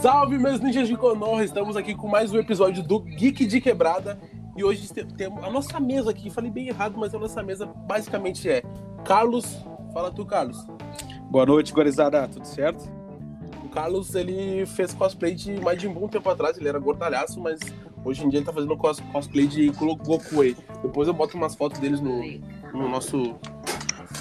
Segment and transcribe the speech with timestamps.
[0.00, 1.42] Salve, meus ninjas de Konoha!
[1.42, 4.16] Estamos aqui com mais um episódio do Geek de Quebrada.
[4.56, 6.30] E hoje temos a nossa mesa aqui.
[6.30, 8.62] Falei bem errado, mas a nossa mesa basicamente é
[9.04, 9.58] Carlos.
[9.92, 10.64] Fala tu, Carlos.
[11.28, 12.28] Boa noite, gorizada.
[12.28, 12.88] Tudo certo?
[13.64, 16.56] O Carlos, ele fez cosplay de mais de um bom tempo atrás.
[16.56, 17.58] Ele era gordalhaço, mas
[18.04, 20.44] hoje em dia ele tá fazendo cos cosplay de Goku.
[20.80, 22.22] Depois eu boto umas fotos deles no,
[22.72, 23.34] no nosso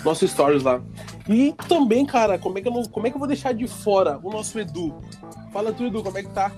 [0.04, 0.82] nosso stories lá.
[1.28, 3.68] E também, cara, como é, que eu não, como é que eu vou deixar de
[3.68, 4.96] fora o nosso Edu?
[5.57, 6.52] Fala tu, Edu, como é que tá?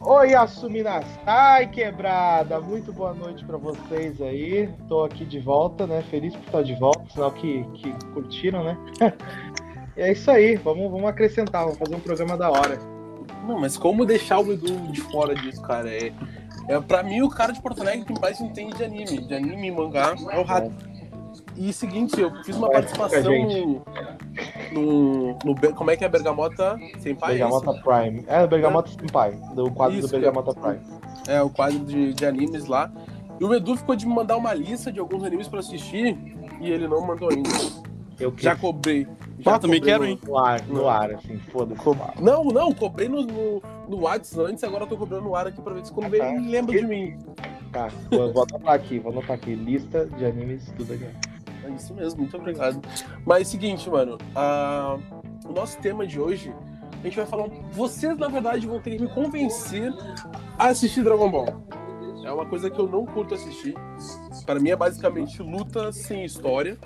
[0.00, 1.06] Oi, Assuminas.
[1.24, 2.60] Ai, quebrada.
[2.60, 4.68] Muito boa noite para vocês aí.
[4.88, 6.02] Tô aqui de volta, né?
[6.10, 8.76] Feliz por estar de volta, sinal que, que curtiram, né?
[9.96, 10.56] é isso aí.
[10.56, 12.76] Vamos, vamos acrescentar, vamos fazer um programa da hora.
[13.46, 15.88] Não, mas como deixar o Edu de fora disso, cara?
[15.88, 16.12] É,
[16.66, 19.28] é, pra mim, o cara de Porto Alegre que mais entende de anime.
[19.28, 20.72] De anime e mangá é o Rato.
[21.58, 23.32] E seguinte, eu fiz uma participação
[24.72, 26.08] no, no, Como é que é?
[26.08, 27.32] Bergamota Senpai?
[27.32, 28.24] Bergamota é Prime.
[28.28, 28.92] É, Bergamota é.
[28.92, 30.80] Senpai, do quadro isso, do Bergamota Prime.
[31.26, 32.92] É, o quadro de, de animes lá.
[33.40, 36.16] E o Edu ficou de me mandar uma lista de alguns animes pra assistir
[36.60, 37.50] e ele não mandou ainda.
[38.20, 39.06] Eu já cobrei.
[39.40, 40.18] Já ah, também quero, hein?
[40.24, 41.80] No ar, no ar, assim, foda-se.
[41.80, 41.96] Co...
[42.20, 45.60] Não, não, cobrei no, no, no WhatsApp antes, agora eu tô cobrando no ar aqui
[45.60, 46.34] pra ver se quando ah, tá.
[46.34, 47.16] ele lembra de mim.
[47.72, 49.54] Tá, vou, vou anotar aqui, vou anotar aqui.
[49.54, 51.06] Lista de animes, tudo aqui.
[51.78, 52.80] Isso mesmo, muito obrigado.
[53.24, 54.18] Mas seguinte, mano,
[55.46, 56.52] o nosso tema de hoje,
[56.92, 57.48] a gente vai falar.
[57.72, 59.92] Vocês, na verdade, vão ter que me convencer
[60.58, 61.62] a assistir Dragon Ball.
[62.24, 63.74] É uma coisa que eu não curto assistir.
[64.44, 66.76] Para mim é basicamente luta sem história.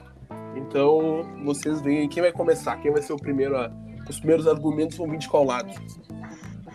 [0.55, 3.71] Então, vocês veem quem vai começar, quem vai ser o primeiro a...
[4.09, 5.73] Os primeiros argumentos vão vir de qual lado?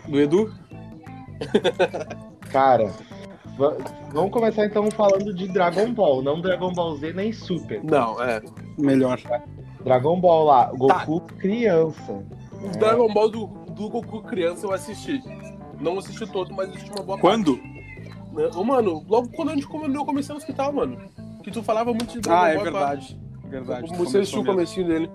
[0.08, 0.52] Do Edu?
[2.50, 2.90] Cara,
[4.12, 7.82] Vamos começar então falando de Dragon Ball, não Dragon Ball Z nem Super.
[7.82, 8.40] Não, é.
[8.78, 9.20] Melhor.
[9.82, 11.34] Dragon Ball lá, Goku tá.
[11.34, 12.24] criança.
[12.52, 12.78] O é.
[12.78, 15.20] Dragon Ball do, do Goku criança eu assisti.
[15.80, 17.56] Não assisti todo, mas assisti uma boa Quando?
[17.56, 17.78] parte.
[18.32, 18.64] Quando?
[18.64, 20.96] Mano, logo quando a gente eu comecei no hospital, mano.
[21.42, 22.46] Que tu falava muito de Dragon ah, Ball.
[22.46, 23.20] Ah, é verdade.
[23.42, 23.50] Pra...
[23.50, 23.96] Verdade.
[23.96, 25.10] Você assistiu o comecinho dele.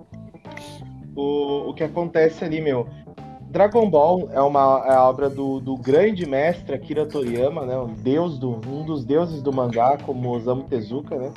[1.15, 2.89] O, o que acontece ali, meu,
[3.53, 7.77] Dragon Ball é uma é obra do, do grande mestre Akira Toriyama, né?
[7.77, 11.31] Um, deus do, um dos deuses do mangá, como Osamu Tezuka, né?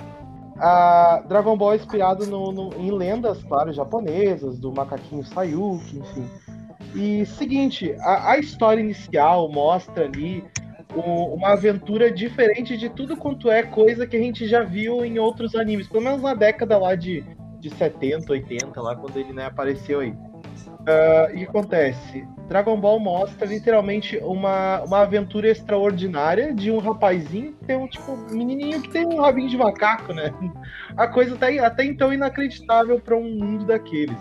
[0.58, 6.26] A Dragon Ball é inspirado no, no, em lendas, claro, japonesas, do macaquinho Sayuki, enfim.
[6.94, 10.42] E seguinte, a, a história inicial mostra ali
[10.94, 15.18] o, uma aventura diferente de tudo quanto é coisa que a gente já viu em
[15.18, 17.22] outros animes, pelo menos na década lá de,
[17.60, 20.14] de 70, 80, lá quando ele né, apareceu aí.
[20.86, 22.24] Uh, e acontece?
[22.48, 28.16] Dragon Ball mostra literalmente uma, uma aventura extraordinária de um rapazinho que tem um tipo
[28.30, 30.32] menininho que tem um rabinho de macaco, né?
[30.96, 34.16] A coisa até, até então inacreditável para um mundo daqueles.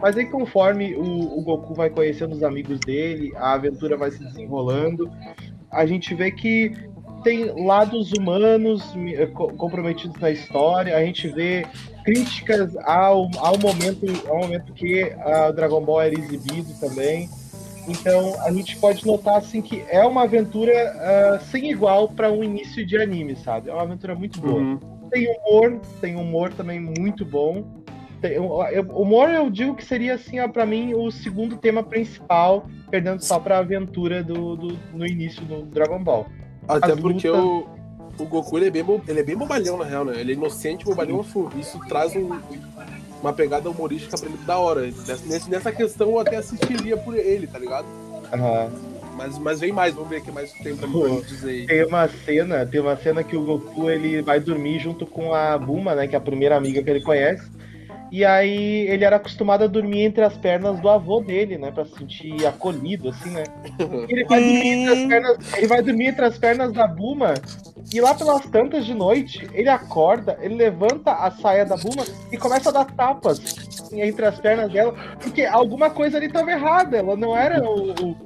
[0.00, 4.18] Mas aí conforme o, o, Goku vai conhecendo os amigos dele, a aventura vai se
[4.18, 5.08] desenrolando,
[5.70, 6.72] a gente vê que
[7.22, 11.66] tem lados humanos eh, comprometidos na história, a gente vê
[12.04, 17.28] críticas ao, ao, momento, ao momento que a Dragon Ball era exibido também.
[17.88, 22.44] Então a gente pode notar assim que é uma aventura uh, sem igual para um
[22.44, 23.70] início de anime, sabe?
[23.70, 24.60] É uma aventura muito boa.
[24.60, 24.78] Uhum.
[25.10, 27.64] Tem humor, tem humor também muito bom.
[28.20, 28.44] Tem, eu,
[28.94, 33.56] humor eu digo que seria assim, para mim, o segundo tema principal, perdendo só para
[33.56, 36.26] a aventura do, do, no início do Dragon Ball.
[36.68, 37.66] Até porque o,
[38.18, 40.20] o Goku ele é, bem, ele é bem bobalhão, na real, né?
[40.20, 41.50] Ele é inocente, bobalhão full.
[41.58, 42.38] Isso traz um,
[43.20, 44.82] uma pegada humorística pra ele da hora.
[45.26, 47.86] Nessa, nessa questão eu até assistiria por ele, tá ligado?
[47.86, 48.92] Uhum.
[49.16, 51.66] Mas, mas vem mais, vamos ver o que mais tem pra Pô, dizer aí.
[51.66, 55.58] Tem uma cena, tem uma cena que o Goku ele vai dormir junto com a
[55.58, 56.08] Buma, né?
[56.08, 57.48] Que é a primeira amiga que ele conhece.
[58.12, 61.70] E aí ele era acostumado a dormir entre as pernas do avô dele, né?
[61.70, 63.44] Pra se sentir acolhido, assim, né?
[64.06, 67.32] E ele vai dormir entre as pernas, ele vai dormir entre as pernas da Buma.
[67.90, 72.36] E lá pelas tantas de noite, ele acorda, ele levanta a saia da Buma e
[72.36, 73.40] começa a dar tapas
[73.90, 76.98] entre as pernas dela, porque alguma coisa ali estava errada.
[76.98, 78.16] Ela não era o, o,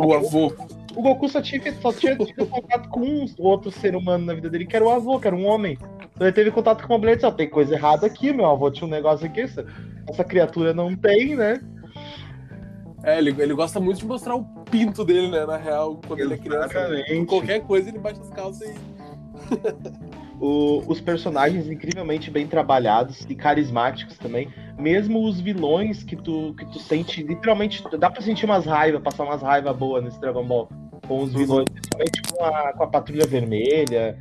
[0.00, 0.52] o avô.
[0.96, 4.48] O, Goku só tinha, só tinha tido contato com um outro ser humano na vida
[4.48, 5.78] dele, que era o avô, que era um homem.
[6.14, 8.46] Então ele teve contato com uma mulher e disse, oh, tem coisa errada aqui, meu
[8.46, 9.66] avô tinha um negócio aqui, essa,
[10.08, 11.60] essa criatura não tem, né?
[13.04, 15.46] É, ele, ele gosta muito de mostrar o pinto dele, né?
[15.46, 16.48] Na real, quando Exatamente.
[16.48, 17.26] ele é criança.
[17.26, 18.74] Qualquer coisa ele baixa as calças e.
[20.40, 24.48] o, os personagens incrivelmente bem trabalhados e carismáticos também.
[24.78, 29.24] Mesmo os vilões que tu, que tu sente, literalmente, dá pra sentir umas raivas, passar
[29.24, 30.68] umas raivas boas nesse Dragon Ball.
[31.06, 34.18] Com os vilões, principalmente com a, com a Patrulha Vermelha,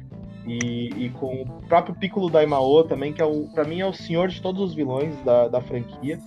[0.48, 3.94] e, e, com o próprio Piccolo Daimao também, que é o, pra mim é o
[3.94, 6.20] senhor de todos os vilões da, da franquia.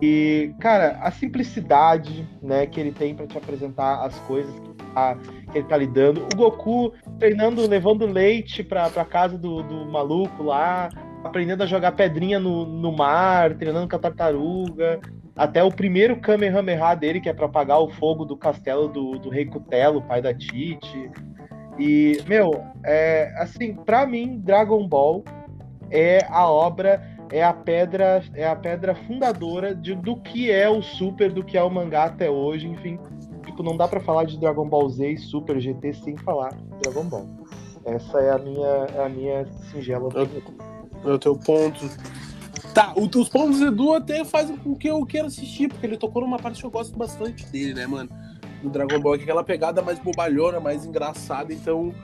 [0.00, 5.16] E, cara, a simplicidade, né, que ele tem para te apresentar as coisas que, tá,
[5.50, 6.26] que, ele tá lidando.
[6.32, 10.88] O Goku treinando, levando leite pra, pra casa do, do maluco lá,
[11.22, 15.00] aprendendo a jogar pedrinha no, no mar, treinando com a tartaruga.
[15.36, 19.30] Até o primeiro Kamehameha dele, que é para apagar o fogo do castelo do, do
[19.30, 21.10] Rei Cutelo, pai da Tite.
[21.78, 25.24] E, meu, é, assim, para mim, Dragon Ball
[25.90, 30.82] é a obra, é a pedra, é a pedra fundadora de, do que é o
[30.82, 32.98] Super, do que é o mangá até hoje, enfim.
[33.44, 36.52] Tipo, não dá para falar de Dragon Ball Z e Super GT sem falar
[36.82, 37.26] Dragon Ball.
[37.86, 40.42] Essa é a minha, a minha singela opinião.
[41.04, 41.90] É o teu ponto.
[42.74, 46.22] Tá, os pontos do Edu até fazem com que eu queira assistir, porque ele tocou
[46.22, 48.08] numa parte que eu gosto bastante dele, né, mano?
[48.62, 51.94] Do Dragon Ball, que é aquela pegada mais bobalhona, mais engraçada, então.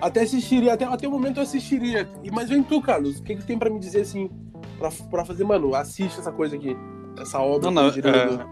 [0.00, 2.08] Até assistiria, até, até o momento eu assistiria.
[2.22, 4.30] E, mas vem tu, Carlos, o que, que tem pra me dizer assim,
[4.78, 6.76] pra, pra fazer, mano, assiste essa coisa aqui,
[7.18, 7.70] essa obra.
[7.70, 8.46] Não, não, é,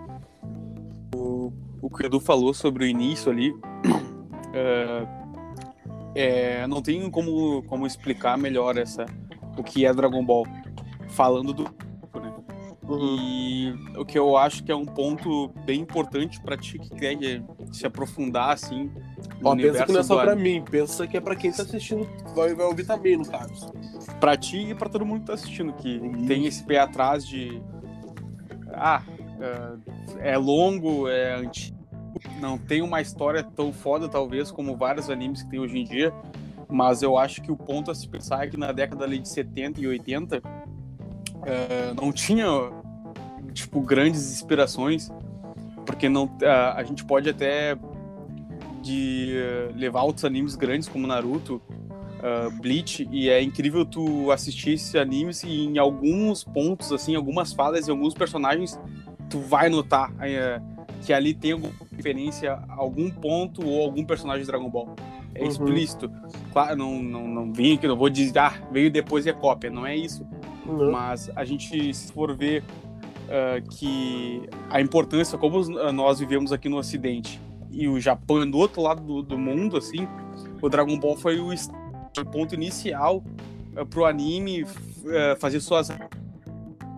[1.14, 1.52] o,
[1.82, 3.54] o que o Edu falou sobre o início ali,
[4.52, 5.06] é,
[6.14, 9.06] é, não tem como, como explicar melhor essa,
[9.56, 10.46] o que é Dragon Ball
[11.14, 11.64] falando do
[12.20, 12.34] né?
[12.88, 13.16] Uhum.
[13.18, 17.16] E o que eu acho que é um ponto bem importante para ti que quer
[17.72, 18.90] se aprofundar assim.
[19.42, 22.06] Ó, pensa que não é só para mim, pensa que é para quem tá assistindo,
[22.34, 23.72] vai, vai ouvir também, no caso.
[24.20, 27.60] Para ti e para todo mundo que tá assistindo, que tem esse pé atrás de.
[28.72, 29.02] Ah,
[30.20, 31.78] é, é longo, é antigo,
[32.40, 36.12] não tem uma história tão foda, talvez, como vários animes que tem hoje em dia.
[36.68, 39.80] Mas eu acho que o ponto a se pensar é que na década de 70
[39.80, 40.42] e 80
[41.46, 42.46] é, não tinha
[43.52, 45.10] tipo grandes inspirações
[45.86, 47.76] porque não a, a gente pode até
[48.82, 54.72] de uh, levar outros animes grandes como Naruto, uh, Bleach e é incrível tu assistir
[54.72, 58.78] esses animes e em alguns pontos assim, algumas falas e alguns personagens
[59.30, 60.12] tu vai notar
[61.04, 64.94] que ali tem alguma referência a algum ponto ou algum personagem de Dragon Ball.
[65.34, 65.48] É uhum.
[65.48, 66.10] explícito.
[66.52, 69.70] Claro, não, não, não vim aqui, não vou dizer, ah, veio depois e é cópia.
[69.70, 70.26] Não é isso.
[70.66, 70.90] Uhum.
[70.90, 72.62] Mas a gente, se for ver
[73.24, 75.60] uh, que a importância, como
[75.92, 77.40] nós vivemos aqui no Ocidente
[77.70, 80.08] e o Japão é do outro lado do, do mundo, assim,
[80.60, 83.22] o Dragon Ball foi o, o ponto inicial
[83.76, 84.68] uh, pro anime uh,
[85.38, 85.88] fazer suas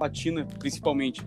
[0.00, 1.24] latina, principalmente.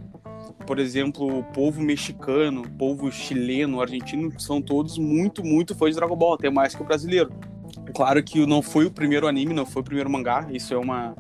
[0.66, 5.96] Por exemplo, o povo mexicano, o povo chileno, argentino, são todos muito, muito fãs de
[5.96, 7.32] Dragon Ball, até mais que o brasileiro.
[7.94, 11.16] Claro que não foi o primeiro anime, não foi o primeiro mangá, isso é uma,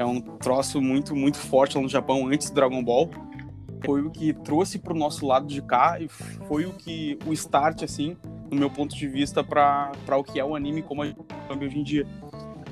[0.00, 3.10] é um troço muito, muito forte lá no Japão antes do Dragon Ball.
[3.84, 7.34] Foi o que trouxe para o nosso lado de cá e foi o que o
[7.34, 8.16] start, assim,
[8.50, 11.18] no meu ponto de vista, para o que é o anime como a gente
[11.50, 12.06] hoje em dia.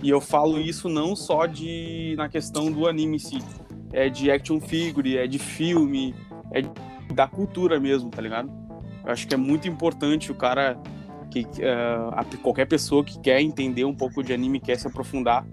[0.03, 3.39] E eu falo isso não só de na questão do anime em si,
[3.93, 6.15] é de action figure, é de filme,
[6.51, 6.63] é
[7.13, 8.51] da cultura mesmo, tá ligado?
[9.05, 10.81] Eu acho que é muito importante o cara
[11.31, 15.47] que uh, qualquer pessoa que quer entender um pouco de anime, quer se aprofundar,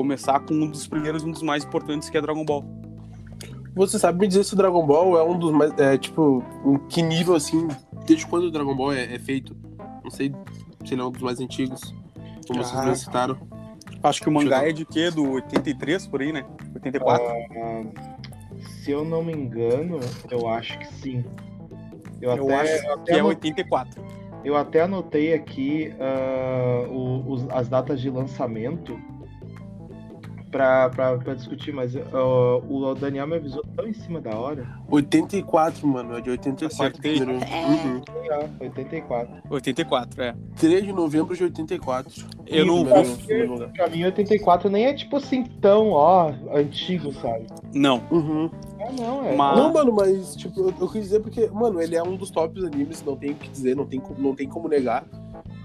[0.00, 2.64] começar com um dos primeiros, um dos mais importantes, que é Dragon Ball.
[3.74, 5.72] Você sabe me dizer se o Dragon Ball é um dos mais.
[5.78, 7.68] É, tipo, em que nível assim.
[8.06, 9.54] Desde quando o Dragon Ball é, é feito?
[10.02, 10.32] Não sei
[10.84, 11.94] se ele é um dos mais antigos.
[12.46, 13.38] Como ah, vocês já citaram.
[14.02, 15.10] Acho que o mangá é de quê?
[15.10, 16.44] Do 83 por aí, né?
[16.74, 17.22] 84?
[17.22, 17.92] Uh,
[18.82, 20.00] se eu não me engano,
[20.30, 21.24] eu acho que sim.
[22.20, 24.02] Eu, eu até, acho eu até que é 84.
[24.42, 28.98] Eu até anotei aqui uh, o, os, as datas de lançamento
[30.50, 32.00] pra, pra, pra discutir, mas uh,
[32.68, 34.66] o Daniel me avisou tão em cima da hora.
[34.88, 37.00] 84, mano, é de 84.
[37.06, 37.20] É.
[37.22, 38.02] Uhum.
[38.60, 39.42] 84.
[39.48, 40.34] 84, é.
[40.56, 42.26] 3 de novembro de 84.
[42.46, 43.04] Eu não vou.
[43.74, 47.46] Pra mim, 84 nem é tipo assim tão, ó, antigo, sabe?
[47.72, 48.02] Não.
[48.10, 48.50] Uhum.
[48.80, 49.36] Ah, não, é.
[49.36, 49.58] Mas...
[49.58, 52.64] Não, mano, mas, tipo, eu, eu quis dizer porque, mano, ele é um dos tops
[52.64, 55.04] animes, não tem o que dizer, não tem, não tem como negar.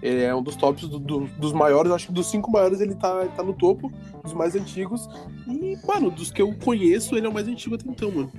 [0.05, 2.93] Ele é um dos tops do, do, dos maiores, acho que dos cinco maiores ele
[2.93, 3.91] tá, ele tá no topo,
[4.23, 5.09] dos mais antigos.
[5.47, 8.31] E, mano, dos que eu conheço, ele é o mais antigo até então, mano.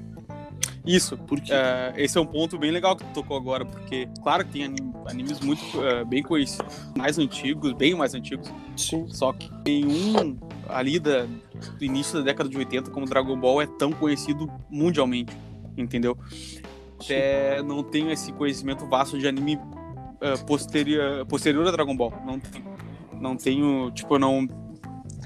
[0.87, 4.45] Isso, porque uh, esse é um ponto bem legal que tu tocou agora, porque, claro
[4.45, 4.73] que tem
[5.07, 8.49] animes muito uh, bem conhecidos, mais antigos, bem mais antigos.
[8.77, 9.05] Sim.
[9.09, 13.67] Só que nenhum ali da, do início da década de 80 como Dragon Ball é
[13.67, 15.37] tão conhecido mundialmente,
[15.77, 16.17] entendeu?
[17.03, 19.59] Até não tenho esse conhecimento vasto de anime
[20.17, 22.13] uh, posterior, posterior a Dragon Ball.
[22.25, 22.41] Não,
[23.21, 24.47] não tenho, tipo, eu não.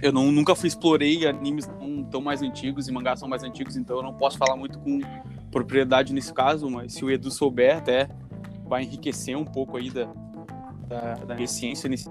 [0.02, 3.76] Eu não, nunca fui explorei animes tão, tão mais antigos e mangás são mais antigos,
[3.76, 4.99] então eu não posso falar muito com
[5.50, 8.09] propriedade nesse caso, mas se o Edu souber, até
[8.66, 10.09] vai enriquecer um pouco aí da,
[10.87, 12.09] da, da ciência nesse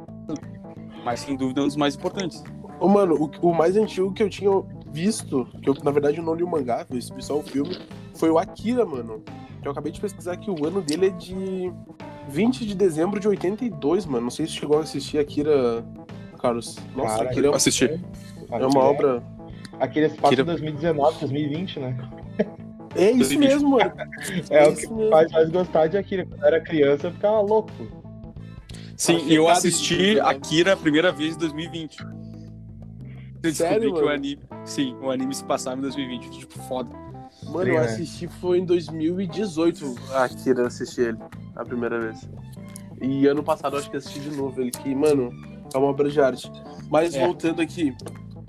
[1.03, 2.43] mas sem dúvida é um dos mais importantes.
[2.79, 4.51] Ô, mano, o, o mais antigo que eu tinha
[4.91, 7.77] visto, que eu na verdade não li o mangá, eu vi só o filme,
[8.15, 9.23] foi o Akira, mano.
[9.61, 11.71] Que eu acabei de pesquisar que o ano dele é de
[12.29, 14.23] 20 de dezembro de 82, mano.
[14.25, 15.83] Não sei se chegou a assistir Akira,
[16.39, 16.77] Carlos.
[16.95, 18.01] Nossa, Cara, Akira é, Assisti.
[18.51, 19.23] é uma obra.
[19.79, 21.97] Aquele espaço Akira- 2019, 2020, né?
[22.95, 23.39] É isso 2020.
[23.49, 23.91] mesmo, mano.
[24.49, 25.09] É o que mesmo.
[25.09, 26.25] faz mais gostar de Akira.
[26.25, 27.71] Quando eu era criança, eu ficava louco.
[28.97, 30.21] Sim, Achei eu assisti né?
[30.21, 31.99] Akira a primeira vez em 2020.
[32.01, 32.07] Eu
[33.41, 34.09] descobri Sério, que o mano?
[34.09, 34.39] anime.
[34.65, 36.29] Sim, o anime se passava em 2020.
[36.31, 36.89] Tipo, foda.
[37.51, 37.85] Mano, eu né?
[37.85, 41.17] assisti foi em 2018 a Akira, eu assisti ele
[41.55, 42.27] a primeira vez.
[43.01, 45.29] E ano passado eu acho que assisti de novo ele, que, mano,
[45.73, 46.51] é uma obra de arte.
[46.89, 47.25] Mas É.
[47.25, 47.95] voltando aqui,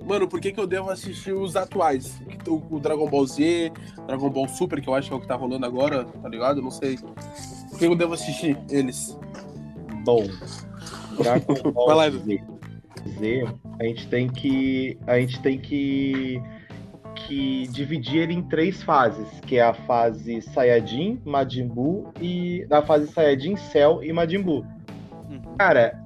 [0.05, 2.21] mano, por que, que eu devo assistir os atuais?
[2.47, 3.71] O, o Dragon Ball Z,
[4.07, 6.61] Dragon Ball Super, que eu acho que é o que tá rolando agora, tá ligado?
[6.61, 6.97] Não sei.
[7.69, 9.17] Por que eu devo assistir eles?
[10.03, 10.23] Bom,
[11.21, 12.43] Dragon Vai Ball lá, Z,
[13.19, 13.43] Z,
[13.79, 16.41] a gente tem que a gente tem que
[17.27, 22.81] que dividir ele em três fases, que é a fase Saiyajin, Majin Buu e na
[22.81, 24.65] fase Saiyajin, Cell e Majin Buu.
[25.29, 25.41] Uhum.
[25.57, 25.99] Cara,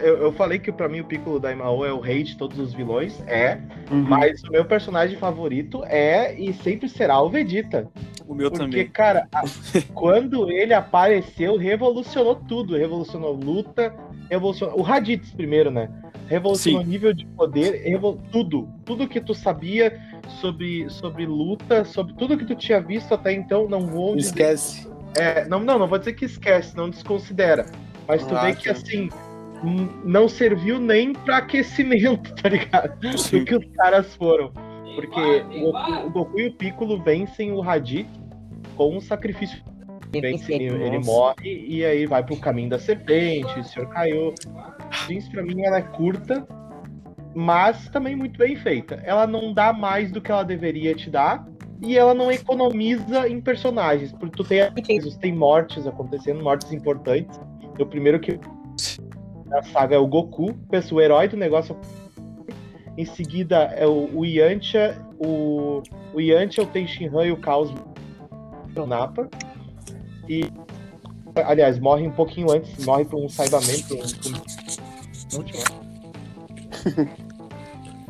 [0.00, 2.72] eu, eu falei que pra mim o Piccolo Daimao é o rei de todos os
[2.72, 3.58] vilões, é,
[3.90, 7.88] mas o meu personagem favorito é e sempre será o Vegeta.
[8.26, 8.88] O meu Porque, também.
[8.88, 9.42] cara, a-
[9.94, 12.76] quando ele apareceu, revolucionou tudo.
[12.76, 13.94] Revolucionou luta,
[14.30, 14.78] revolucionou.
[14.78, 15.88] O Raditz primeiro, né?
[16.28, 18.18] Revolucionou nível de poder, revol...
[18.30, 18.68] tudo.
[18.84, 19.98] Tudo que tu sabia
[20.40, 24.28] sobre, sobre luta, sobre tudo que tu tinha visto até então, não vou dizer.
[24.28, 24.88] Esquece.
[25.16, 27.64] É, não, não, não vou dizer que esquece, não desconsidera.
[28.06, 28.72] Mas tu Ah, vê que tá.
[28.72, 29.08] assim.
[29.64, 33.18] n- Não serviu nem pra aquecimento, tá ligado?
[33.18, 33.38] Sim.
[33.40, 34.52] Do que os caras foram.
[34.94, 35.20] Porque
[35.62, 38.10] o Goku, o Goku e o Piccolo vencem o Raditz
[38.76, 39.62] com um sacrifício.
[40.12, 44.34] Vence, ele, morre e aí vai pro caminho da serpente, o senhor caiu.
[45.06, 46.46] Jeans pra mim ela é curta,
[47.34, 49.00] mas também muito bem feita.
[49.04, 51.46] Ela não dá mais do que ela deveria te dar
[51.82, 54.60] e ela não economiza em personagens, porque tu tem
[55.20, 57.38] tem mortes acontecendo, mortes importantes.
[57.78, 58.40] O primeiro que
[59.46, 61.76] na saga é o Goku, pensa o herói do negócio.
[62.96, 67.72] Em seguida é o, o Yantia, o, o Yantia, o Tenshinhan e o Caos
[68.76, 69.28] o Napa.
[70.28, 70.50] E
[71.44, 75.44] aliás, morre um pouquinho antes, morre por um saibamento, um, um-.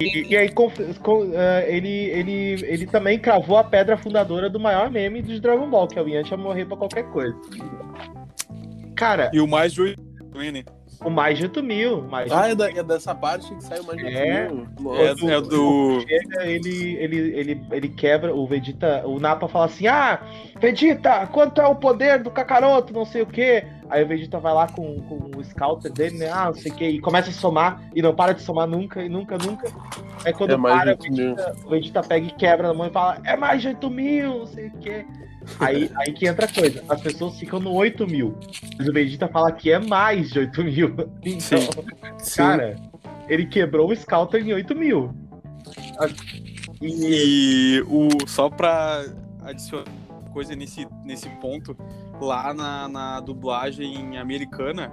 [0.00, 2.32] E, e aí conf- com- eh, ele, ele,
[2.66, 6.08] ele também cravou a pedra fundadora do maior meme de Dragon Ball, que é o
[6.08, 7.37] Yantia morrer pra qualquer coisa.
[8.94, 10.00] Cara, E o mais 8
[10.32, 10.64] também, né?
[11.05, 13.85] O mais de 8 mil, mais de Ah, é, da- é dessa parte que saiu
[13.85, 14.49] mais de É.
[14.49, 14.67] mil.
[14.97, 15.33] É, Nossa.
[15.33, 16.00] é do.
[16.00, 20.21] chega, ele, ele, ele, ele quebra, o Vegeta, o Napa fala assim, ah,
[20.61, 23.64] Vegeta, quanto é o poder do Kakaroto, não sei o quê.
[23.90, 26.75] Aí o Vegeta vai lá com, com o Scouter dele, né, ah, não sei o
[26.75, 29.69] quê, e começa a somar, e não para de somar nunca, e nunca, nunca.
[30.26, 31.37] Aí quando É mais para, de 8 mil.
[31.64, 34.47] o Vegeta pega e quebra na mão e fala, é mais de 8 mil, não
[34.47, 35.07] sei o quê.
[35.61, 38.37] Aí, aí que entra a coisa, as pessoas ficam no 8 mil,
[38.76, 40.95] mas o Vegeta fala que é mais de 8 mil.
[41.25, 41.69] Então, Sim.
[42.19, 42.37] Sim.
[42.37, 42.76] cara,
[43.28, 45.14] ele quebrou o Scouter em 8 mil.
[46.81, 49.05] E E o, só pra
[49.43, 49.85] adicionar
[50.38, 51.76] coisa nesse, nesse ponto,
[52.21, 54.93] lá na, na dublagem americana,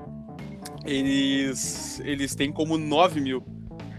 [0.84, 3.44] eles, eles têm como 9 mil.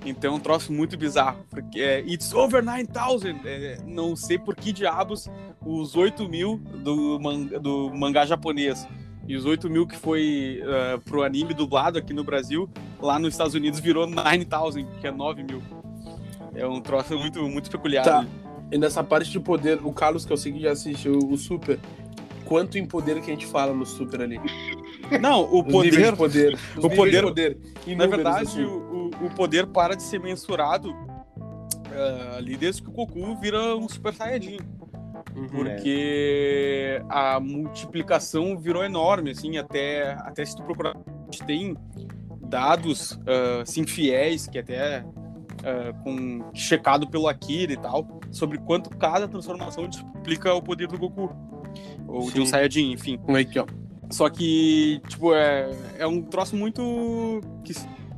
[0.04, 1.44] Então é um troço muito bizarro.
[1.50, 3.36] Porque é It's over 9000.
[3.44, 5.28] É, não sei por que diabos
[5.66, 7.18] os 8 mil do,
[7.58, 8.86] do mangá japonês
[9.26, 12.70] e os 8 mil que foi uh, pro anime dublado aqui no Brasil,
[13.00, 15.60] lá nos Estados Unidos virou 9000, que é 9 mil.
[16.54, 18.04] É um troço muito, muito peculiar.
[18.04, 18.22] Tá.
[18.22, 18.28] né?
[18.70, 21.78] E nessa parte de poder, o Carlos, que eu sei que já assistiu o Super,
[22.44, 24.40] quanto em poder que a gente fala no Super ali?
[25.20, 26.58] Não, o poder, poder.
[26.76, 27.58] O poder- poder.
[27.96, 28.64] Na verdade, assim.
[28.64, 30.94] o, o- poder para de ser mensurado
[31.92, 34.58] ah, ali desde que o Goku vira um Super Saiyajin.
[35.34, 35.48] Uhum.
[35.48, 41.76] Porque a multiplicação virou enorme, assim, até, até se tu procurar, a gente tem
[42.48, 45.04] dados, ah, assim, fiéis, que até
[45.64, 50.98] ah, com, checado pelo Akira e tal, sobre quanto cada transformação multiplica o poder do
[50.98, 51.30] Goku.
[52.06, 52.52] Ou de um Sim.
[52.52, 53.18] Saiyajin, enfim.
[53.52, 53.66] Que, ó?
[54.10, 57.74] Só que, tipo, é, é um troço muito que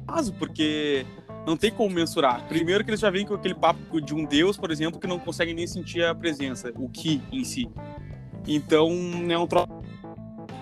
[0.06, 1.04] caso, porque
[1.48, 2.46] não tem como mensurar.
[2.46, 5.18] Primeiro que eles já vêm com aquele papo de um deus, por exemplo, que não
[5.18, 7.68] consegue nem sentir a presença, o ki em si.
[8.46, 8.90] Então,
[9.28, 9.68] é um troço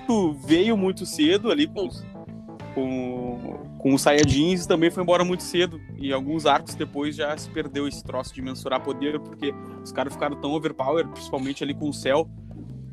[0.07, 1.89] que veio muito cedo ali com
[2.73, 5.81] com, com os Saiyajins e também foi embora muito cedo.
[5.97, 9.53] E alguns arcos depois já se perdeu esse troço de mensurar poder, porque
[9.83, 12.29] os caras ficaram tão overpowered, principalmente ali com o Cell,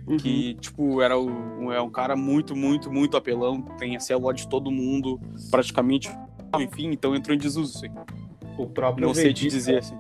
[0.06, 0.18] Uhum.
[0.18, 4.48] que, tipo, era o, é um cara muito, muito, muito apelão, tem a célula de
[4.50, 5.18] todo mundo,
[5.50, 6.10] praticamente,
[6.60, 7.94] enfim, então entrou em desuso, assim.
[8.58, 9.98] o próprio Não sei te Vegeta, dizer, assim.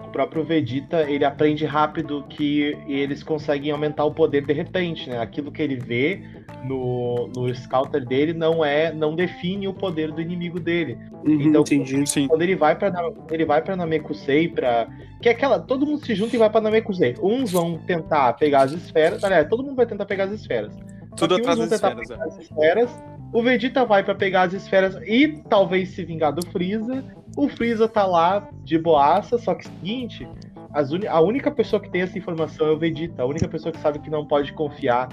[0.00, 5.18] o próprio Vegeta, ele aprende rápido que eles conseguem aumentar o poder de repente, né?
[5.18, 6.22] Aquilo que ele vê
[6.64, 10.96] no, no scouter dele não é, não define o poder do inimigo dele.
[11.24, 12.06] Uhum, Então, entendi.
[12.08, 12.28] Sim.
[12.28, 12.92] Quando ele vai para
[13.30, 14.88] ele vai para Namekusei para
[15.20, 17.14] que é aquela, todo mundo se junta e vai para Namekusei.
[17.22, 20.76] Uns vão tentar pegar as esferas, aliás, todo mundo vai tentar pegar as esferas.
[21.16, 23.02] Tudo atrás das esferas, pegar as esferas.
[23.32, 27.04] O Vegeta vai pra pegar as esferas e talvez se vingar do Freeza.
[27.36, 30.26] O Freeza tá lá de boaça, só que seguinte,
[30.72, 33.22] as uni- a única pessoa que tem essa informação é o Vegeta.
[33.22, 35.08] A única pessoa que sabe que não pode confiar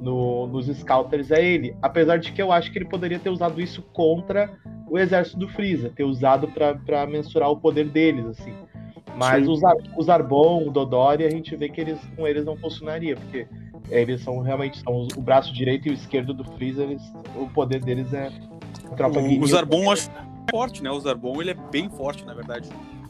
[0.00, 1.76] no- nos Scouters é ele.
[1.82, 4.50] Apesar de que eu acho que ele poderia ter usado isso contra
[4.88, 8.54] o exército do Freeza, ter usado pra- pra mensurar o poder deles, assim.
[9.16, 9.50] Mas Sim.
[9.52, 13.16] os, Ar- os Arbon, o Dodori, a gente vê que eles com eles não funcionaria,
[13.16, 13.46] porque
[13.90, 17.02] eles são realmente são os- o braço direito e o esquerdo do Freeza, eles,
[17.36, 18.30] o poder deles é
[18.90, 20.10] a tropa O, o Zarbon eu acho
[20.50, 20.90] forte, né?
[20.90, 22.68] O Zarbon ele é bem forte, na verdade.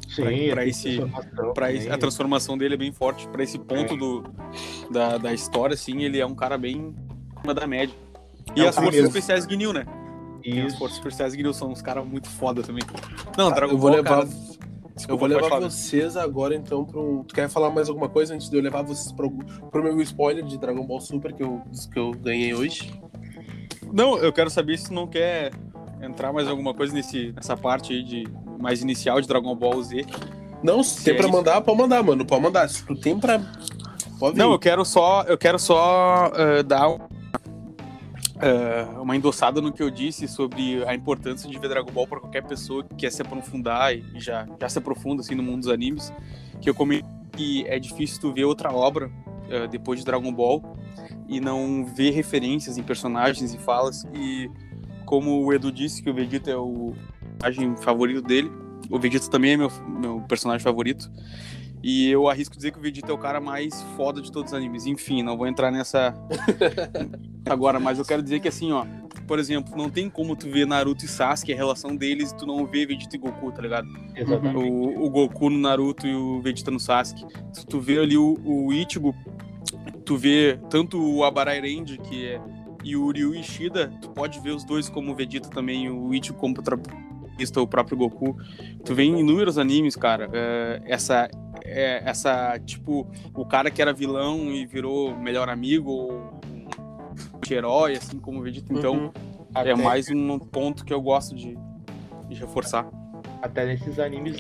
[0.09, 1.77] Sim, pra- ele pra tem esse- transformação Pra também.
[1.81, 3.29] esse- a transformação dele é bem forte.
[3.29, 3.97] Pra esse ponto É.
[3.97, 4.25] do,
[4.91, 6.95] da, da história, assim, ele é um cara bem
[7.37, 7.95] acima da média.
[8.57, 9.85] E É as forças especiais Gnil, né?
[10.43, 10.79] E as Isso.
[10.79, 12.83] forças especiais Gnil são uns caras muito foda também.
[13.37, 14.29] Não, Ah, Dragon eu vou Ball, levar, cara,
[15.05, 15.71] eu desculpa, vou levar falar.
[15.71, 17.23] vocês agora então para um.
[17.25, 19.31] Tu quer falar mais alguma coisa antes de eu levar vocês pro,
[19.71, 21.63] pro meu spoiler de Dragon Ball Super que eu,
[21.93, 22.93] que eu ganhei hoje?
[23.93, 25.53] Não, eu quero saber se tu não quer
[26.03, 28.25] entrar mais alguma coisa nesse, nessa parte aí de
[28.59, 30.05] mais inicial de Dragon Ball Z.
[30.63, 32.25] Não, se tem é pra mandar, pode mandar, mano.
[32.27, 32.69] Pode mandar.
[32.69, 33.41] Se tu tem pra.
[34.19, 34.37] Pode.
[34.37, 36.89] Não, eu quero só, eu quero só eh, dar
[38.41, 42.21] eh, uma endossada no que eu disse sobre a importância de ver Dragon Ball para
[42.21, 45.69] qualquer pessoa que quer se aprofundar e já, já se aprofunda assim no mundo dos
[45.69, 46.13] animes,
[46.61, 49.11] que eu comentei que é difícil tu ver outra obra
[49.49, 50.77] eh, depois de Dragon Ball
[51.29, 54.51] e não ver referências em personagens e falas e
[55.07, 56.93] como o Edu disse que o Vegeta é o
[57.39, 58.51] personagem favorito dele,
[58.91, 61.11] o Vegeta também é meu, meu personagem favorito.
[61.83, 64.57] E eu arrisco dizer que o Vegeta é o cara mais foda de todos os
[64.57, 64.87] animes.
[64.87, 66.15] Enfim, não vou entrar nessa
[67.49, 68.85] agora, mas eu quero dizer que assim, ó,
[69.29, 72.47] por exemplo, não tem como tu ver Naruto e Sasuke, a relação deles, e tu
[72.47, 73.87] não vê Vegeta e Goku, tá ligado?
[74.17, 74.57] Exatamente.
[74.57, 77.27] O, o Goku no Naruto e o Vegeta no Sasuke.
[77.53, 79.15] Se tu vê ali o, o Ichigo,
[80.05, 82.41] tu vê tanto o Abarai Range, que é,
[82.83, 86.39] e o Ryu Ishida, tu pode ver os dois como o Vegeta também, o Ichigo
[86.39, 88.35] como protagonista, o próprio Goku.
[88.83, 91.29] Tu vê em inúmeros animes, cara, é, essa,
[91.69, 97.95] é, essa, tipo, o cara que era vilão e virou melhor amigo, ou um herói,
[97.95, 98.73] assim como o Vegeta.
[98.73, 99.11] Então, Uhum.
[99.55, 101.57] Até, é mais um ponto que eu gosto de,
[102.29, 102.87] de reforçar.
[103.43, 104.37] até nesses animes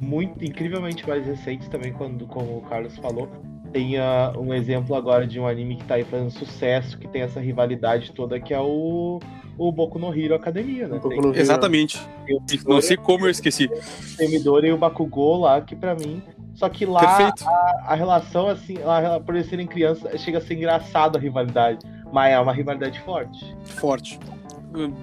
[0.00, 3.28] muito incrivelmente mais recentes também, quando, como o Carlos falou.
[3.72, 7.22] Tem ah, um exemplo agora de um anime que tá aí fazendo sucesso, que tem
[7.22, 9.18] essa rivalidade toda, que é o,
[9.58, 11.00] o Boku no Hero Academia, né?
[11.34, 12.00] Exatamente.
[12.24, 13.68] tem o Não sei como eu esqueci.
[14.16, 16.22] tem o Midori e o Bakugou lá, que pra mim.
[16.54, 17.44] Só que lá Perfeito.
[17.48, 21.84] a relação, assim, lá, por eles serem crianças, chega a ser engraçado a rivalidade.
[22.12, 23.56] Mas é uma rivalidade forte.
[23.64, 24.18] Forte.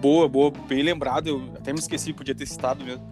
[0.02, 1.28] Boa, boa, bem lembrado.
[1.28, 3.04] Eu até me esqueci, podia ter citado mesmo.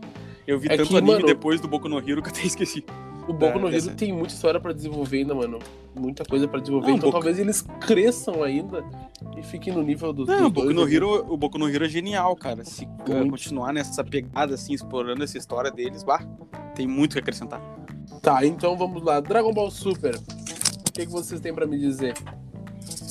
[0.48, 2.42] Eu vi É tanto que, anime mano, depois do Boku no Hero que eu até
[2.48, 2.84] esqueci.
[3.30, 5.60] O Boku É, no Hero dessa- tem muita história pra desenvolver ainda, mano.
[5.96, 6.88] Muita coisa pra desenvolver.
[6.88, 8.84] Não, então Boku- talvez eles cresçam ainda
[9.38, 10.92] e fiquem no nível dos, Não, dos o Boku dois no.
[10.94, 12.66] Hero, o Boku no Hero é genial, cara.
[12.66, 13.32] Se uh, Muito.
[13.32, 16.24] continuar nessa pegada, assim, explorando essa história deles, bah,
[16.76, 17.62] tem muito o que acrescentar.
[18.22, 19.20] Tá, então vamos lá.
[19.20, 20.16] Dragon Ball Super.
[20.16, 22.16] O que, que vocês têm pra me dizer?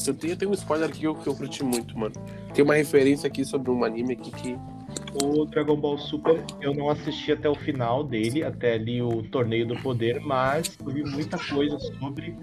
[0.07, 2.15] Eu tenho, eu tenho um spoiler aqui que eu, que eu curti muito, mano.
[2.55, 4.59] Tem uma referência aqui sobre um anime aqui que.
[5.23, 9.67] O Dragon Ball Super, eu não assisti até o final dele, até ali o Torneio
[9.67, 12.37] do Poder, mas eu vi muita coisa sobre.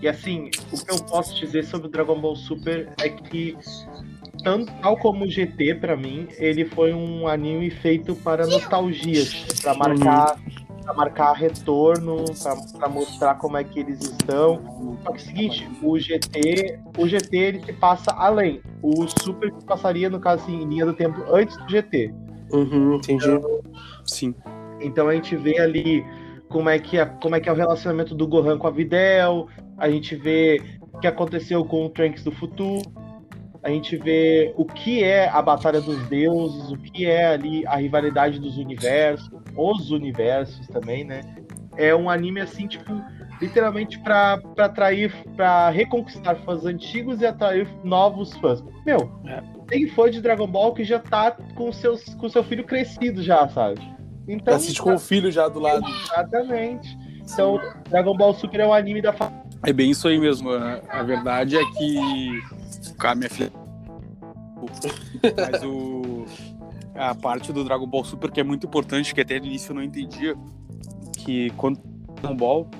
[0.00, 3.56] E assim, o que eu posso dizer sobre o Dragon Ball Super é que,
[4.42, 9.22] tanto, tal como o GT, pra mim, ele foi um anime feito para nostalgia,
[9.62, 10.38] para marcar,
[10.82, 14.60] pra marcar retorno, pra, pra mostrar como é que eles estão.
[15.02, 18.60] Só que é o seguinte, o GT, o GT ele se passa além.
[18.82, 22.12] O Super passaria, no caso, assim, em linha do tempo antes do GT.
[22.52, 23.26] Uhum, entendi.
[24.04, 24.34] Sim.
[24.80, 26.04] Então a gente vê ali
[26.48, 29.46] como é que é, como é, que é o relacionamento do Gohan com a Videl,
[29.78, 30.60] a gente vê
[30.92, 32.82] o que aconteceu com o Trunks do futuro,
[33.62, 37.76] a gente vê o que é a Batalha dos Deuses, o que é ali a
[37.76, 41.20] rivalidade dos universos, os universos também, né?
[41.76, 42.90] É um anime assim, tipo,
[43.40, 48.62] literalmente pra, pra atrair, pra reconquistar fãs antigos e atrair novos fãs.
[48.84, 49.42] Meu, É.
[49.68, 53.48] tem fã de Dragon Ball que já tá com, seus, com seu filho crescido já,
[53.48, 53.80] sabe?
[54.28, 55.84] Então, Assiste com o filho já do lado.
[56.04, 56.96] Exatamente.
[57.22, 59.14] Então, Dragon Ball Super é um anime da
[59.64, 60.50] É bem isso aí mesmo.
[60.50, 62.40] A, a verdade é que.
[63.00, 63.50] Cara, minha filha.
[65.36, 66.26] Mas o.
[66.94, 69.74] A parte do Dragon Ball Super que é muito importante, que até no início eu
[69.74, 70.36] não entendia,
[71.16, 71.80] que quando
[72.20, 72.70] Dragon Ball,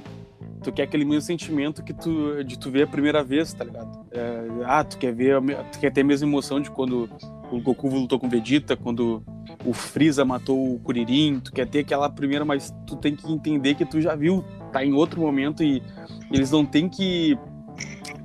[0.62, 4.06] tu quer aquele mesmo sentimento que tu de tu ver a primeira vez, tá ligado?
[4.10, 5.40] É, ah, tu quer ver,
[5.72, 7.08] tu quer ter a mesma emoção de quando
[7.50, 9.22] o Goku lutou com o Vegeta, quando
[9.64, 13.74] o Freeza matou o Kuririn, tu quer ter aquela primeira, mas tu tem que entender
[13.74, 15.82] que tu já viu, tá em outro momento e
[16.30, 17.38] eles não tem que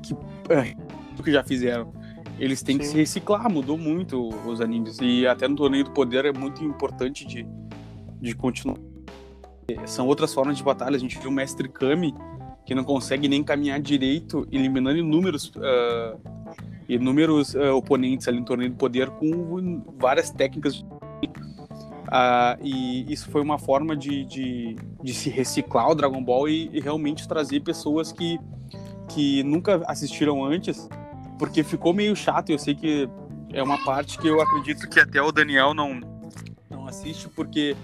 [0.02, 0.14] que
[1.18, 1.94] é, o que já fizeram.
[2.38, 2.80] Eles têm Sim.
[2.80, 6.64] que se reciclar, mudou muito os animes e até no torneio do poder é muito
[6.64, 7.48] importante de
[8.26, 8.78] de continuar.
[9.86, 10.96] São outras formas de batalha.
[10.96, 12.14] A gente viu o Mestre Kami
[12.66, 16.20] que não consegue nem caminhar direito, eliminando inúmeros uh,
[16.90, 20.80] inúmeros uh, oponentes ali no torneio do poder com várias técnicas.
[20.80, 26.70] Uh, e isso foi uma forma de, de, de, se reciclar o Dragon Ball e,
[26.72, 28.40] e, realmente trazer pessoas que,
[29.10, 30.88] que nunca assistiram antes,
[31.38, 32.50] porque ficou meio chato.
[32.50, 33.10] Eu sei que
[33.54, 36.00] é uma parte que eu acredito que até o Daniel não,
[36.70, 37.76] não assiste, porque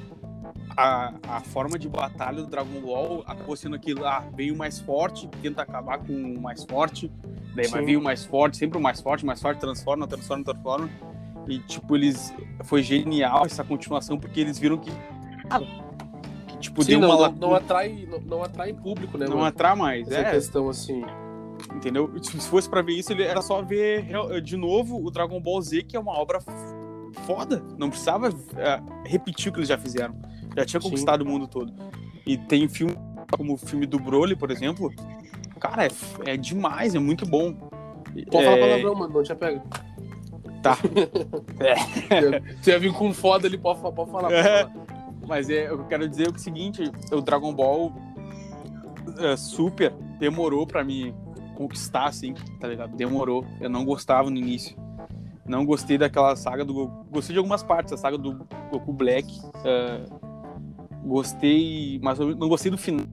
[0.75, 5.27] a, a forma de batalha do Dragon Ball acabou sendo aquilo, ah, veio mais forte,
[5.41, 7.11] tenta acabar com o mais forte,
[7.55, 10.89] daí vai vir o mais forte, sempre o mais forte, mais forte, transforma, transforma, transforma.
[11.47, 12.33] E, tipo, eles.
[12.63, 14.91] Foi genial essa continuação, porque eles viram que.
[15.49, 15.65] Cara,
[16.47, 17.29] que tipo, Sim, deu não, uma.
[17.29, 19.25] Não, não atrai, não, não, atrai público, né?
[19.25, 19.47] Não mano?
[19.47, 20.31] atrai mais, essa é.
[20.31, 21.03] questão assim.
[21.75, 22.11] Entendeu?
[22.21, 24.07] Se fosse pra ver isso, ele era só ver
[24.41, 26.39] de novo o Dragon Ball Z, que é uma obra
[27.25, 27.63] foda.
[27.77, 30.15] Não precisava uh, repetir o que eles já fizeram.
[30.55, 31.29] Já tinha conquistado Sim.
[31.29, 31.73] o mundo todo.
[32.25, 32.95] E tem filme
[33.35, 34.91] como o filme do Broly, por exemplo.
[35.59, 35.89] Cara, é,
[36.25, 37.53] é demais, é muito bom.
[37.53, 38.43] Pode é...
[38.43, 39.63] falar palavrão, mano, não te apega.
[40.61, 40.77] Tá.
[41.59, 42.55] é.
[42.61, 44.23] Você ia vir com foda ali, pode, pode falar.
[44.23, 44.43] Pode é.
[44.43, 44.71] falar.
[45.27, 47.93] Mas é, eu quero dizer o seguinte, o Dragon Ball
[49.19, 51.13] é, Super demorou pra me
[51.55, 52.95] conquistar, assim, tá ligado?
[52.95, 53.45] Demorou.
[53.59, 54.77] Eu não gostava no início.
[55.45, 57.05] Não gostei daquela saga do Goku.
[57.11, 59.27] Gostei de algumas partes, a saga do Goku Black.
[59.43, 60.31] Uh,
[61.03, 63.05] Gostei, mas não gostei do final,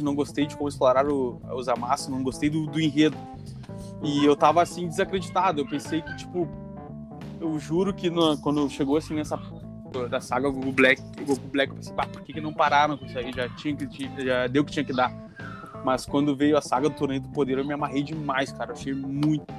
[0.00, 3.16] não gostei de como exploraram os amassos, não gostei do, do enredo.
[4.02, 5.60] E eu tava assim desacreditado.
[5.60, 6.48] Eu pensei que, tipo,
[7.40, 9.38] eu juro que no, quando chegou assim nessa
[10.10, 13.18] da saga Goku Black, Goku Black, eu pensei, por que, que não pararam com isso
[13.18, 13.30] aí?
[13.30, 15.12] Já tinha que já deu o que tinha que dar.
[15.84, 18.70] Mas quando veio a saga do Torneio do Poder, eu me amarrei demais, cara.
[18.70, 19.52] Eu achei muito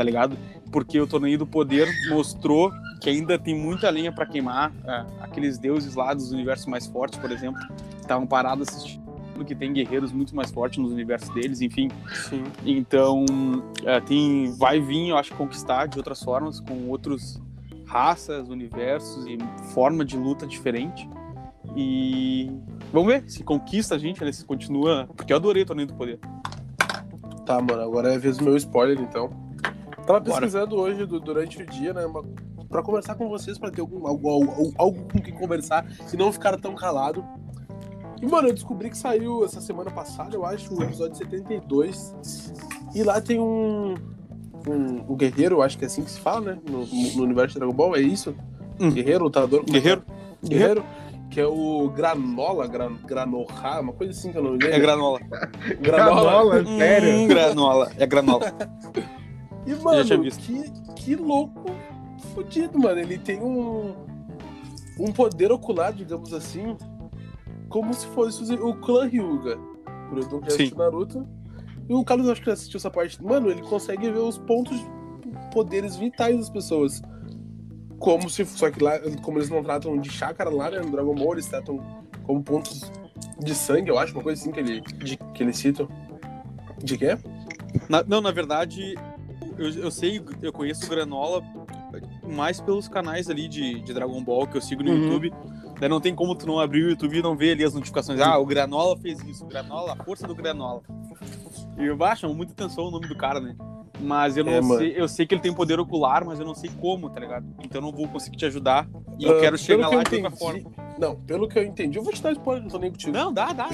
[0.00, 0.34] tá ligado?
[0.72, 4.72] Porque o Torneio do Poder mostrou que ainda tem muita lenha para queimar.
[4.86, 7.60] É, aqueles deuses lá dos universos mais fortes, por exemplo,
[8.00, 9.10] estavam parados assistindo
[9.44, 11.88] que tem guerreiros muito mais fortes nos universos deles, enfim.
[12.28, 12.44] Sim.
[12.64, 13.24] Então,
[13.84, 17.40] é, tem vai vir, eu acho, conquistar de outras formas, com outros
[17.86, 19.38] raças, universos e
[19.72, 21.08] forma de luta diferente.
[21.76, 22.50] E
[22.92, 24.32] vamos ver se conquista a gente, né?
[24.32, 25.08] Se continua.
[25.16, 26.18] Porque eu adorei o Torneio do Poder.
[27.46, 29.30] Tá, mano, agora é a vez do meu spoiler, então.
[30.06, 30.92] Tava pesquisando Bora.
[30.92, 32.02] hoje durante o dia, né?
[32.68, 36.32] Pra conversar com vocês, pra ter algum, algo, algo, algo com quem conversar e não
[36.32, 37.24] ficar tão calado.
[38.22, 42.52] E, mano, eu descobri que saiu essa semana passada, eu acho, o episódio 72.
[42.94, 43.94] E lá tem um.
[44.68, 46.58] Um, um guerreiro, acho que é assim que se fala, né?
[46.68, 48.34] No, no universo de Dragon Ball, é isso?
[48.78, 48.90] Hum.
[48.90, 49.64] Guerreiro, lutador.
[49.66, 50.04] É guerreiro.
[50.44, 50.48] É?
[50.48, 50.84] Guerreiro.
[51.30, 54.68] Que é o Granola, gran, Granoha, uma coisa assim que eu não lembro.
[54.68, 55.20] É Granola.
[55.80, 57.14] granola, granola sério?
[57.14, 58.46] Hum, granola, é Granola.
[59.66, 60.02] E, mano,
[60.38, 61.70] que, que louco
[62.34, 62.98] fodido, mano.
[62.98, 63.94] Ele tem um,
[64.98, 66.76] um poder ocular, digamos assim,
[67.68, 69.58] como se fosse o clã Ryuga.
[70.12, 71.28] O Edu que assistiu Naruto.
[71.88, 73.22] E o Carlos acho que assistiu essa parte.
[73.22, 74.80] Mano, ele consegue ver os pontos,
[75.52, 77.02] poderes vitais das pessoas.
[78.00, 78.44] Como se.
[78.46, 80.80] Só que lá, como eles não tratam de chácara lá, né?
[80.80, 81.78] No Dragon Ball, eles tratam
[82.24, 82.90] como pontos
[83.38, 85.88] de sangue, eu acho, uma coisa assim que ele, de, que eles citam.
[86.78, 87.18] De quê?
[87.88, 88.94] Na, não, na verdade,
[89.58, 91.42] eu, eu sei, eu conheço o Granola
[92.24, 95.02] mais pelos canais ali de, de Dragon Ball que eu sigo no uhum.
[95.02, 95.32] YouTube.
[95.78, 98.20] Daí não tem como tu não abrir o YouTube e não ver ali as notificações.
[98.20, 100.82] Ah, o Granola fez isso, o Granola, a força do Granola.
[101.78, 103.56] E eu acho muito atenção o nome do cara, né?
[104.00, 106.54] Mas eu não é, sei, eu sei que ele tem poder ocular, mas eu não
[106.54, 107.46] sei como, tá ligado?
[107.62, 108.88] Então eu não vou conseguir te ajudar.
[109.18, 110.70] E uh, eu quero chegar lá de qualquer forma.
[110.98, 113.12] Não, pelo que eu entendi, eu vou te dar spoiler, não tô nem contigo.
[113.12, 113.68] Não, dá, dá.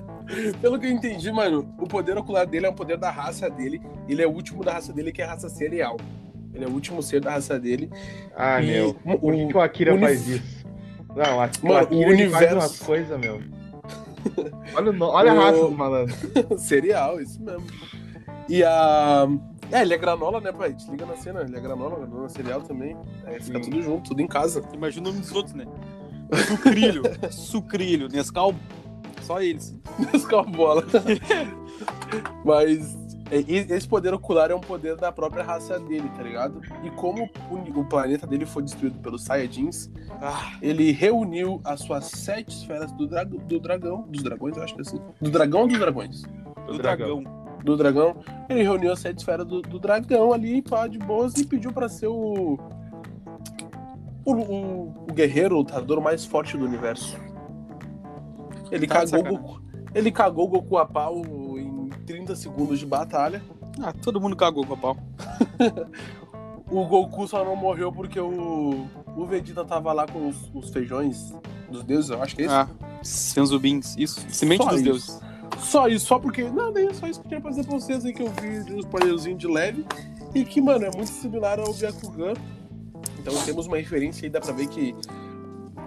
[0.60, 3.80] pelo que eu entendi, mano, o poder ocular dele é um poder da raça dele.
[4.08, 5.96] Ele é o último da raça dele, que é a raça serial.
[6.52, 7.90] Ele é o último ser da raça dele.
[8.36, 8.94] Ah, e meu.
[8.94, 10.06] Por que, o Akira unif...
[10.06, 10.66] faz isso?
[11.14, 12.32] Não, a, mano, o Akira o universo...
[12.32, 13.40] faz umas coisas, meu.
[14.74, 15.02] Olha, o...
[15.02, 15.40] Olha o...
[15.40, 16.14] a raça do malandro.
[16.58, 17.66] serial, isso mesmo.
[18.48, 19.28] E a.
[19.70, 20.72] É, ele é granola, né, pai?
[20.72, 22.96] Te liga na cena, ele é granola, granola cereal também.
[23.26, 24.62] É, fica tudo junto, tudo em casa.
[24.72, 25.66] Imagina o nome dos outros, né?
[26.46, 28.54] Sucrilho, sucrilho, Nescau,
[29.22, 29.74] só eles.
[30.12, 30.84] Nescau bola.
[32.44, 32.96] Mas,
[33.30, 36.62] Esse poder ocular é um poder da própria raça dele, tá ligado?
[36.82, 39.90] E como o planeta dele foi destruído pelos Saiyajins,
[40.22, 40.56] ah.
[40.62, 44.02] ele reuniu as suas sete esferas do, dra do dragão.
[44.08, 45.00] Dos dragões, eu acho que é assim.
[45.20, 46.22] Do dragão ou dos dragões?
[46.22, 47.22] Do, do dragão.
[47.64, 48.16] Do dragão.
[48.48, 51.88] Ele reuniu as sete esferas do, do dragão ali, pá, de boas, e pediu para
[51.88, 52.58] ser o.
[54.24, 57.16] O, o, o guerreiro, o lutador mais forte do universo.
[58.70, 59.62] Ele tá cagou Goku.
[59.94, 61.22] Ele cagou o Goku a pau
[61.58, 63.42] em 30 segundos de batalha.
[63.80, 64.96] Ah, todo mundo cagou com a pau.
[66.70, 71.34] o Goku só não morreu porque o, o Vegeta tava lá com os, os feijões
[71.70, 72.54] dos deuses, eu acho que é isso.
[72.54, 72.68] Ah,
[73.02, 74.20] Senzubins, isso.
[74.28, 74.84] Semente só dos isso.
[74.84, 75.20] deuses.
[75.58, 76.44] Só isso, só porque.
[76.44, 78.30] Não, nem é só isso que eu tinha pra dizer pra vocês aí que eu
[78.40, 79.84] vi um spoilerzinho de leve.
[80.34, 82.34] E que, mano, é muito similar ao Byakugan.
[83.18, 84.94] Então temos uma referência aí, dá pra ver que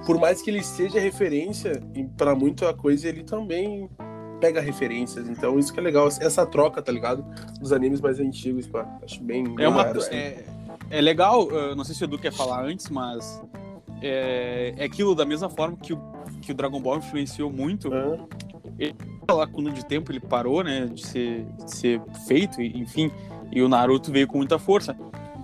[0.05, 1.81] por mais que ele seja referência
[2.17, 3.89] para muita coisa, ele também
[4.39, 5.27] pega referências.
[5.29, 7.23] Então isso que é legal, essa troca, tá ligado?
[7.59, 8.87] Dos animes mais antigos, pá.
[9.03, 9.43] Acho bem.
[9.59, 10.15] É, uma, assim.
[10.15, 10.45] é,
[10.89, 13.41] é legal, não sei se o Edu quer falar antes, mas
[14.01, 16.01] é, é aquilo da mesma forma que o,
[16.41, 17.93] que o Dragon Ball influenciou muito.
[17.93, 18.25] Ah.
[18.79, 18.95] Ele,
[19.29, 23.11] lacuna de tempo ele parou, né, de ser, de ser feito, enfim,
[23.51, 24.95] e o Naruto veio com muita força.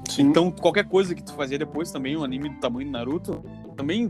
[0.10, 0.24] Sim.
[0.24, 3.44] Então, qualquer coisa que tu fazia depois também, um anime do tamanho do Naruto,
[3.76, 4.10] também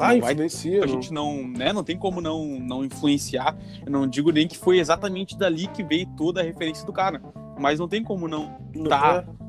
[0.00, 0.82] ah, influencia.
[0.82, 3.56] A gente não, né, não tem como não, não influenciar.
[3.84, 7.20] Eu não digo nem que foi exatamente dali que veio toda a referência do cara.
[7.58, 8.56] Mas não tem como não
[8.88, 9.24] tá.
[9.38, 9.42] É.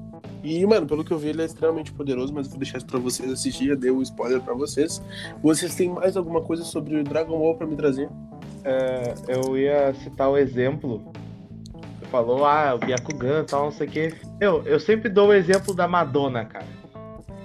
[0.43, 2.99] E, mano, pelo que eu vi, ele é extremamente poderoso, mas vou deixar isso pra
[2.99, 5.01] vocês assistir, já dei o um spoiler pra vocês.
[5.41, 8.09] Vocês têm mais alguma coisa sobre o Dragon Ball pra me trazer?
[8.63, 11.03] É, eu ia citar o exemplo.
[11.99, 14.13] Você falou, ah, o Byakugan e tal, não sei o quê.
[14.39, 16.65] Eu, eu sempre dou o exemplo da Madonna, cara.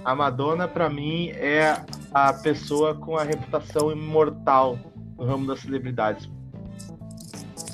[0.05, 1.77] A Madonna, para mim, é
[2.13, 4.79] a pessoa com a reputação imortal
[5.19, 6.31] no ramo das celebridades.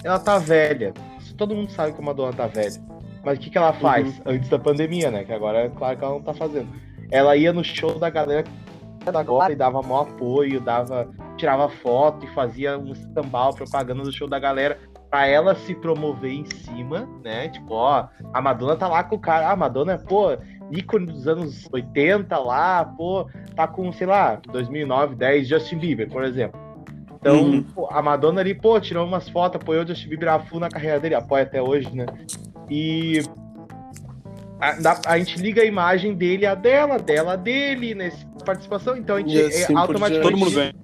[0.03, 0.93] Ela tá velha.
[1.37, 2.81] Todo mundo sabe que a Madonna tá velha.
[3.25, 4.23] Mas o que, que ela faz uhum.
[4.27, 5.25] antes da pandemia, né?
[5.25, 6.69] Que agora é claro que ela não tá fazendo.
[7.11, 8.45] Ela ia no show da galera
[9.13, 14.29] agora e dava maior apoio, dava, tirava foto e fazia um escambau, propaganda do show
[14.29, 14.79] da galera
[15.11, 17.49] pra ela se promover em cima, né?
[17.49, 19.49] Tipo, ó, a Madonna tá lá com o cara.
[19.49, 20.37] Ah, a Madonna, pô,
[20.73, 26.25] ícone dos anos 80 lá, pô, tá com, sei lá, 2009, 10, Justin Bieber, por
[26.25, 26.61] exemplo.
[27.21, 27.63] Então, uhum.
[27.63, 30.69] pô, a Madonna ali, pô, tirou umas fotos, apoiou o Justin Bieber a full na
[30.69, 32.07] carreira dele, apoia até hoje, né?
[32.69, 33.23] E
[34.61, 39.17] a, a, gente liga a imagem dele a dela, dela a dele, nessa participação, então
[39.17, 40.77] a gente assim é, automaticamente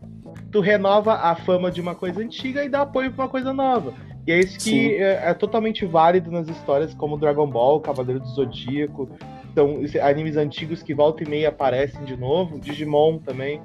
[0.50, 3.94] tu renova a fama de uma coisa antiga e dá apoio pra uma coisa nova.
[4.26, 8.28] E é isso que é, é, totalmente válido nas histórias como Dragon Ball, Cavaleiro do
[8.28, 9.08] Zodíaco,
[9.52, 13.60] então, animes antigos que volta e meia aparecem de novo, Digimon também,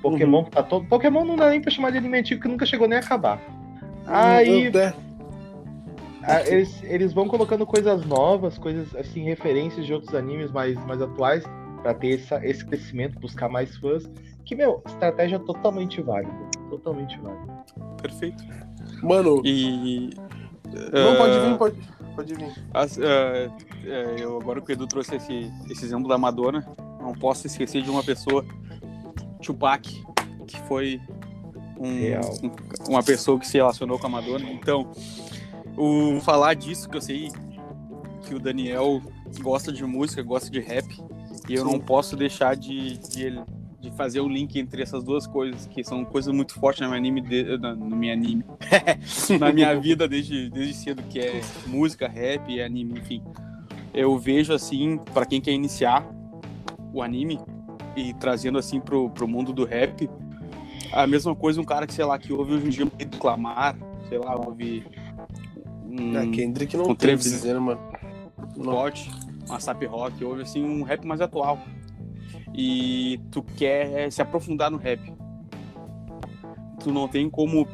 [0.00, 0.44] Pokémon uhum.
[0.44, 0.86] tá todo.
[0.86, 3.40] Pokémon não dá nem pra chamar de anime antigo que nunca chegou nem a acabar.
[4.06, 4.70] Aí.
[6.46, 11.44] eles, eles vão colocando coisas novas, coisas assim, referências de outros animes mais, mais atuais,
[11.86, 14.10] para ter essa, esse crescimento, buscar mais fãs.
[14.44, 16.34] Que, meu, estratégia totalmente válida.
[16.68, 17.64] Totalmente válida.
[18.02, 18.44] Perfeito.
[19.02, 19.40] Mano.
[19.44, 20.10] E.
[20.92, 21.16] Não, uh...
[21.16, 21.76] pode vir, pode,
[22.16, 22.52] pode vir.
[22.74, 23.00] As, uh,
[24.18, 26.66] eu agora que o Edu trouxe esse, esse exemplo da Madonna,
[27.00, 28.44] não posso esquecer de uma pessoa,
[29.40, 29.88] Tupac,
[30.44, 31.00] que foi
[31.78, 34.50] um, um, uma pessoa que se relacionou com a Madonna.
[34.50, 34.90] Então,
[35.76, 37.30] o falar disso que eu sei
[38.26, 39.00] que o Daniel
[39.40, 40.84] gosta de música, gosta de rap,
[41.48, 41.72] e eu Sim.
[41.72, 43.30] não posso deixar de, de,
[43.80, 46.98] de, fazer o link entre essas duas coisas, que são coisas muito fortes na minha
[46.98, 48.44] anime, de, na, no minha anime,
[49.38, 53.22] na minha vida desde, desde cedo, que é música, rap e anime, enfim
[53.96, 56.06] eu vejo assim, para quem quer iniciar
[56.92, 57.40] o anime
[57.96, 60.08] e trazendo assim pro, pro mundo do rap,
[60.92, 63.74] a mesma coisa um cara que, sei lá, que ouve hoje em dia reclamar,
[64.10, 64.84] sei lá, ouve
[65.86, 67.80] um, é, Kendrick não um tem dizendo, mano.
[68.58, 69.10] Bot,
[69.48, 71.58] uma sap rock, ouve assim um rap mais atual.
[72.54, 75.00] E tu quer se aprofundar no rap.
[76.82, 77.66] Tu não tem como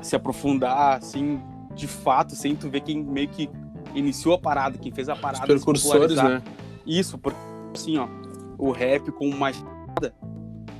[0.00, 1.40] se aprofundar assim
[1.74, 3.48] de fato sem tu ver quem meio que
[3.94, 5.44] iniciou a parada, quem fez a parada.
[5.44, 6.42] Os precursores, né?
[6.86, 7.38] Isso, porque
[7.74, 8.08] assim, ó,
[8.58, 9.62] o rap com mais.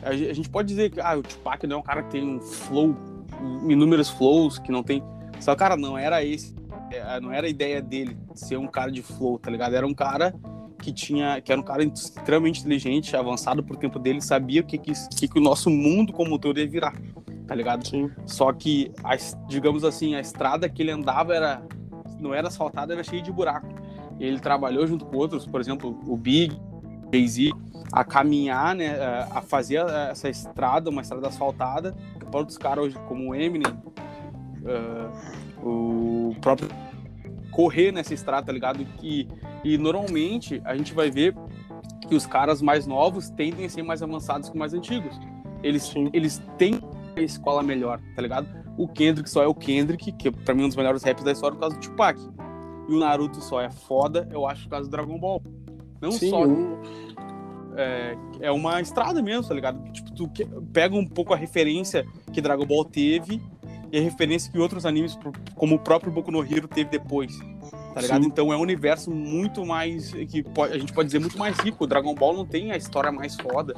[0.03, 2.41] A gente pode dizer que ah, o Tupac não é um cara que tem um
[2.41, 2.97] flow,
[3.69, 5.03] inúmeros flows, que não tem.
[5.41, 6.58] Só, cara, não era esse.
[6.91, 9.75] É, não era a ideia dele ser um cara de flow, tá ligado?
[9.75, 10.35] Era um cara
[10.81, 11.41] que tinha.
[11.41, 14.93] que era um cara extremamente inteligente, avançado por tempo dele, sabia o que, que,
[15.29, 16.95] que o nosso mundo como todo ia virar,
[17.47, 17.87] tá ligado?
[17.87, 18.11] Sim.
[18.27, 19.17] Só que, a,
[19.49, 21.63] digamos assim, a estrada que ele andava era
[22.19, 23.69] não era asfaltada, era cheia de buraco.
[24.19, 26.61] Ele trabalhou junto com outros, por exemplo, o Big,
[27.13, 27.53] Jay-Z,
[27.93, 28.99] a caminhar, né,
[29.31, 29.77] a fazer
[30.11, 31.95] essa estrada, uma estrada asfaltada,
[32.31, 36.69] para outros caras hoje, como o Eminem, uh, o próprio
[37.51, 38.87] correr nessa estrada, tá ligado?
[39.03, 39.27] E,
[39.65, 41.35] e normalmente a gente vai ver
[42.09, 45.19] que os caras mais novos tendem a ser mais avançados que os mais antigos.
[45.63, 46.81] Eles, eles têm
[47.17, 48.47] a escola melhor, tá ligado?
[48.77, 51.33] O Kendrick só é o Kendrick, que pra mim é um dos melhores raps da
[51.33, 52.19] história por causa do Tupac.
[52.89, 55.43] E o Naruto só é foda, eu acho, por causa do Dragon Ball.
[56.01, 56.45] Não Sim, só.
[56.47, 56.79] um-
[57.77, 59.81] É, é uma estrada mesmo, tá ligado?
[59.93, 60.29] Tipo, tu
[60.73, 63.41] pega um pouco a referência que Dragon Ball teve
[63.93, 65.19] e a referência que outros animes,
[65.55, 67.39] como o próprio Boku no Hero, teve depois.
[67.95, 68.23] Tá ligado?
[68.23, 68.29] Sim.
[68.29, 70.13] Então é um universo muito mais.
[70.13, 71.85] que pode- a gente pode dizer muito mais rico.
[71.85, 73.75] O Dragon Ball não tem a história mais foda.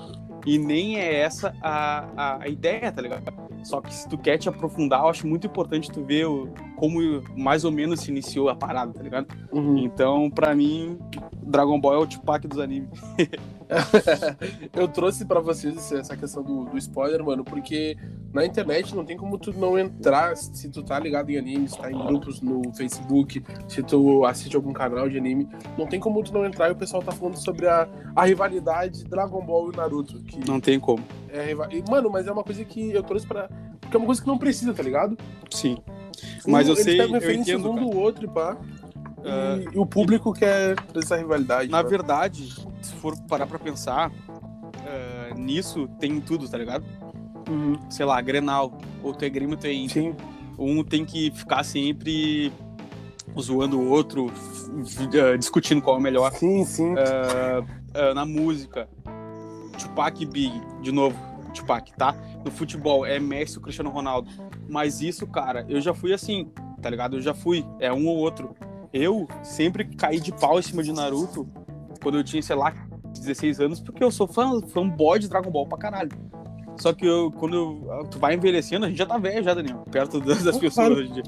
[0.46, 3.23] E nem é essa a, a, a ideia, tá ligado?
[3.62, 6.99] Só que se tu quer te aprofundar, eu acho muito importante tu ver o- como
[7.37, 9.27] mais ou menos se iniciou a parada, tá ligado?
[9.53, 9.79] Uhum.
[9.79, 10.99] Então, pra mim,
[11.42, 12.88] Dragon Ball é o Tupac dos animes.
[14.74, 17.96] eu trouxe pra vocês essa questão do, do spoiler, mano, porque
[18.33, 21.78] na internet não tem como tu não entrar se tu tá ligado em anime, se
[21.78, 26.22] tá em grupos no Facebook, se tu assiste algum canal de anime, não tem como
[26.22, 29.76] tu não entrar e o pessoal tá falando sobre a, a rivalidade Dragon Ball e
[29.76, 30.22] Naruto.
[30.22, 31.02] Que Não tem como.
[31.33, 33.48] é e, Mano, mas é uma coisa que eu trouxe pra.
[33.80, 35.16] Porque é uma coisa que não precisa, tá ligado?
[35.50, 35.78] Sim.
[36.46, 37.87] Mas eu Eles sei, pegam eu entendo, um cara.
[37.87, 38.56] do outro e pá.
[39.24, 41.70] E, e o público quer essa rivalidade.
[41.70, 41.88] Na né?
[41.88, 44.11] verdade, se for parar pra pensar,
[44.87, 46.85] ah, nisso tem tudo, tá ligado?
[47.48, 47.78] Uhum.
[47.90, 50.02] Sei lá, Grenal, ou tu é Grêmio, tu é Inter.
[50.02, 50.16] Sim.
[50.59, 52.52] Um tem que ficar sempre
[53.38, 56.33] zoando o outro, ah, discutindo qual é o melhor.
[56.33, 56.94] Sim, sim.
[57.94, 58.88] Ah, na música,
[59.78, 60.52] Tupac e Big,
[60.83, 61.16] de novo,
[61.54, 62.14] Tupac, tá?
[62.44, 64.30] No futebol, é Messi e Cristiano Ronaldo.
[64.68, 67.16] Mas isso, cara, eu já fui assim, tá ligado?
[67.16, 68.54] Eu já fui, é um ou outro.
[68.92, 71.48] Eu sempre caí de pau em cima de Naruto
[72.03, 72.72] quando eu tinha, sei lá,
[73.12, 76.11] 16 anos, porque eu sou fã, fanboy de Dragon Ball pra caralho.
[76.79, 79.85] Só que eu, quando eu- tu vai envelhecendo, a gente já tá velho já, Daniel,
[79.90, 81.22] perto das, das pessoas hoje em dia.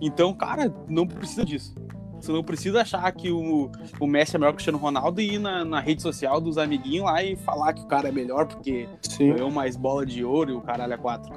[0.00, 1.74] Então, cara, não precisa disso.
[2.20, 5.34] Você não precisa achar que o, o Messi é melhor que o Cristiano Ronaldo e
[5.34, 8.46] ir na, na rede social dos amiguinhos lá e falar que o cara é melhor
[8.46, 9.34] porque Sim.
[9.34, 11.32] ganhou mais bola de ouro e o caralho é quatro.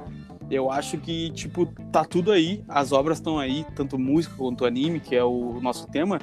[0.52, 5.00] Eu acho que, tipo, tá tudo aí, as obras estão aí, tanto música quanto anime,
[5.00, 6.18] que é o nosso tema.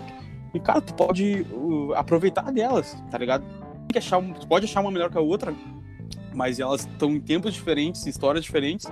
[0.54, 3.44] E, cara, tu pode uh, aproveitar delas, tá ligado?
[3.44, 5.52] Tem que achar, tu pode achar uma melhor que a outra,
[6.32, 8.86] mas elas estão em tempos diferentes, histórias diferentes,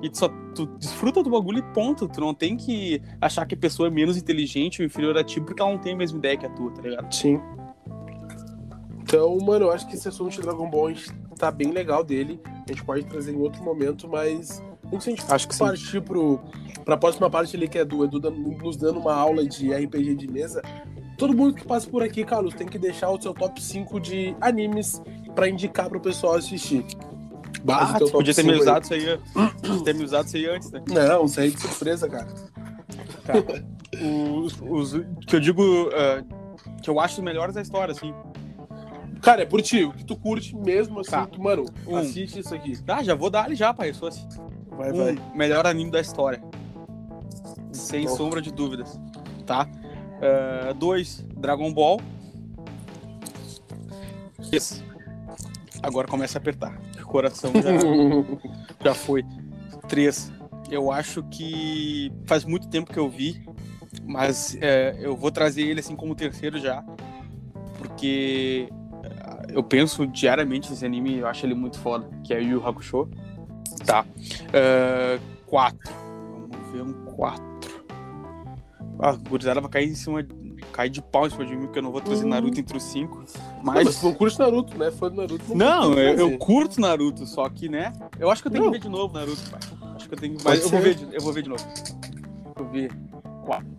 [0.00, 2.06] e tu só tu desfruta do bagulho e ponto.
[2.06, 5.40] Tu não tem que achar que a pessoa é menos inteligente ou inferior a ti
[5.40, 7.12] porque ela não tem a mesma ideia que a tua, tá ligado?
[7.12, 7.40] Sim.
[9.02, 12.04] Então, mano, eu acho que esse assunto de Dragon Ball a gente tá bem legal
[12.04, 12.40] dele.
[12.44, 15.64] A gente pode trazer em outro momento, mas antes de a gente Acho que sim.
[15.64, 16.40] partir pro,
[16.84, 20.14] pra próxima parte ali, que é do Edu dando- nos dando uma aula de RPG
[20.14, 20.62] de mesa,
[21.18, 24.36] todo mundo que passa por aqui, Carlos, tem que deixar o seu top 5 de
[24.40, 25.00] animes
[25.34, 26.84] pra indicar pro pessoal assistir.
[27.64, 28.60] Base Ah, top podia ter 5 me aí.
[28.60, 30.82] usado isso aí, ter me usado isso aí antes, né?
[30.88, 32.28] Não, isso aí é de surpresa, cara.
[34.34, 34.92] Os, os
[35.26, 35.62] que eu digo
[35.94, 36.22] ah,
[36.82, 38.12] que eu acho os melhores da história, assim.
[39.22, 41.24] Cara, é por ti, o que tu curte mesmo, assim, Tá.
[41.26, 41.96] tu, mano, Um.
[41.96, 42.76] assiste isso aqui.
[42.86, 43.88] Ah, já vou dar ali já, pai.
[43.90, 44.26] Eu sou assim.
[44.76, 45.18] Vai, Um, vai.
[45.34, 46.42] melhor anime da história.
[47.72, 48.98] Sem sombra de dúvidas.
[49.46, 49.68] Tá?
[50.22, 52.00] Ah, dois, Dragon Ball.
[54.48, 54.82] Três.
[55.82, 56.78] Agora começa a apertar.
[57.00, 57.70] O coração já,
[58.90, 59.24] já foi.
[59.88, 60.32] Três.
[60.70, 63.44] Eu acho que faz muito tempo que eu vi,
[64.06, 66.82] mas é, eu vou trazer ele assim como terceiro já,
[67.76, 68.68] porque
[69.02, 73.08] é, eu penso diariamente nesse anime, eu acho ele muito foda, que é Yu Hakusho.
[73.84, 74.04] Tá.
[74.52, 75.92] É, quatro.
[76.50, 77.44] Vamos ver um quatro.
[79.00, 80.24] Ah, a gurizada vai cair em cima,
[80.72, 82.28] cair de pau em cima de mim, porque eu não vou trazer Hum.
[82.28, 83.18] Naruto entre os cinco.
[83.18, 83.24] Não,
[83.62, 84.90] mas Mas tu não curte Naruto, né?
[84.90, 85.54] Fã do Naruto.
[85.54, 87.92] não, tem o que eu, eu curto Naruto, só que, né?
[88.18, 88.72] Eu acho que eu tenho Não.
[88.72, 89.60] que ver de novo Naruto, pai.
[89.96, 90.44] Acho que eu tenho que.
[90.44, 91.64] Mas eu vou, ver de, eu vou ver de novo.
[92.56, 92.92] Vou ver.
[93.44, 93.74] Quatro.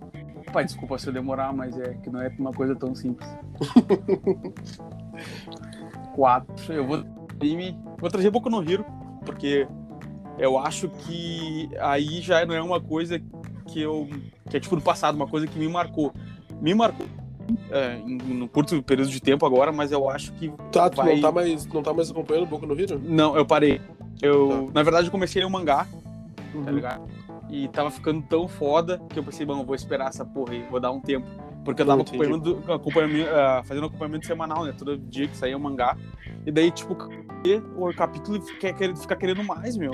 [0.53, 3.27] Pai, desculpa se eu demorar, mas é que não é uma coisa tão simples.
[6.15, 6.73] Quatro.
[6.73, 7.03] Eu vou.
[7.99, 8.85] Vou trazer Boku no Hero,
[9.25, 9.67] porque
[10.37, 13.19] eu acho que aí já não é uma coisa
[13.67, 14.07] que eu.
[14.49, 16.13] que é tipo do passado, uma coisa que me marcou.
[16.61, 17.05] Me marcou.
[17.69, 21.21] É, num curto período de tempo agora, mas eu acho que Tá, tu vai- não,
[21.21, 22.99] tá mais, não tá mais acompanhando o Boku no Hero?
[23.03, 23.79] não, eu parei.
[24.21, 24.71] Eu, Tá.
[24.73, 26.63] na verdade, eu comecei a o mangá, tá Uhum.
[26.75, 27.07] ligado?
[27.49, 30.63] E tava ficando tão foda que eu pensei, bom, eu vou esperar essa porra aí,
[30.71, 31.27] vou dar um tempo.
[31.63, 34.73] Porque eu tava acompanhando, acompanhamento, ah, fazendo acompanhamento semanal, né?
[34.75, 35.95] Todo dia que saía o mangá.
[36.45, 36.95] E daí, tipo,
[37.77, 39.91] o capítulo fica querendo mais, meu.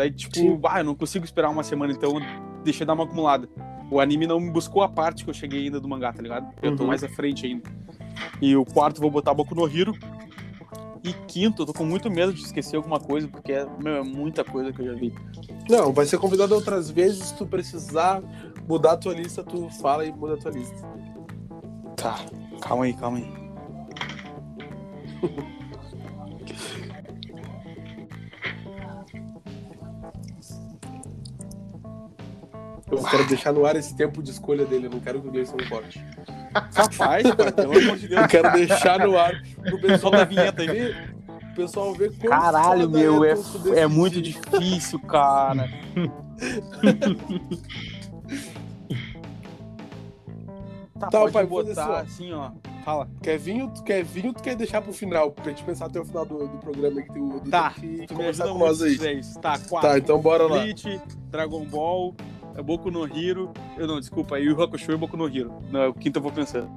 [0.00, 0.58] Daí, tipo, Sim.
[0.66, 2.22] ah, eu não consigo esperar uma semana, então eu
[2.64, 3.46] deixei dar uma acumulada.
[3.90, 6.50] O anime não me buscou a parte que eu cheguei ainda do mangá, tá ligado?
[6.62, 6.88] Eu tô Uhum.
[6.88, 7.68] mais à frente ainda.
[8.40, 9.92] E o quarto vou botar Boku no Hero.
[11.04, 14.02] E quinto, eu tô com muito medo de esquecer alguma coisa, porque é, meu, é
[14.02, 15.14] muita coisa que eu já vi.
[15.68, 18.22] Não, vai ser convidado outras vezes se tu precisar
[18.66, 20.88] mudar a tua lista, tu fala e muda a tua lista.
[21.94, 22.16] Tá,
[22.62, 23.30] calma aí, calma aí.
[32.90, 35.30] Eu quero deixar no ar esse tempo de escolha dele, eu não quero que o
[35.30, 36.04] Gleison corte.
[36.74, 38.22] Capaz, cara, pelo amor de Deus.
[38.22, 39.32] Eu quero deixar no ar
[39.62, 40.94] pro pessoal Solta a vinheta aí.
[41.52, 43.34] O pessoal ver quanto Caralho, meu, é,
[43.76, 45.68] é muito difícil, cara.
[50.98, 52.50] Tá, Tá, pode pai, botar assim, assim, ó.
[52.84, 53.08] Fala.
[53.22, 56.04] Quer vinho, tu quer vinho, tu quer deixar pro final, pra gente pensar até o
[56.04, 59.18] final do, do programa que do, Tá, que tu me conversar ajuda com nós aí.
[59.18, 59.40] isso.
[59.40, 59.88] Tá, quatro.
[59.88, 60.60] Tá, então bora lá.
[60.60, 63.52] Bleach, Dragon Ball, é Boku no Hero.
[63.76, 65.52] Eu não, desculpa, Yu Yu Hakusho e Boku no Hero.
[65.70, 66.68] Não, é o quinto eu vou pensando.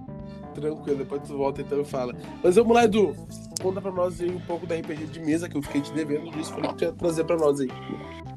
[0.53, 2.13] Tranquilo, depois tu volta então e fala.
[2.43, 3.15] Mas vamos lá, Edu.
[3.61, 6.29] Conta pra nós aí um pouco da RPG de mesa que eu fiquei te devendo
[6.31, 6.53] disso.
[6.53, 7.69] Falei que tu ia trazer pra nós aí.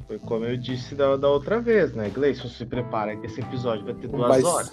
[0.07, 2.09] Foi como eu disse da, da outra vez, né?
[2.09, 4.73] Gleison, se prepara que esse episódio vai ter duas Vai- horas.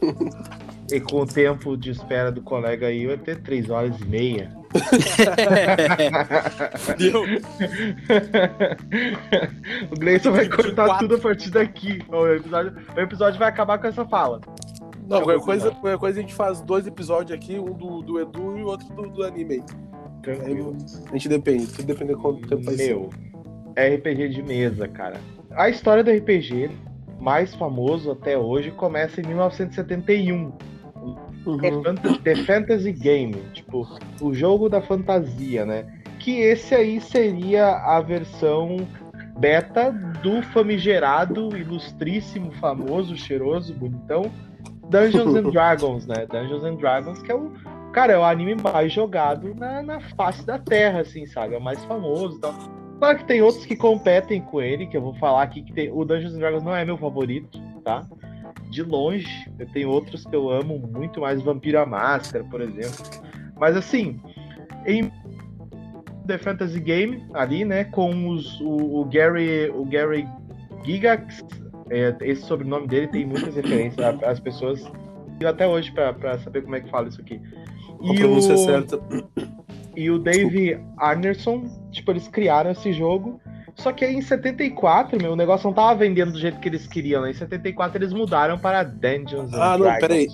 [0.92, 4.61] e com o tempo de espera do colega aí, vai ter três horas e meia.
[6.98, 7.22] Deu.
[9.90, 12.00] o Gleison vai cortar tudo a partir daqui.
[12.08, 14.40] O episódio, o episódio vai acabar com essa fala.
[15.08, 18.56] Não, qualquer coisa, qualquer coisa a gente faz dois episódios aqui, um do, do Edu
[18.56, 19.62] e o outro do, do anime
[20.22, 20.76] Tranquilo.
[21.10, 22.88] a gente depende, tudo depende de quanto tempo vai ser.
[22.88, 23.10] Meu,
[23.76, 25.20] RPG de mesa, cara.
[25.50, 26.70] A história do RPG
[27.20, 30.52] mais famoso até hoje começa em 1971.
[31.46, 31.58] Uhum.
[31.58, 33.86] The Fant- The Fantasy Game, tipo,
[34.20, 35.86] o jogo da fantasia, né?
[36.18, 38.86] Que esse aí seria a versão
[39.38, 39.90] beta
[40.22, 44.30] do famigerado, ilustríssimo, famoso, cheiroso, bonitão
[44.88, 46.26] Dungeons and Dragons, né?
[46.30, 47.50] Dungeons and Dragons, que é o.
[47.92, 51.54] Cara, é o anime mais jogado na, na face da Terra, assim, sabe?
[51.54, 52.54] É o mais famoso e tal.
[52.98, 55.90] Claro que tem outros que competem com ele, que eu vou falar aqui que tem.
[55.92, 58.06] O Dungeons and Dragons não é meu favorito, tá?
[58.72, 59.28] De longe.
[59.58, 63.04] Eu tenho outros que eu amo muito mais, Vampiro à Máscara, por exemplo.
[63.58, 64.20] Mas assim,
[64.86, 65.10] em
[66.26, 69.70] The Fantasy Game, ali, né, com os, o, o Gary.
[69.70, 70.26] O Gary
[70.84, 71.44] Gigax,
[71.90, 74.22] é, esse sobrenome dele tem muitas referências.
[74.24, 74.90] As pessoas
[75.40, 77.40] e até hoje pra, pra saber como é que fala isso aqui.
[78.00, 79.00] A pronúncia o, certa.
[79.96, 83.40] e o Dave Arneson, tipo, eles criaram esse jogo.
[83.74, 86.86] Só que aí em 74, meu, o negócio não tava vendendo do jeito que eles
[86.86, 87.30] queriam, né?
[87.30, 90.00] Em 74 eles mudaram para Dungeons Ah, não, Dragons.
[90.00, 90.28] peraí.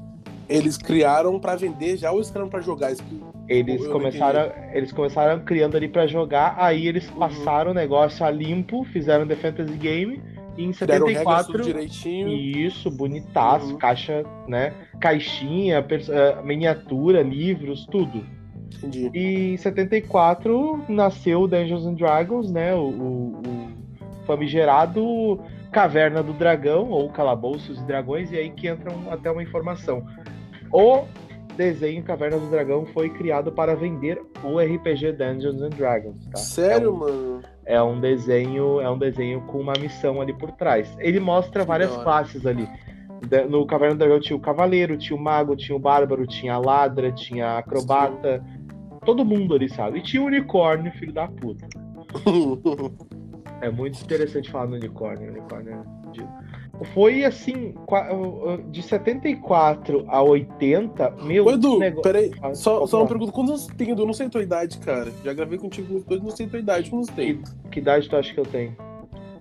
[0.49, 2.93] Eles criaram pra vender já ou eles criaram pra jogar?
[2.93, 7.17] Isso que- Eles Eu não começaram, eles começaram criando ali pra jogar, aí eles Uhum.
[7.19, 10.21] passaram o negócio a limpo, fizeram The Fantasy Game
[10.57, 12.29] e em Deram regras tudo 74 direitinho.
[12.29, 13.79] isso, bonitaço, Uhum.
[13.79, 14.75] caixa, né?
[15.01, 18.23] Caixinha, pers- eh, miniatura, livros, tudo.
[18.77, 19.11] Entendi.
[19.15, 22.75] E em 74 nasceu o Dungeons and Dragons, né?
[22.75, 25.41] O, o- o famigerado
[25.73, 30.05] Caverna do Dragão, ou Calabouços e Dragões, e aí que entra um- até uma informação.
[30.73, 31.05] O
[31.57, 36.37] desenho Caverna do Dragão foi criado para vender o RPG Dungeons and Dragons, tá?
[36.39, 37.43] Sério, É um, mano?
[37.67, 40.95] é um desenho, é um desenho com uma missão ali por trás.
[41.01, 42.69] Ele mostra Que várias classes ali.
[43.51, 46.59] No Caverna do Dragão tinha o Cavaleiro, tinha o Mago, tinha o Bárbaro, tinha a
[46.59, 48.43] Ladra, tinha a Acrobata.
[49.09, 50.01] Todo mundo ali, sabe?
[50.01, 51.67] E tinha o Unicórnio, filho da puta.
[53.61, 55.31] É muito interessante falar no Unicórnio.
[55.31, 57.75] Unicórnio é Foi assim,
[58.71, 61.47] de 74 a 80, meu.
[61.47, 62.31] Ô, Edu, nego- peraí.
[62.41, 63.33] Ah, Só, só uma pergunta.
[63.33, 64.03] Quantos anos tem, Edu?
[64.03, 65.11] Eu não sei a tua idade, cara.
[65.25, 66.89] Já gravei contigo dois, não sei a tua idade.
[66.91, 67.43] Quantos tem?
[67.71, 68.77] Que idade tu acha que eu tenho?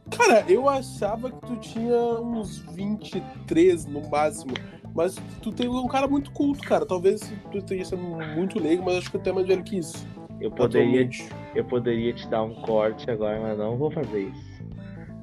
[0.09, 4.53] Cara, eu achava que tu tinha uns 23 no máximo.
[4.97, 6.83] Mas tu tem um cara muito culto, cara.
[6.83, 7.21] Talvez
[7.51, 10.07] tu esteja sendo muito leigo, mas acho que tu é mais velho que isso.
[10.41, 11.07] Eu poderia,
[11.53, 14.46] eu poderia te dar um corte agora, mas não vou fazer isso.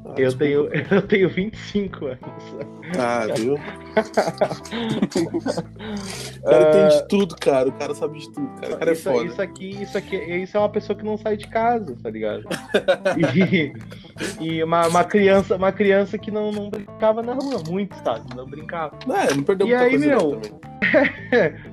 [0.05, 2.19] Ah, Eu tenho, eu tenho 25 anos.
[2.99, 3.55] Ah, viu?
[3.55, 3.61] o
[6.43, 7.69] cara entende tudo, cara.
[7.69, 8.75] O cara sabe de tudo, cara.
[8.75, 9.25] O cara é isso, foda.
[9.25, 12.45] isso aqui, isso aqui, isso é uma pessoa que não sai de casa, tá ligado?
[13.35, 13.73] E,
[14.45, 18.35] e uma, uma criança, uma criança que não, não brincava na rua muito, sabe?
[18.37, 18.99] Não brincava.
[19.07, 20.41] Não, é, não perdeu E aí, coisa meu?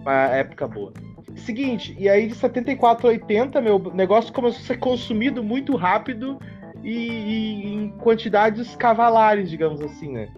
[0.02, 0.94] Uma época boa.
[1.36, 5.76] Seguinte, e aí de 74 a 80, meu, o negócio começou a ser consumido muito
[5.76, 6.40] rápido
[6.84, 10.30] e, e em quantidades cavalares, digamos assim, né?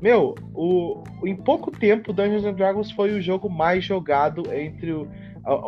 [0.00, 5.06] Meu, o, em pouco tempo, Dungeons and Dragons foi o jogo mais jogado entre o-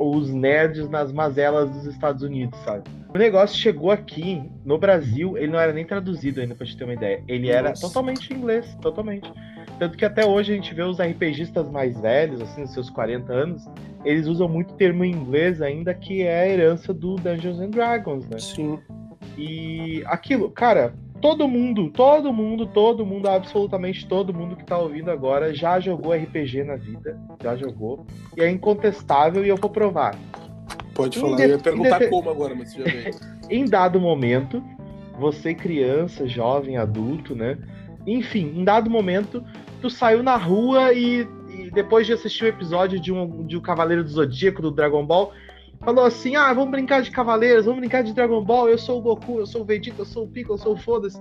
[0.01, 2.85] os nerds nas mazelas dos Estados Unidos, sabe?
[3.14, 6.85] O negócio chegou aqui no Brasil, ele não era nem traduzido ainda, pra te ter
[6.85, 7.22] uma ideia.
[7.28, 7.87] Ele era Nossa.
[7.87, 9.30] totalmente em inglês, totalmente.
[9.78, 13.30] Tanto que até hoje a gente vê os RPGistas mais velhos, assim, nos seus 40
[13.33, 13.66] anos,
[14.05, 18.26] eles usam muito termo em inglês ainda, que é a herança do Dungeons and Dragons,
[18.28, 18.39] né?
[18.39, 18.78] Sim.
[19.37, 25.11] E aquilo, cara, todo mundo, todo mundo, todo mundo, absolutamente todo mundo que tá ouvindo
[25.11, 28.05] agora já jogou RPG na vida, já jogou,
[28.37, 30.14] e é incontestável e eu vou provar.
[30.95, 33.14] Pode falar, de- eu ia perguntar de- como agora, mas você já veio.
[33.51, 34.62] Em dado momento,
[35.18, 37.59] você criança, jovem, adulto, né?
[38.07, 39.45] Enfim, em dado momento,
[39.80, 43.61] tu saiu na rua e, e depois de assistir o episódio de um, de um
[43.61, 45.33] Cavaleiro do Zodíaco, do Dragon Ball,
[45.85, 49.03] falou assim, ah, vamos brincar de Cavaleiros, vamos brincar de Dragon Ball, eu sou o
[49.03, 51.20] Goku, eu sou o Vegeta, eu sou o Piccolo, eu sou o Foda-se.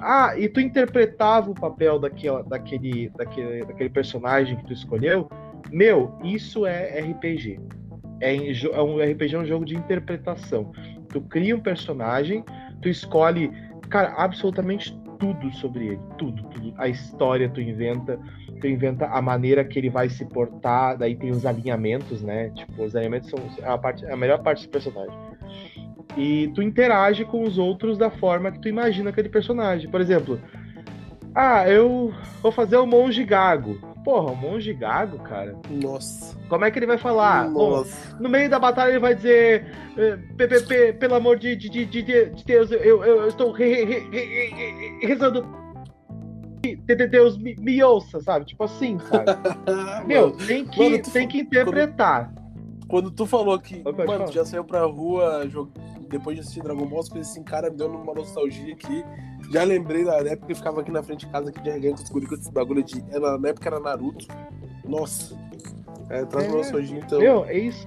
[0.00, 5.28] Ah, e tu interpretava o papel daquela, daquele, daquele, daquele personagem que tu escolheu.
[5.70, 7.58] Meu, isso é RPG.
[8.20, 10.70] É, é um RPG é um jogo de interpretação.
[11.08, 12.44] Tu cria um personagem,
[12.82, 13.50] tu escolhe,
[13.88, 16.00] cara, absolutamente tudo sobre ele.
[16.18, 16.74] Tudo, tudo.
[16.78, 18.18] A história tu inventa,
[18.60, 22.50] tu inventa a maneira que ele vai se portar, daí tem os alinhamentos, né?
[22.50, 25.16] Tipo, os alinhamentos são a, parte, a melhor parte do personagem.
[26.16, 29.90] E tu interage com os outros da forma que tu imagina aquele personagem.
[29.90, 30.40] Por exemplo,
[31.34, 33.78] ah, eu vou fazer o monge gago.
[34.06, 35.58] Porra, o monge gago, cara.
[35.68, 36.38] Nossa.
[36.48, 37.50] Como é que ele vai falar?
[37.50, 38.16] Bom, Nossa.
[38.20, 39.66] no meio da batalha ele vai dizer
[39.98, 43.84] eh, PPP, pelo amor de, de, de, de, de Deus, eu, eu, eu estou re,
[43.84, 44.50] re, re, re,
[45.00, 45.44] re- rezando.
[46.62, 48.44] De- de Deus me, me ouça, sabe?
[48.44, 49.26] Tipo assim, sabe?
[50.06, 52.32] Meu, tem que, Mano, tem que interpretar.
[52.86, 54.24] Quando tu falou que, Pode mano, falar.
[54.26, 55.72] tu já saiu pra rua jog-
[56.08, 59.04] depois de assistir Dragon Ball, as coisas assim, cara, me deu uma nostalgia aqui.
[59.50, 62.08] Já lembrei da época que eu ficava aqui na frente de casa aqui de os
[62.10, 63.04] guri com esse bagulho de.
[63.10, 64.26] Era, na época era Naruto.
[64.84, 65.36] Nossa.
[66.08, 67.18] É, traz É, nostalgia, então.
[67.18, 67.86] Meu, é isso.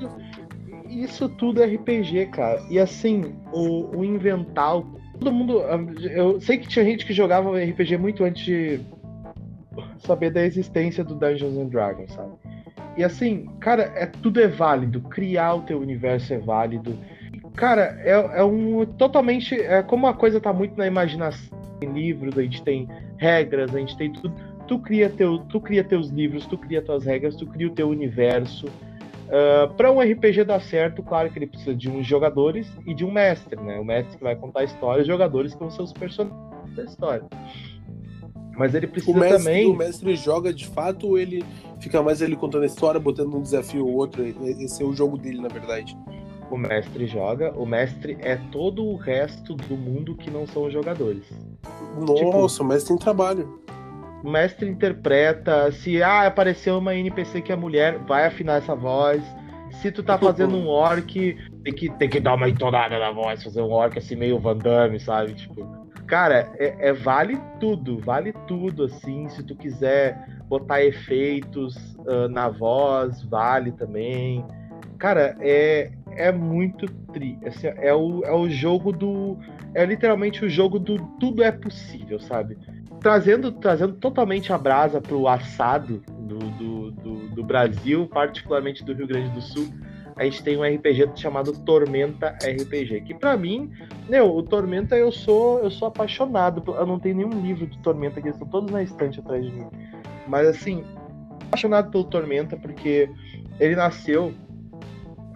[0.88, 2.62] Isso tudo é RPG, cara.
[2.70, 4.82] E assim, o, o inventar.
[5.20, 5.62] Todo mundo.
[6.02, 8.80] Eu sei que tinha gente que jogava RPG muito antes de
[10.00, 12.32] saber da existência do Dungeons and Dragons, sabe?
[12.98, 15.02] E assim, cara, é, tudo é válido.
[15.02, 16.98] Criar o teu universo é válido.
[17.60, 19.54] Cara, é, é um totalmente.
[19.54, 21.60] É como a coisa tá muito na imaginação.
[21.78, 22.88] Tem livros, a gente tem
[23.18, 24.34] regras, a gente tem tudo.
[24.66, 27.90] Tu cria, teu, tu cria teus livros, tu cria tuas regras, tu cria o teu
[27.90, 28.68] universo.
[29.76, 33.12] para um RPG dar certo, claro que ele precisa de uns jogadores e de um
[33.12, 33.78] mestre, né?
[33.78, 36.40] O mestre que vai contar a história, os jogadores que vão ser os personagens
[36.78, 37.26] da história.
[38.58, 39.68] Mas ele O precisa mestre, também.
[39.68, 41.44] o mestre joga de fato ou ele
[41.82, 44.26] fica mais ele contando a história, botando um desafio ou outro?
[44.26, 45.98] Esse é o jogo dele, na verdade.
[46.50, 50.74] O mestre joga, o mestre é todo o resto do mundo que não são os
[50.74, 51.24] jogadores.
[51.96, 53.60] Nossa, o mestre tem trabalho.
[54.24, 59.24] O mestre interpreta, se ah, apareceu uma NPC que é mulher, vai afinar essa voz.
[59.82, 63.44] Se tu tá fazendo um orc, tem que, tem que dar uma entonada na voz,
[63.44, 65.34] fazer um orc assim meio Van Damme, sabe?
[65.36, 65.66] Tipo,
[66.06, 69.30] cara, é, é- vale tudo, vale tudo, assim.
[69.30, 70.18] Se tu quiser
[70.50, 74.44] botar efeitos ah, na voz, vale também.
[74.98, 77.40] Cara, é, é muito tri.
[77.46, 79.38] Assim, é, o, é o jogo do.
[79.74, 82.58] É literalmente o jogo do tudo é possível, sabe?
[83.00, 89.08] Trazendo, trazendo totalmente a brasa pro assado do, do, do, do Brasil, particularmente do Rio
[89.08, 89.70] Grande do Sul,
[90.18, 93.02] a gente tem um RPG chamado Tormenta RPG.
[93.02, 93.72] Que pra mim,
[94.10, 96.62] meu, o Tormenta eu sou eu sou apaixonado.
[96.68, 99.68] Eu não tenho nenhum livro do Tormenta, eles estão todos na estante atrás de mim.
[100.28, 100.84] Mas assim,
[101.48, 103.10] apaixonado pelo Tormenta porque
[103.60, 104.34] ele nasceu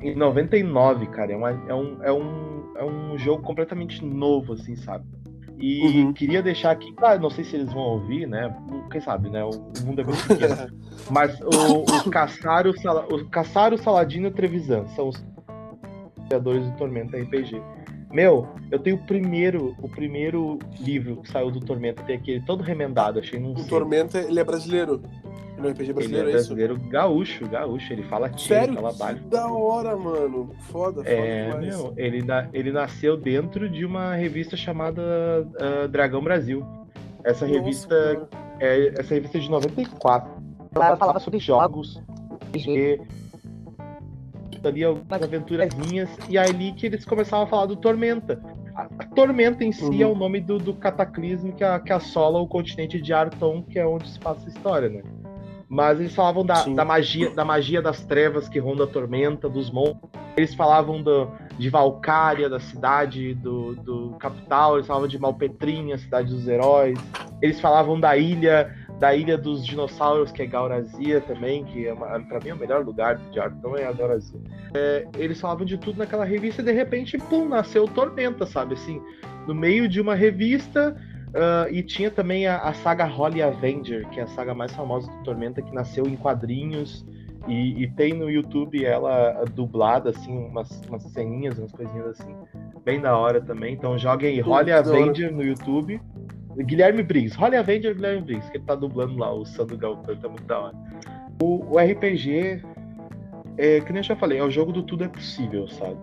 [0.09, 1.31] em 99, cara.
[1.31, 5.05] É, uma- é um, é, um, é um jogo completamente novo, assim, sabe?
[5.57, 6.13] E Uhum.
[6.13, 8.53] queria deixar aqui, claro, não sei se eles vão ouvir, né?
[8.91, 9.43] Quem sabe, né?
[9.43, 9.51] O
[9.85, 10.55] mundo é muito pequeno.
[11.09, 12.71] Mas o, o Caçaro,
[13.11, 15.23] o Caçaro Saladino e o Trevisan são os
[16.27, 17.61] criadores do Tormenta RPG.
[18.11, 22.61] Meu, eu tenho o primeiro, o primeiro livro que saiu do Tormenta, tem aquele todo
[22.63, 23.63] remendado, achei num O.
[23.67, 25.01] Tormenta, ele é brasileiro.
[25.57, 26.47] Ele é um RPG Ele é brasileiro, é isso?
[26.55, 28.73] brasileiro gaúcho, gaúcho, ele fala tio, Sério?
[28.73, 29.21] ele fala baixo.
[29.21, 30.51] Que da hora, mano.
[30.71, 31.65] Foda, foda É, demais.
[31.77, 35.01] meu, ele, na- ele nasceu dentro de uma revista chamada
[35.59, 36.65] ah, Dragão Brasil.
[37.23, 37.95] Essa Nossa, revista
[38.31, 38.55] cara.
[38.59, 40.31] é essa revista é de 94.
[40.75, 42.01] Ela falava sobre jogos,
[42.49, 42.99] RPG,
[44.63, 48.41] ali algumas aventurazinhas, e é ali que eles começavam a falar do Tormenta.
[48.75, 50.01] A, a Tormenta em si Uhum.
[50.01, 53.77] é o nome do, do cataclismo que, a- que assola o continente de Arton, que
[53.77, 55.03] é onde se passa a história, né?
[55.74, 59.71] Mas eles falavam da, da magia da magia das trevas que ronda a tormenta, dos
[59.71, 60.11] monstros.
[60.38, 64.76] Eles falavam do, de Valcária, da cidade do, do capital.
[64.76, 66.99] Eles falavam de Malpetrinha, cidade dos heróis.
[67.41, 72.19] Eles falavam da ilha, da ilha dos dinossauros, que é Gaurazia também, que é uma,
[72.19, 74.39] pra mim é o melhor lugar de Arton é a Gaurazia.
[74.76, 78.76] É, eles falavam de tudo naquela revista e de repente, pum, nasceu Tormenta, sabe?
[78.76, 79.01] Assim,
[79.47, 80.95] no meio de uma revista.
[81.34, 85.11] Ah, e tinha também a, a saga Holly Avenger, que é a saga mais famosa
[85.11, 87.05] do Tormenta, que nasceu em quadrinhos.
[87.45, 92.34] E, e tem no YouTube ela dublada, assim, umas, umas ceninhas, umas coisinhas assim,
[92.86, 93.73] bem da hora também.
[93.73, 94.71] Então joguem Holly.
[94.71, 95.99] Avenger no YouTube.
[96.55, 100.29] Guilherme Briggs, Holly Avenger Guilherme Briggs, que ele tá dublando lá o Sandro Galpão, tá
[100.29, 100.75] muito da hora.
[101.41, 102.61] O, o RPG,
[103.57, 105.97] é, que nem eu já falei, é o jogo do tudo é possível, sabe?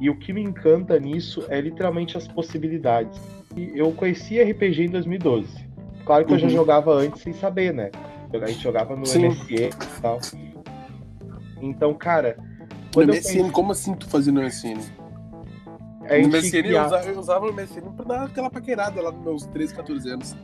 [0.00, 3.37] E o que me encanta nisso é literalmente as possibilidades.
[3.56, 5.68] Eu conheci RPG em 2012.
[6.04, 6.36] Claro que uhum.
[6.36, 6.52] eu já uhum.
[6.52, 7.90] jogava antes sem saber, né?
[8.32, 9.28] A gente jogava no Sim.
[9.28, 9.70] MSE e
[10.00, 10.18] tal.
[11.60, 12.36] Então, cara.
[12.94, 13.50] No MSN, conheci...
[13.52, 14.78] como assim tu fazia no MSN?
[16.08, 19.24] A no MSN eu, usava, eu usava o MSN pra dar aquela paquerada lá nos
[19.24, 20.36] meus 13, 14 anos.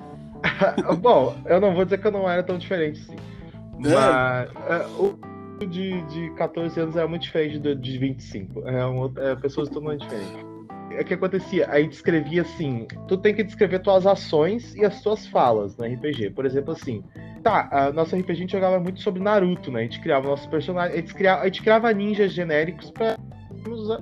[1.01, 3.17] Bom, eu não vou dizer que eu não era tão diferente assim.
[3.17, 3.95] É.
[3.95, 5.19] Mas é, o
[5.67, 8.69] de, de 14 anos era muito diferente do de 25.
[8.69, 10.54] É, um, é pessoas totalmente diferentes.
[10.97, 11.69] É o que acontecia?
[11.69, 15.85] A gente escrevia assim: tu tem que descrever tuas ações e as tuas falas no
[15.85, 16.31] RPG.
[16.31, 17.03] Por exemplo, assim,
[17.43, 19.81] tá, a nossa RPG a gente jogava muito sobre Naruto, né?
[19.81, 23.17] A gente criava nossos personagens, a gente criava, a gente criava ninjas genéricos pra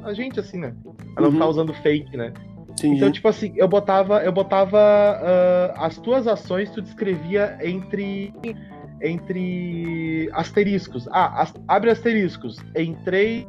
[0.04, 0.74] a gente, assim, né?
[1.16, 1.34] A não uhum.
[1.34, 2.32] ficar usando fake, né?
[2.80, 2.94] Sim.
[2.94, 8.32] Então, tipo assim, eu botava, eu botava uh, as tuas ações, tu descrevia entre
[9.02, 11.08] entre asteriscos.
[11.10, 12.56] Ah, as, abre asteriscos.
[12.76, 13.46] Entrei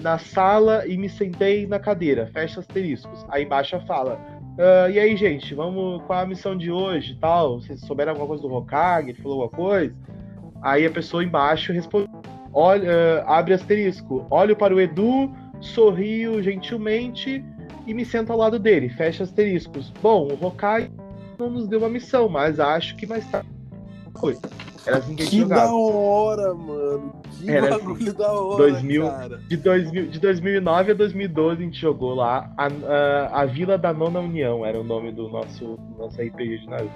[0.00, 2.28] na sala e me sentei na cadeira.
[2.32, 3.24] Fecha asteriscos.
[3.28, 4.20] Aí embaixo fala.
[4.56, 6.02] Uh, e aí, gente, vamos.
[6.02, 7.60] Qual é a missão de hoje tal?
[7.60, 9.10] Vocês souberam alguma coisa do Hokage?
[9.10, 9.94] Ele falou alguma coisa?
[10.62, 12.08] Aí a pessoa embaixo responde.
[12.52, 14.26] Olha, uh, abre asterisco.
[14.30, 15.30] Olho para o Edu,
[15.60, 17.44] sorrio gentilmente
[17.86, 18.88] e me sento ao lado dele.
[18.88, 19.92] Fecha asteriscos.
[20.02, 20.90] Bom, o Hokage
[21.38, 23.48] não nos deu uma missão, mas acho que mais tarde
[24.18, 24.36] foi.
[24.86, 25.66] Era assim que a gente que jogava.
[25.66, 27.12] da hora, mano.
[27.32, 29.38] Que Era assim, bagulho assim, da hora, 2000, cara.
[29.48, 32.52] De, 2000, de 2009 a 2012 a gente jogou lá.
[32.56, 36.66] A, a, a Vila da Nona União era o nome do nosso, nosso RPG de
[36.68, 36.94] Naruto.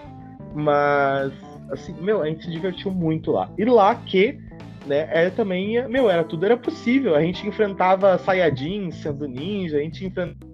[0.55, 1.33] Mas,
[1.71, 3.51] assim, meu, a gente se divertiu muito lá.
[3.59, 4.39] E lá que,
[4.87, 7.17] né, era também, meu, era tudo era possível.
[7.17, 10.50] A gente enfrentava Saiyajin sendo ninja, a gente enfrentava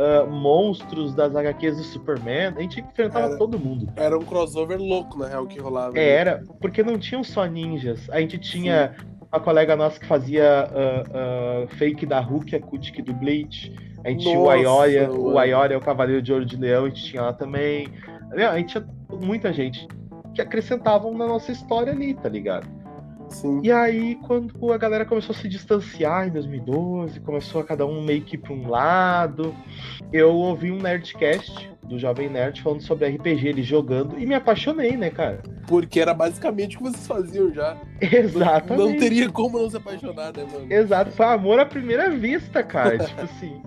[0.00, 3.86] uh, monstros das HQs do Superman, a gente enfrentava era, todo mundo.
[3.96, 5.98] Era um crossover louco, na real, que rolava.
[5.98, 8.08] É, era, porque não tinham só ninjas.
[8.10, 9.06] A gente tinha Sim.
[9.30, 13.74] uma colega nossa que fazia uh, uh, fake da Hulk, a Kutik do Bleach.
[14.02, 16.88] A gente Nossa, tinha o Ayoria, o Ayoria, o Cavaleiro de Ouro de Leão, a
[16.88, 17.88] gente tinha lá também.
[18.32, 18.88] A gente tinha
[19.22, 19.86] muita gente
[20.34, 22.79] que acrescentavam na nossa história ali, tá ligado?
[23.30, 23.60] Sim.
[23.62, 28.02] E aí, quando a galera começou a se distanciar em 2012, começou a cada um
[28.02, 29.54] meio que para um lado,
[30.12, 34.96] eu ouvi um Nerdcast do Jovem Nerd falando sobre RPG, ele jogando, e me apaixonei,
[34.96, 35.42] né, cara?
[35.66, 37.76] Porque era basicamente o que vocês faziam já.
[38.00, 38.92] Exatamente.
[38.92, 40.72] Não, teria como não se apaixonar, né, mano?
[40.72, 42.98] Exato, foi amor à primeira vista, cara.
[43.04, 43.62] tipo assim.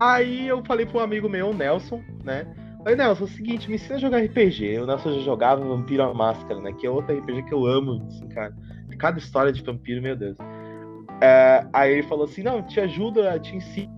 [0.00, 2.46] Aí eu falei para um amigo meu, o Nelson, né?
[2.78, 4.78] Falei, Nelson, é o seguinte, me ensina a jogar RPG.
[4.78, 6.72] O Nelson já jogava Vampiro à Máscara, né?
[6.72, 8.52] Que é outro RPG que eu amo, assim, cara
[8.96, 10.36] cada história de vampiro, meu Deus.
[11.20, 13.92] É, aí ele falou assim: não, te ajuda, te ensina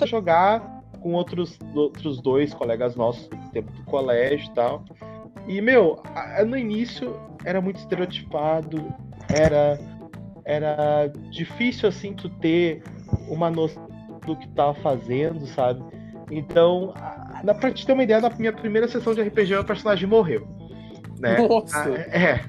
[0.00, 0.60] a jogar
[1.00, 4.84] com outros, outros dois colegas nossos do tempo do colégio e tal.
[5.46, 6.02] E, meu,
[6.46, 8.94] no início era muito estereotipado,
[9.28, 9.78] era,
[10.44, 12.82] era difícil, assim, tu ter
[13.28, 13.86] uma noção
[14.26, 15.84] do que tava fazendo, sabe?
[16.30, 16.94] Então,
[17.42, 20.48] na, pra te ter uma ideia, na minha primeira sessão de RPG, o personagem morreu.
[21.20, 21.36] Né?
[21.46, 21.84] Nossa!
[21.84, 22.40] Ah, é.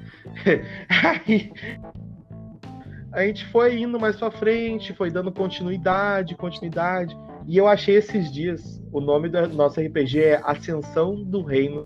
[3.11, 7.15] Aí a gente foi indo mais pra frente, foi dando continuidade, continuidade.
[7.47, 11.85] E eu achei esses dias, o nome do nosso RPG é Ascensão do Reino.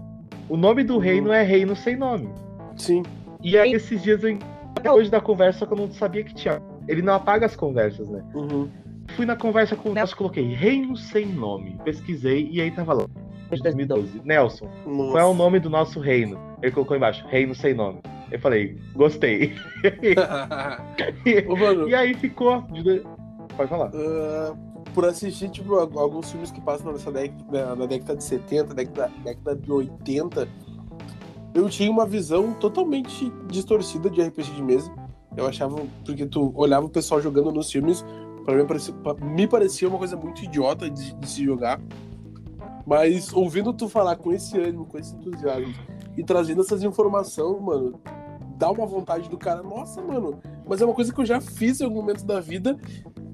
[0.50, 1.00] O nome do uhum.
[1.00, 2.30] reino é Reino Sem Nome.
[2.76, 3.04] Sim.
[3.44, 4.40] E aí esses dias, eu,
[4.76, 6.60] até hoje da conversa, que eu não sabia que tinha.
[6.88, 8.24] Ele não apaga as conversas, né?
[8.34, 8.68] Uhum.
[9.16, 11.78] Fui na conversa com o Nelson, coloquei Reino Sem Nome.
[11.84, 13.06] Pesquisei e aí tava lá.
[13.50, 14.22] 2012.
[14.24, 15.12] Nelson, Nossa.
[15.12, 16.40] qual é o nome do nosso reino?
[16.62, 18.02] Ele colocou embaixo, Reino Sem Nome.
[18.32, 19.54] Eu falei, gostei.
[21.48, 22.64] Ô, mano, e aí ficou.
[23.56, 23.90] Pode falar.
[23.90, 24.56] Uh,
[24.94, 29.56] por assistir, tipo, alguns filmes que passam nessa década, na década de 70, década, década
[29.56, 30.48] de 80,
[31.54, 34.92] eu tinha uma visão totalmente distorcida de RPG de mesa.
[35.36, 38.04] Eu achava, porque tu olhava o pessoal jogando nos filmes,
[38.46, 41.80] para mim parecia, me parecia uma coisa muito idiota de, de se jogar.
[42.90, 45.76] Mas ouvindo tu falar com esse ânimo, com esse entusiasmo
[46.18, 48.02] e trazendo essas informações, mano,
[48.58, 51.80] dá uma vontade do cara, nossa, mano, mas é uma coisa que eu já fiz
[51.80, 52.76] em algum momento da vida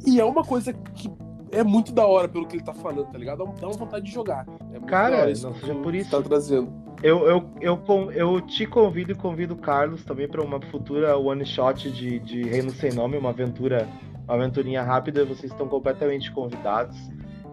[0.06, 1.10] e é uma coisa que
[1.54, 3.46] é muito da hora pelo que ele tá falando, tá ligado?
[3.58, 4.46] Dá uma vontade de jogar.
[4.74, 6.12] É cara, não seja por isso.
[6.12, 6.74] Tá trazendo.
[7.02, 11.46] Eu, eu, eu, eu te convido e convido o Carlos também para uma futura one
[11.46, 13.88] shot de, de Reino Sem Nome, uma aventura,
[14.26, 15.24] uma aventurinha rápida.
[15.24, 16.98] Vocês estão completamente convidados.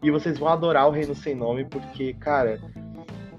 [0.02, 2.60] E vocês vão adorar o Reino Sem Nome, porque, cara,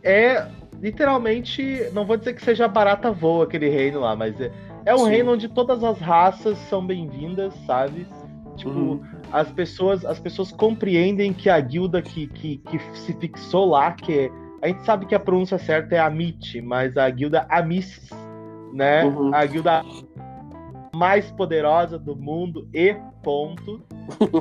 [0.02, 0.48] é
[0.84, 4.52] literalmente, não vou dizer que seja barata voa aquele reino lá, mas é,
[4.86, 5.10] é um Sim.
[5.10, 8.06] reino onde todas as raças são bem-vindas, sabe?
[8.58, 9.02] Tipo, uhum.
[9.32, 14.20] as pessoas as pessoas compreendem que a guilda que, que, que se fixou lá, que
[14.20, 18.10] é, A gente sabe que a pronúncia certa é Amit, mas a guilda Amis,
[18.74, 19.06] né?
[19.06, 19.34] Uhum.
[19.34, 19.84] A guilda
[20.94, 23.82] mais poderosa do mundo e ponto,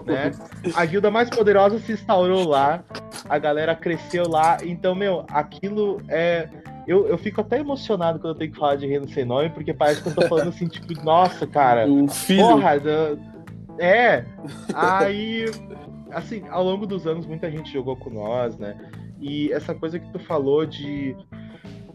[0.06, 0.32] né?
[0.74, 2.82] A guilda mais poderosa se instaurou lá,
[3.28, 6.48] a galera cresceu lá, então, meu, aquilo é...
[6.86, 9.72] Eu, eu fico até emocionado quando eu tenho que falar de Reino Sem Nome, porque
[9.72, 12.42] parece que eu tô falando assim, tipo, nossa, cara, Um filho.
[12.42, 12.76] Porra,
[13.78, 14.24] é.
[14.74, 15.46] Aí,
[16.10, 18.76] assim, ao longo dos anos, muita gente jogou com nós, né?
[19.20, 21.16] E essa coisa que tu falou de.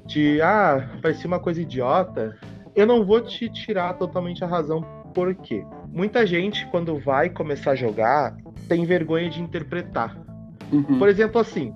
[0.05, 2.37] de ah, parecia uma coisa idiota.
[2.75, 4.81] Eu não vou te tirar totalmente a razão,
[5.17, 5.65] por quê?
[5.91, 8.37] Muita gente, quando vai começar a jogar,
[8.69, 10.15] tem vergonha de interpretar.
[10.71, 10.99] Uhum.
[10.99, 11.73] Por exemplo, assim,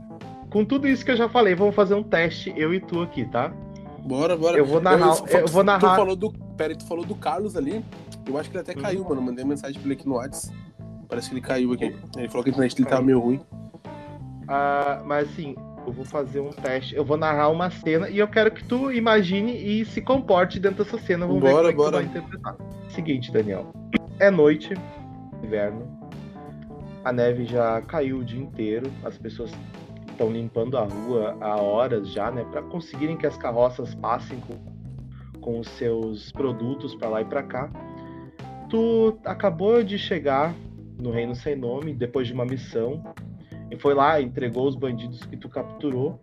[0.51, 3.25] com tudo isso que eu já falei, vamos fazer um teste, eu e tu aqui,
[3.25, 3.51] tá?
[4.05, 4.57] Bora, bora.
[4.59, 5.15] Eu vou narrar.
[5.27, 5.95] Eu- Eu vou Tu narrar.
[5.95, 6.31] falou do.
[6.55, 7.83] Pera tu falou do Carlos ali.
[8.27, 8.81] Eu acho que ele até Uhum.
[8.83, 9.21] caiu, mano.
[9.23, 10.55] Mandei mensagem pra ele aqui no WhatsApp.
[11.09, 11.95] Parece que ele caiu aqui.
[12.15, 13.05] Ele falou que a internet dele tava Caiu.
[13.07, 13.41] meio ruim.
[14.47, 15.55] Ah, mas assim,
[15.85, 16.95] eu vou fazer um teste.
[16.95, 20.83] Eu vou narrar uma cena e eu quero que tu imagine e se comporte dentro
[20.83, 21.25] dessa cena.
[21.25, 22.03] Vamos Bora, ver como bora.
[22.03, 22.55] é que tu vai interpretar.
[22.89, 23.71] Seguinte, Daniel.
[24.19, 24.73] É noite,
[25.43, 25.99] inverno.
[27.03, 28.91] A neve já caiu o dia inteiro.
[29.03, 29.51] As pessoas
[30.09, 32.45] estão limpando a rua há horas já, né?
[32.51, 37.43] Para conseguirem que as carroças passem com, com os seus produtos para lá e para
[37.43, 37.69] cá.
[38.69, 40.53] Tu acabou de chegar
[40.99, 43.03] no Reino Sem Nome depois de uma missão
[43.71, 46.19] e foi lá, entregou os bandidos que tu capturou.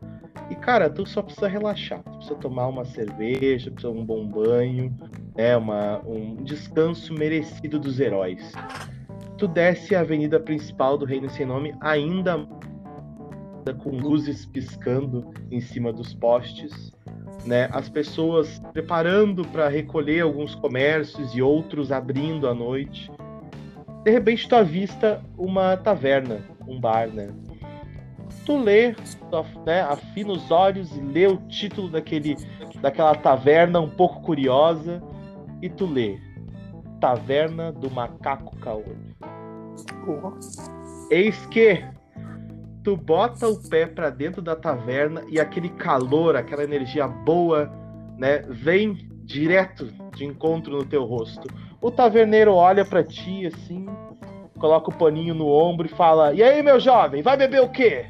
[0.50, 2.02] E, cara, tu só precisa relaxar.
[2.02, 4.94] Tu precisa tomar uma cerveja, precisa um bom banho,
[5.34, 5.56] né?
[5.56, 8.52] Uma, um descanso merecido dos heróis.
[9.38, 12.46] Tu desce a avenida principal do Reino Sem Nome, ainda
[13.78, 16.92] com luzes piscando em cima dos postes,
[17.44, 17.68] né?
[17.72, 23.10] As pessoas preparando para recolher alguns comércios e outros abrindo à noite.
[24.04, 27.32] De repente tu avista uma taverna, um bar, né?
[28.44, 28.94] Tu lê,
[29.66, 32.36] né, afina os olhos e lê o título daquele,
[32.80, 35.02] daquela taverna um pouco curiosa
[35.62, 36.18] e tu lê
[37.00, 38.98] Taverna do Macaco Caolho.
[41.10, 41.84] Eis que
[42.82, 47.70] tu bota o pé pra dentro da taverna e aquele calor, aquela energia boa,
[48.16, 51.46] né, vem direto de encontro no teu rosto.
[51.80, 53.86] O taverneiro olha pra ti assim,
[54.58, 58.06] coloca o paninho no ombro e fala: "E aí, meu jovem, vai beber o quê?"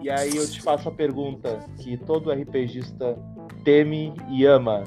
[0.00, 3.18] E aí eu te faço a pergunta que todo RPGista
[3.64, 4.84] teme e ama.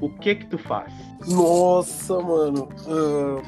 [0.00, 0.92] O que que tu faz?
[1.28, 2.68] Nossa, mano.
[2.86, 3.42] Ah,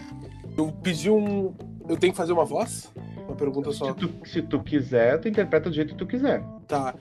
[0.57, 1.55] eu pedi um.
[1.88, 2.92] Eu tenho que fazer uma voz?
[3.26, 3.86] Uma pergunta só.
[3.86, 6.42] Se tu, se tu quiser, tu interpreta do jeito que tu quiser.
[6.66, 6.95] Tá.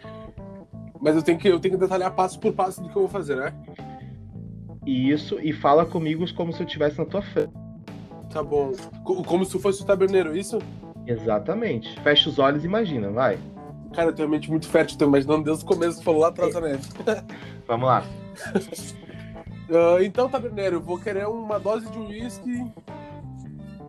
[0.99, 3.09] Mas eu tenho que, eu tenho que detalhar passo por passo do que eu vou
[3.09, 3.53] fazer, né?
[4.85, 7.53] Isso, e fala comigo como se eu estivesse na tua frente.
[8.33, 8.71] Tá bom.
[9.03, 10.59] Co- Como se fosse o taberneiro, isso?
[11.05, 11.99] Exatamente.
[12.01, 13.37] Fecha os olhos e imagina, vai.
[13.93, 16.53] Cara, eu tenho mente muito fértil, tô imaginando desde o começo que falou lá atrás
[16.53, 16.83] da neve.
[17.67, 18.03] Vamos lá.
[19.69, 22.65] Ah, então, taberneiro, eu vou querer uma dose de uísque.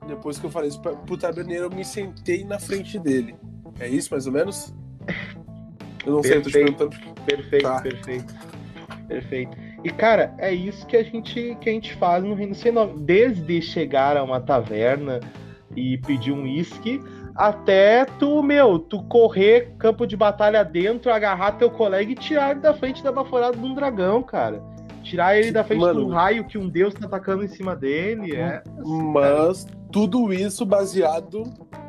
[0.06, 3.34] Depois que eu falei isso pra- pro taberneiro, eu me sentei na frente dele.
[3.80, 4.72] É isso, mais ou menos?
[6.06, 6.76] Eu não sei, eu tô te Perfeito.
[6.88, 7.14] perguntando.
[7.26, 7.80] Perfeito, Tá.
[7.82, 8.34] perfeito.
[9.08, 9.56] Perfeito.
[9.84, 13.00] E, cara, é isso que a gente, que a gente faz no Reino Sem Nome.
[13.00, 15.20] Desde chegar a uma taverna
[15.76, 16.98] e pedir um uísque,
[17.34, 22.60] até tu, meu, tu correr campo de batalha dentro, agarrar teu colega e tirar ele
[22.60, 24.62] da frente da baforada de um dragão, cara.
[25.02, 26.00] Tirar ele da frente Mano.
[26.00, 28.34] de um raio que um deus tá atacando em cima dele.
[28.34, 28.62] É.
[29.12, 31.44] Mas tudo isso baseado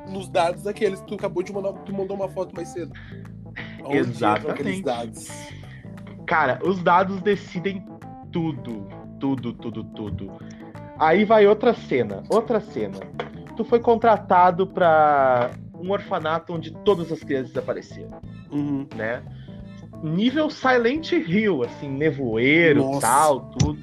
[0.10, 2.92] nos dados daqueles que tu acabou de mandar, tu mandou uma foto mais cedo.
[3.90, 4.52] Exatamente.
[4.52, 5.30] aqueles dados?
[6.26, 7.86] Cara, os dados decidem
[8.32, 8.88] tudo.
[9.20, 10.32] Tudo, tudo, tudo.
[11.00, 12.24] Aí vai outra cena.
[12.30, 12.98] Outra cena.
[13.56, 18.20] Tu foi contratado pra um orfanato onde todas as crianças apareceram,
[18.52, 18.86] Uhum.
[18.96, 19.22] né?
[20.04, 23.02] Nível Silent Hill, assim, nevoeiro, Nossa.
[23.02, 23.80] tal, tudo.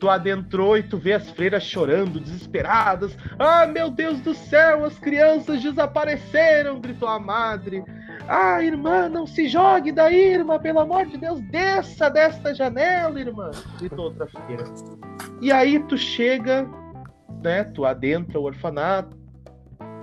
[0.00, 3.14] Tu adentrou e tu vê as freiras chorando, desesperadas.
[3.38, 7.84] Ah, meu Deus do céu, as crianças desapareceram, gritou a madre.
[8.26, 13.50] Ah, irmã, não se jogue daí, irmã, pelo amor de Deus, desça desta janela, irmã,
[13.78, 14.64] gritou outra freira.
[15.42, 16.66] E aí tu chega,
[17.42, 19.18] né, tu adentra o orfanato,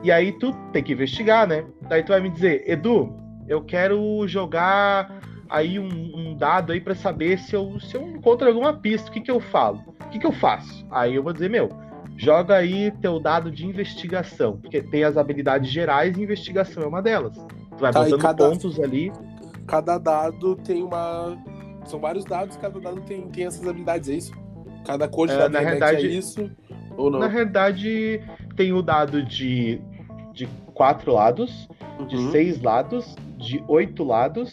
[0.03, 1.65] e aí tu tem que investigar, né?
[1.89, 3.15] Daí tu vai me dizer, Edu,
[3.47, 5.16] eu quero jogar
[5.49, 9.13] aí um, um dado aí pra saber se eu, se eu encontro alguma pista, o
[9.13, 9.81] que que eu falo?
[10.05, 10.85] O que que eu faço?
[10.91, 11.69] Aí eu vou dizer, meu,
[12.17, 17.01] joga aí teu dado de investigação, porque tem as habilidades gerais e investigação é uma
[17.01, 17.35] delas.
[17.37, 19.11] Tu vai Tá, botando cada- pontos ali.
[19.67, 21.37] Cada dado tem uma.
[21.85, 24.31] São vários dados, cada dado tem, tem essas habilidades, é isso?
[24.85, 26.49] Cada cor de É, dado na realidade- a isso?
[26.97, 27.19] Ou não?
[27.19, 28.21] Na realidade,
[28.55, 29.79] tem o dado de,
[30.33, 31.67] de quatro lados,
[32.07, 32.31] de Uhum.
[32.31, 34.51] seis lados, de 8 lados,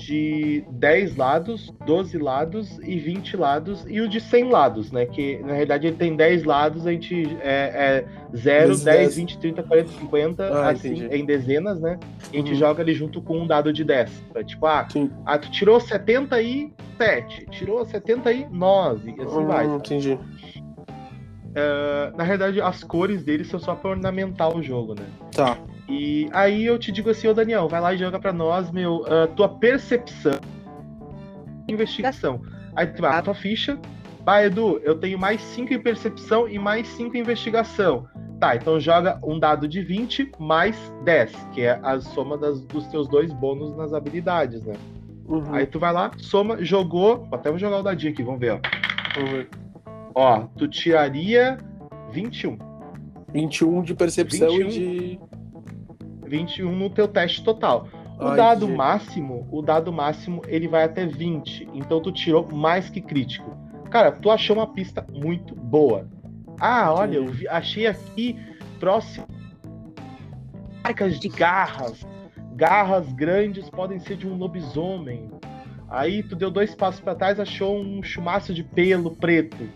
[0.00, 5.06] de 10 lados, 12 lados e 20 lados, e o de 100 lados, né?
[5.06, 9.62] Que na realidade ele tem 10 lados, a gente é, é 0, 10, 20, 30,
[9.62, 11.14] 40, 50, Ah, assim, entendi.
[11.16, 11.98] em dezenas, né?
[12.32, 12.58] E a gente Uhum.
[12.58, 14.10] joga ali junto com um dado de 10.
[14.32, 15.10] Pra, tipo, ah, Sim.
[15.26, 19.66] ah, tu tirou 77, tirou 79, e assim Hum, vai.
[19.66, 20.18] entendi.
[21.54, 25.04] Ah, na realidade, as cores deles são só pra ornamentar o jogo, né?
[25.34, 25.58] Tá.
[25.90, 29.04] E aí eu te digo assim, ô Daniel, vai lá e joga pra nós, meu,
[29.12, 30.38] a tua percepção
[31.68, 32.40] investigação.
[32.74, 33.78] Aí tu vai, a tua ficha,
[34.24, 38.06] vai, Edu, eu tenho mais 5 em percepção e mais 5 em investigação.
[38.38, 42.86] Tá, então joga um dado de 20 mais 10, que é a soma das- dos
[42.86, 44.74] teus dois bônus nas habilidades, né?
[45.26, 45.52] Uhum.
[45.54, 47.28] Aí tu vai lá, soma, jogou.
[47.30, 48.60] Até vou jogar o dadinho aqui, vamos ver, ó.
[49.30, 49.48] Ver.
[50.14, 51.58] Ó, tu tiraria
[52.10, 52.56] 21.
[53.32, 54.68] 21 de percepção 21.
[54.68, 55.20] e de.
[56.30, 57.88] 21 no teu teste total.
[58.18, 61.68] O Ai, dado que- máximo, o dado máximo, ele vai até 20.
[61.74, 63.56] Então tu tirou mais que crítico.
[63.90, 66.06] Cara, tu achou uma pista muito boa.
[66.60, 68.38] Ah, olha, eu vi- achei aqui
[68.78, 69.26] próximo
[70.84, 72.06] marcas de garras.
[72.54, 75.30] Garras grandes podem ser de um lobisomem.
[75.88, 79.68] Aí tu deu dois passos para trás, achou um chumaço de pelo preto,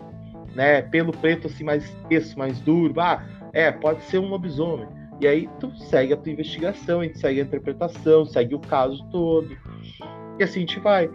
[0.53, 0.81] né?
[0.83, 2.93] Pelo preto assim mais espesso, mais duro.
[2.99, 4.87] Ah, é, pode ser um lobisomem.
[5.21, 9.03] E aí tu segue a tua investigação, a gente segue a interpretação, segue o caso
[9.09, 9.55] todo.
[10.37, 11.09] E assim a gente vai.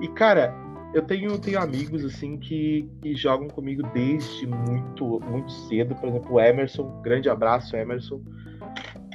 [0.00, 0.54] E cara,
[0.94, 5.94] eu tenho, tenho amigos assim que, que jogam comigo desde muito, muito cedo.
[5.94, 8.20] Por exemplo, o Emerson, grande abraço, Emerson.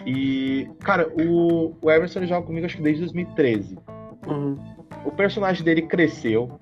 [0.05, 3.77] E, cara, o, o Emerson joga comigo acho que desde 2013.
[4.27, 4.57] Uhum.
[5.05, 6.57] O personagem dele cresceu,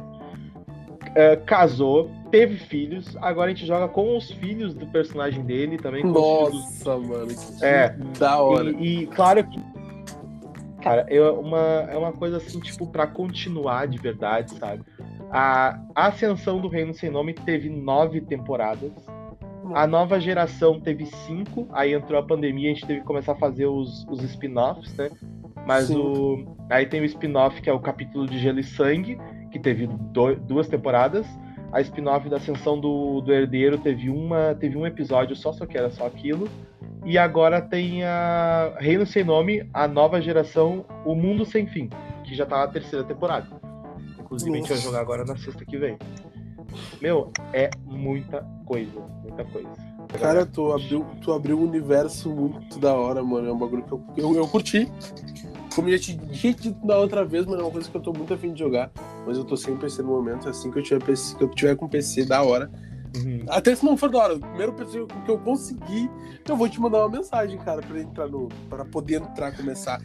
[1.16, 3.16] eh, casou, teve filhos.
[3.22, 6.04] Agora a gente joga com os filhos do personagem dele também.
[6.04, 7.28] Nossa, mano.
[7.28, 7.96] Que É.
[8.20, 8.70] da hora.
[8.72, 9.60] E, e claro que.
[10.82, 14.84] Cara, é uma, é uma coisa assim, tipo, pra continuar de verdade, sabe?
[15.32, 18.92] A Ascensão do Reino Sem Nome teve nove temporadas.
[19.74, 21.68] A nova geração teve cinco.
[21.72, 25.10] Aí entrou a pandemia, a gente teve que começar a fazer os, os spin-offs, né?
[25.66, 25.98] Mas Sim.
[25.98, 26.56] o.
[26.70, 29.18] Aí tem o spin-off que é o capítulo de Gelo e Sangue,
[29.56, 31.26] que teve do- duas temporadas.
[31.72, 35.78] A spin-off da Ascensão do, do Herdeiro teve, uma, teve um episódio só, só que
[35.78, 36.50] era só aquilo.
[37.06, 41.90] E agora tem a Reino Sem Nome, a nova geração, O Mundo Sem Fim,
[42.26, 43.48] que já tá na terceira temporada.
[44.20, 44.88] Inclusive a gente vai Nossa.
[44.90, 45.98] jogar agora na sexta que vem.
[47.02, 49.95] Meu, é muita coisa, muita coisa.
[50.20, 53.48] Cara, tu abriu, tu abriu um universo muito da hora, mano.
[53.48, 54.92] É um bagulho que eu, eu, eu curti.
[55.74, 58.02] Como eu já te tinha dito da outra vez, mano, é uma coisa que eu
[58.02, 58.90] tô muito afim de jogar.
[59.28, 60.48] Mas eu tô sem PC no momento.
[60.48, 62.70] Assim que eu tiver, PC, que eu tiver com PC da hora.
[63.16, 63.46] Uhum.
[63.48, 66.10] Até se não for da hora, o primeiro PC que eu conseguir,
[66.48, 68.50] eu vou te mandar uma mensagem, cara, pra entrar no.
[68.70, 70.02] pra poder entrar, começar.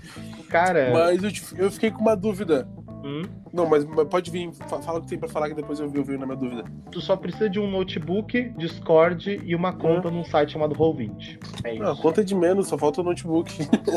[0.49, 2.69] Cara, Mas eu, te- eu fiquei com uma dúvida.
[3.05, 3.23] Hum,
[3.53, 5.89] Não, mas, mas pode vir, fa- fala o que tem pra falar que depois eu
[5.89, 6.65] vi, eu vi na minha dúvida.
[6.91, 11.39] tu só precisa de um notebook, Discord e uma conta num site chamado Roll20.
[11.65, 11.83] É isso.
[11.83, 13.53] Não, conta é de menos, só falta o notebook.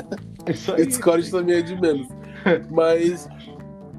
[0.49, 0.85] Isso O aí.
[0.85, 2.07] Discord também é de menos.
[2.69, 3.29] Mas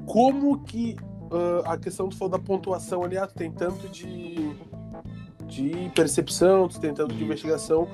[0.05, 0.95] como que
[1.31, 4.51] ah, a questão tu falou da pontuação ali, ah, tu tem tanto de,
[5.47, 7.87] de percepção, tu tem tanto de investigação.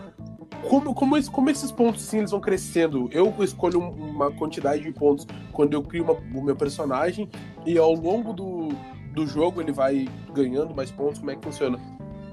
[0.69, 3.09] Como, como, esse- como esses pontos assim, eles vão crescendo?
[3.11, 7.27] Eu escolho um- uma quantidade de pontos quando eu crio uma- o meu personagem
[7.65, 8.69] e ao longo do,
[9.13, 11.19] do jogo ele vai ganhando mais pontos.
[11.19, 11.79] Como é que funciona?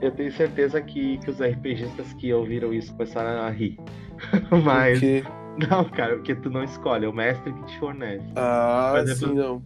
[0.01, 3.79] Eu tenho certeza que, que os RPGistas que ouviram isso começaram a rir.
[4.65, 4.99] Mas.
[5.01, 5.25] Porque...
[5.69, 8.25] Não, cara, porque tu não escolhe, é o mestre que te fornece.
[8.37, 9.63] Ah, exemplo, sim, não.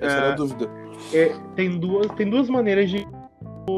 [0.00, 0.68] Essa a é, dúvida.
[1.12, 3.06] É, tem, duas, tem duas maneiras de,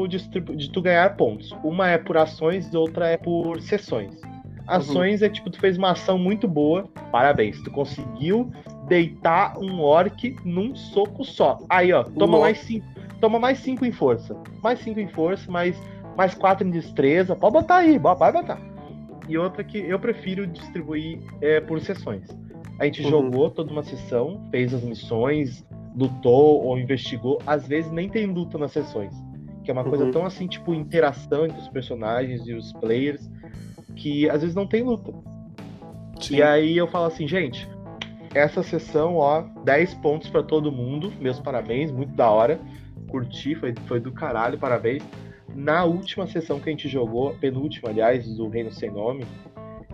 [0.07, 1.51] de tu ganhar pontos.
[1.63, 4.19] Uma é por ações e outra é por sessões.
[4.67, 7.61] Ações é tipo, tu fez uma ação muito boa, parabéns.
[7.61, 8.51] Tu conseguiu
[8.87, 11.57] deitar um orc num soco só.
[11.69, 12.41] Aí, ó, toma Nossa.
[12.41, 12.85] mais cinco.
[13.19, 14.35] Toma mais cinco em força.
[14.63, 15.79] Mais cinco em força, mais,
[16.17, 17.35] mais quatro em destreza.
[17.35, 18.59] Pode botar aí, vai botar.
[19.27, 22.27] E outra que eu prefiro distribuir é, por sessões.
[22.79, 23.09] A gente Uhum.
[23.09, 25.65] jogou toda uma sessão, fez as missões,
[25.95, 27.39] lutou ou investigou.
[27.45, 29.13] Às vezes nem tem luta nas sessões.
[29.63, 30.11] Que é uma coisa Uhum.
[30.11, 33.29] tão assim, tipo, interação entre os personagens e os players,
[33.95, 35.13] que às vezes não tem luta.
[36.19, 36.35] Sim.
[36.37, 37.67] E aí eu falo assim, gente,
[38.33, 41.11] essa sessão, ó, 10 pontos pra todo mundo.
[41.19, 42.59] Meus parabéns, muito da hora.
[43.07, 45.03] Curti, foi, foi do caralho, parabéns.
[45.53, 49.25] Na última sessão que a gente jogou, penúltima, aliás, do Reino Sem Nome,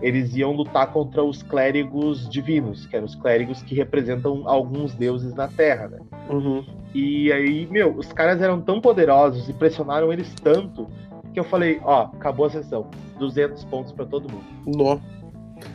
[0.00, 5.34] eles iam lutar contra os clérigos divinos, que eram os clérigos que representam alguns deuses
[5.34, 5.98] na Terra, né?
[6.30, 6.64] Uhum.
[6.94, 10.86] E aí, meu, os caras eram tão poderosos e pressionaram eles tanto
[11.34, 12.86] que eu falei, ó, acabou a sessão.
[13.18, 14.44] 200 pontos pra todo mundo.
[14.66, 14.98] Nó.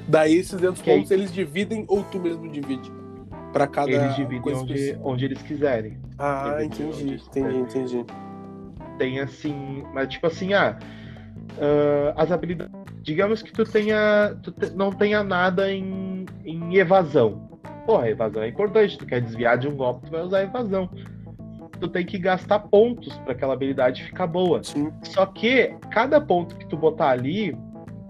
[0.07, 2.89] Daí esses 200 Que aí- pontos eles dividem ou tu mesmo divide?
[3.51, 4.99] Pra cada Eles dividem onde, específica.
[5.03, 5.97] onde eles quiserem.
[6.17, 8.05] Ah, entendi, entendi, entendi.
[8.97, 10.78] Tem assim, mas tipo assim, ah,
[11.59, 12.74] ah, as habilidades.
[13.04, 14.36] Digamos que tu tenha.
[14.41, 17.49] Tu te- não tenha nada em, em evasão.
[17.86, 18.97] Porra, evasão é importante.
[18.97, 20.89] Tu quer desviar de um golpe, tu vai usar evasão.
[21.80, 24.64] Tu tem que gastar pontos para aquela habilidade ficar boa.
[24.64, 24.89] Sim.
[25.04, 27.58] Só que cada ponto que tu botar ali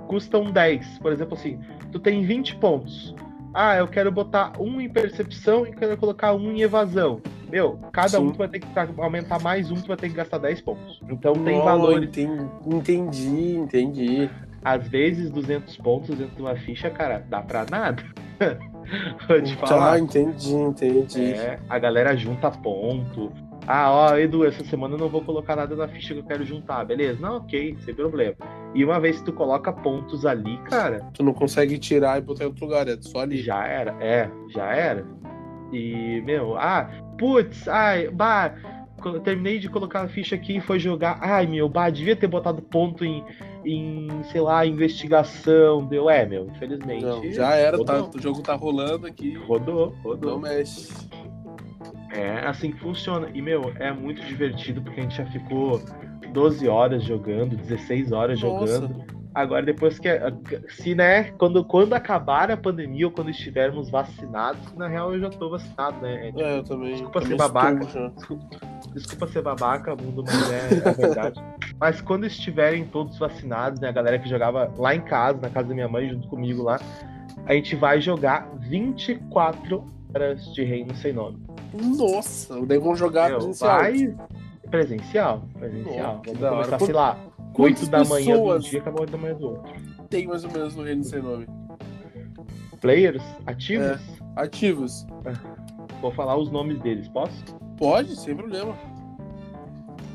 [0.08, 1.00] custa um 10.
[1.00, 1.60] Por exemplo, assim,
[1.92, 3.16] tu tem 20 pontos.
[3.52, 7.20] Ah, eu quero botar um em percepção e quero colocar um em evasão.
[7.50, 8.26] Meu, cada Sim.
[8.28, 8.68] um tu vai ter que
[9.00, 11.00] aumentar mais um, tu vai ter que gastar 10 pontos.
[11.10, 12.10] Então tem Oh, valores.
[12.10, 14.30] enten- Entendi, entendi.
[14.64, 18.04] Às vezes 200 pontos dentro de uma ficha, cara, dá pra nada.
[19.28, 20.00] Vou te Tá, falar.
[20.00, 21.34] entendi, entendi.
[21.34, 23.32] É, a galera junta ponto.
[23.66, 26.44] Ah, ó, Edu, essa semana eu não vou colocar nada na ficha que eu quero
[26.44, 27.18] juntar, beleza?
[27.22, 28.36] Não, ok, sem problema.
[28.76, 32.44] E uma vez que tu coloca pontos ali, cara, Tu não consegue tirar e botar
[32.44, 33.38] em outro lugar, é só ali.
[33.38, 33.96] já era.
[34.02, 35.06] É, já era.
[35.72, 38.54] E, meu, ah, putz, ai, bah,
[39.04, 41.20] co- terminei de colocar a ficha aqui e foi jogar.
[41.22, 43.24] Ai, meu, bah, devia ter botado ponto em,
[43.66, 45.86] em sei lá, investigação.
[45.86, 47.04] Deu, é, meu, infelizmente.
[47.06, 49.34] Não, já era, tá, o jogo tá rolando aqui.
[49.36, 50.32] Rodou, rodou.
[50.32, 50.92] Não mexe.
[52.12, 53.28] É assim que funciona.
[53.34, 55.82] E, meu, é muito divertido porque a gente já ficou
[56.32, 58.66] 12 horas jogando, 16 horas Nossa.
[58.82, 59.23] jogando.
[59.34, 60.10] Agora, depois que.
[60.70, 65.30] Se, né, quando, quando acabar a pandemia ou quando estivermos vacinados, na real eu já
[65.30, 66.32] tô vacinado, né?
[66.36, 66.92] É, É, eu também.
[66.92, 67.84] Desculpa também ser babaca.
[67.90, 68.12] já.
[68.94, 71.42] Desculpa ser babaca, mundo, mas é, é verdade.
[71.80, 75.68] Mas quando estiverem todos vacinados, né, a galera que jogava lá em casa, na casa
[75.68, 76.80] da minha mãe, junto comigo lá,
[77.46, 81.42] a gente vai jogar 24 horas de Reino Sem Nome.
[81.74, 83.78] Nossa, daí vão jogar Meu, presencial.
[83.78, 84.16] vai
[84.70, 86.22] presencial, presencial.
[86.26, 87.18] Vamos começar, sei lá,
[87.54, 88.64] quantas 8 da manhã um pessoas?
[88.66, 89.74] dia, acabou 8 da manhã do outro.
[90.10, 91.48] Tem mais ou menos no Reino Sem Nome.
[92.82, 93.86] Players ativos?
[93.88, 94.00] É.
[94.36, 95.06] Ativos.
[96.02, 97.44] Vou falar os nomes deles, posso?
[97.78, 98.76] Pode, sem problema.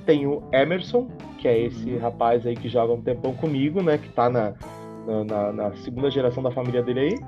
[0.04, 1.08] Tem o Emerson,
[1.38, 1.98] que é esse Uhum.
[1.98, 3.96] rapaz aí que joga um tempão comigo, né?
[3.98, 4.54] Que tá na,
[5.24, 7.18] na, na- segunda geração da família dele aí.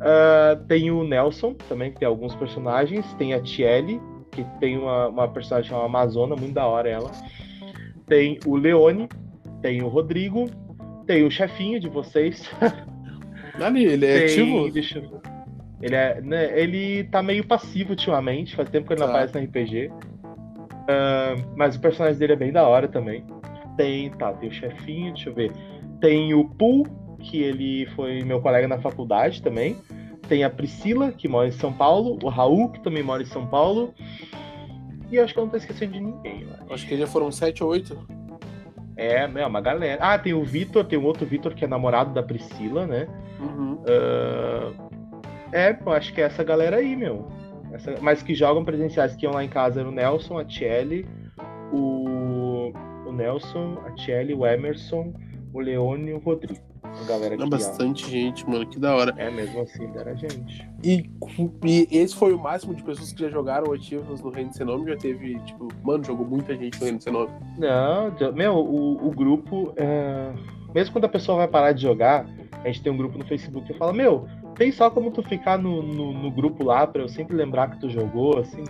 [0.00, 3.04] Ah, tem o Nelson, também, que tem alguns personagens.
[3.14, 4.00] Tem a Tiele,
[4.32, 7.10] que tem uma, uma personagem chamada Amazona, muito da hora ela.
[8.06, 9.08] Tem o Leone,
[9.62, 10.46] tem o Rodrigo,
[11.06, 12.48] tem o chefinho de vocês.
[13.60, 15.20] Ali, ele é Tem- ativo?
[15.82, 19.14] Ele, é, né, ele tá meio passivo ultimamente, faz tempo que ele não Tá.
[19.14, 19.90] aparece na RPG.
[20.88, 23.24] Ah, mas o personagem dele é bem da hora também.
[23.76, 25.52] Tem, tá, tem o chefinho, deixa eu ver.
[26.00, 26.84] Tem o Pooh,
[27.18, 29.76] que ele foi meu colega na faculdade também.
[30.28, 32.18] Tem a Priscila, que mora em São Paulo.
[32.22, 33.94] O Raul, que também mora em São Paulo.
[35.10, 36.86] E eu acho que eu não tô esquecendo de ninguém, acho.
[36.86, 37.98] Que já foram 7 ou 8.
[39.00, 39.98] É, é uma galera.
[40.02, 43.06] Ah, tem o Vitor, tem um outro Vitor que é namorado da Priscila, né?
[43.40, 43.78] Uhum.
[43.86, 44.72] Ah,
[45.52, 47.26] é, eu acho que é essa galera aí, meu.
[47.72, 51.06] Essa- mas que jogam presenciais que iam lá em casa era o Nelson, a Tiele,
[51.72, 52.72] o,
[53.06, 55.12] o Nelson, a Tiele, o Emerson,
[55.52, 56.60] o Leone e o Rodrigo.
[56.98, 57.50] A galera que É ia.
[57.50, 59.14] bastante gente, mano, que da hora.
[59.16, 60.68] É, mesmo assim, era gente.
[60.82, 61.04] E,
[61.64, 64.90] e esse foi o máximo de pessoas que já jogaram ativos no Reino Sem Nome.
[64.90, 67.30] Já teve, tipo, mano, jogou muita gente no Reino Sem Nome.
[67.58, 69.72] Não, meu, o, o grupo.
[69.76, 70.32] é,
[70.74, 72.26] Mesmo quando a pessoa vai parar de jogar,
[72.62, 74.26] a gente tem um grupo no Facebook que fala, meu,
[74.56, 77.80] tem só como tu ficar no, no, no grupo lá pra eu sempre lembrar que
[77.80, 78.62] tu jogou, assim.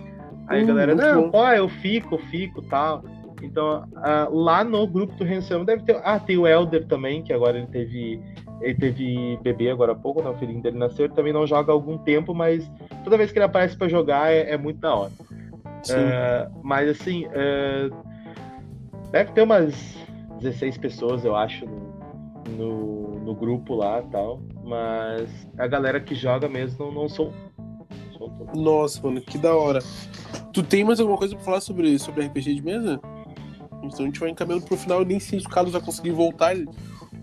[0.47, 3.03] Aí a Hum, galera, não, pô, eu fico, eu fico tal.
[3.41, 5.99] Então, ah, lá no grupo do Renção deve ter.
[6.03, 8.21] Ah, tem o Elder também, que agora ele teve.
[8.61, 10.29] Ele teve bebê agora há pouco, né?
[10.29, 12.69] O filhinho dele nasceu, ele também não joga há algum tempo, mas
[13.03, 15.11] toda vez que ele aparece pra jogar é, é muito da hora.
[15.81, 15.95] Sim.
[15.95, 17.89] É, mas assim, é,
[19.11, 19.73] deve ter umas
[20.39, 24.39] 16 pessoas, eu acho, no, no, no grupo lá e tal.
[24.63, 27.33] Mas a galera que joga mesmo não, não sou.
[28.53, 29.79] Nossa, mano, que da hora.
[30.53, 33.01] Tu tem mais alguma coisa pra falar sobre, sobre RPG de mesa?
[33.83, 34.99] Então a gente vai encaminhando pro final.
[34.99, 36.53] Eu nem sei se o Carlos vai conseguir voltar.
[36.55, 36.67] Ele,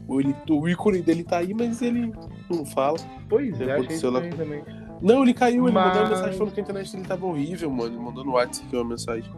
[0.07, 2.13] o, ele, o ícone dele tá aí, mas ele
[2.51, 2.99] não fala.
[3.29, 4.21] Pois É, aconteceu lá.
[4.21, 4.63] também.
[5.01, 7.71] Não, ele caiu, ele Mas- mandou uma mensagem falando que a internet dele tava horrível,
[7.71, 7.95] mano.
[7.95, 9.31] Ele mandou no WhatsApp aqui uma mensagem.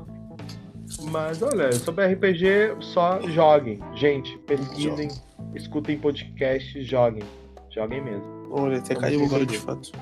[1.11, 3.79] Mas olha, sobre RPG, só joguem.
[3.95, 5.09] Gente, pesquisem,
[5.55, 7.23] escutem podcast, joguem.
[7.71, 8.25] Joguem mesmo.
[8.51, 9.93] Olha, até Vamos caiu agora de fato.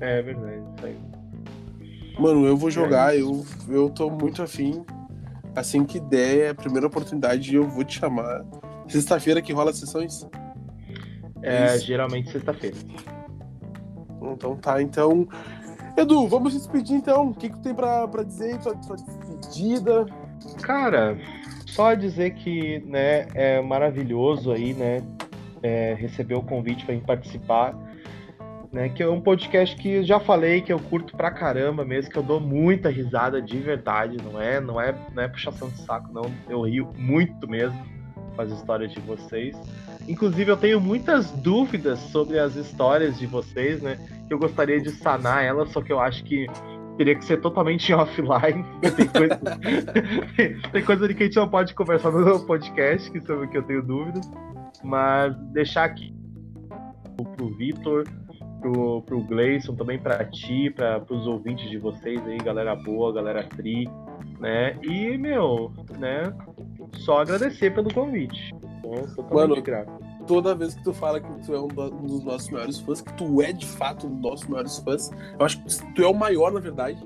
[0.00, 0.96] É verdade, aí.
[2.18, 4.84] Mano, eu vou jogar, É eu, eu tô muito afim.
[5.58, 8.44] Assim que der a primeira oportunidade, eu vou te chamar.
[8.88, 10.26] Sexta-feira que rola as sessões?
[11.42, 11.86] É, Isso.
[11.86, 12.76] geralmente sexta-feira.
[14.22, 15.28] Então tá, então.
[15.96, 17.30] Edu, vamos se despedir então.
[17.30, 18.58] O que, que tem pra, pra dizer?
[18.58, 20.06] Tua, tua despedida?
[20.62, 21.18] Cara,
[21.66, 25.02] só dizer que né, é maravilhoso aí, né?
[25.62, 27.74] é, receber o convite para participar.
[28.72, 28.88] Né?
[28.88, 32.22] Que é um podcast que já falei que eu curto pra caramba mesmo, que eu
[32.22, 36.30] dou muita risada de verdade, não é, não é, não é puxação de saco, não.
[36.48, 37.78] Eu rio muito mesmo
[38.34, 39.56] com as histórias de vocês.
[40.06, 43.98] Inclusive, eu tenho muitas dúvidas sobre as histórias de vocês, né?
[44.26, 46.46] Que eu gostaria de sanar elas, só que eu acho que
[46.96, 48.64] teria que ser totalmente offline.
[48.96, 49.40] Tem coisa,
[50.72, 53.58] tem coisa de que a gente não pode conversar no podcast, que sobre o que
[53.58, 54.30] eu tenho dúvidas.
[54.84, 56.14] Mas deixar aqui
[57.36, 58.04] pro Vitor,
[58.60, 63.44] pro, pro Gleison, também para ti, para os ouvintes de vocês aí, galera boa, galera
[63.44, 63.88] tri,
[64.38, 64.76] né?
[64.82, 66.32] E, meu, né?
[66.94, 68.54] Só agradecer pelo convite.
[69.30, 69.92] Mano, grato.
[70.26, 73.42] toda vez que tu fala que tu é um dos nossos maiores fãs, que tu
[73.42, 76.52] é de fato um dos nossos maiores fãs, eu acho que tu é o maior,
[76.52, 76.98] na verdade.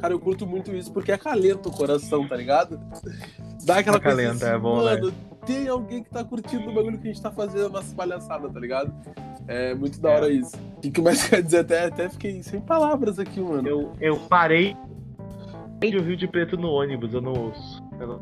[0.00, 2.78] Cara, eu curto muito isso porque acalenta o coração, tá ligado?
[3.64, 5.14] Dá aquela acalenta, coisa assim, é bom, mano, né?
[5.46, 8.60] Tem alguém que tá curtindo o bagulho que a gente tá fazendo, nossa palhaçada, tá
[8.60, 8.92] ligado?
[9.46, 10.32] É muito da hora é.
[10.32, 10.56] isso.
[10.84, 11.60] O que mais quer dizer?
[11.60, 13.66] Até, até fiquei sem palavras aqui, mano.
[13.66, 14.76] Eu, eu parei
[15.80, 17.82] de ouvir de preto no ônibus, eu não ouço.
[18.00, 18.18] Eu não...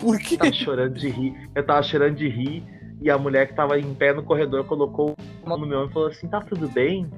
[0.00, 0.34] Por quê?
[0.34, 1.50] Eu tava chorando de rir.
[1.54, 2.64] Eu tava chorando de rir
[3.00, 5.90] e a mulher que tava em pé no corredor colocou a mão no meu ombro
[5.90, 7.10] e falou assim: tá tudo bem?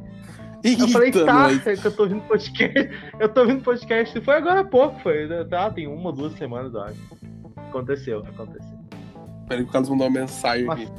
[0.62, 2.91] Eita, eu falei, tá, é que eu tô ouvindo podcast.
[3.18, 4.20] Eu tô ouvindo podcast.
[4.20, 5.26] Foi agora há pouco, foi.
[5.47, 7.01] Tá, tem uma ou duas semanas, eu acho.
[7.57, 8.70] Aconteceu, aconteceu.
[9.51, 10.81] Peraí, o Carlos mandou uma mensagem Mas...
[10.81, 10.93] aqui.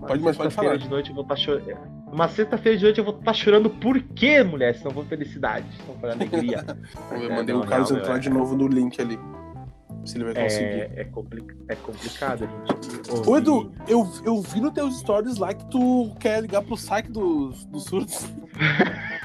[0.00, 0.76] Pode, mas pode falar.
[0.78, 1.78] de noite eu vou estar tá chorando.
[2.10, 4.74] Uma sexta-feira de noite eu vou estar tá chorando por quê, mulher?
[4.74, 6.64] Se não for felicidade, se não for alegria.
[7.12, 9.16] eu mandei o Carlos entrar de novo no link ali.
[10.04, 10.64] Se ele vai conseguir.
[10.64, 11.08] É, é,
[11.68, 13.28] é complicado, gente.
[13.28, 17.12] Ô, Edu, eu, eu vi nos teus stories lá que tu quer ligar pro saque
[17.12, 18.26] dos, dos surdos.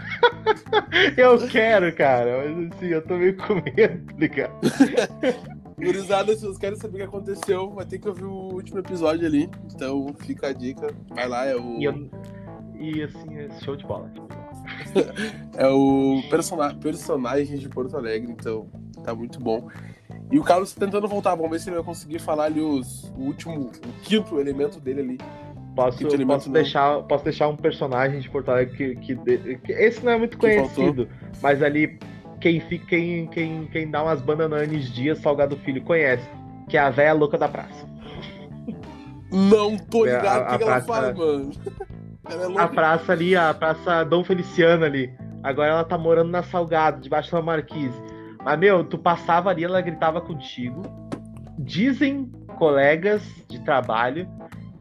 [1.17, 4.53] eu quero, cara, mas assim, eu tô meio com medo, ligado?
[5.77, 9.25] Gurizada, se vocês querem saber o que aconteceu, vai ter que ouvir o último episódio
[9.25, 9.49] ali.
[9.73, 10.87] Então fica a dica.
[11.09, 11.77] Vai lá, é o.
[11.79, 12.09] E, eu...
[12.79, 14.09] e assim, é show de bola.
[15.53, 16.73] é o persona...
[16.75, 18.69] personagem de Porto Alegre, então
[19.03, 19.67] tá muito bom.
[20.31, 23.03] E o Carlos tá tentando voltar, vamos ver se ele vai conseguir falar ali os...
[23.15, 25.17] o último, o quinto elemento dele ali.
[25.75, 30.13] Posso, posso deixar, posso deixar um personagem de Porto Alegre que, que, que esse não
[30.13, 31.09] é muito conhecido,
[31.41, 31.99] mas ali
[32.45, 36.29] quem, fica, quem, quem, quem dá umas banananes dias, Salgado Filho, conhece,
[36.69, 37.87] que é a véia louca da praça.
[39.31, 41.51] Não tô é, ligado o que, que ela faz, mano.
[42.27, 45.13] É a praça ali, a praça Dom Feliciano ali.
[45.43, 47.95] Agora ela tá morando na Salgado, debaixo da marquise.
[48.43, 50.81] Mas, meu, tu passava ali, ela gritava contigo.
[51.59, 52.25] Dizem
[52.57, 54.27] colegas de trabalho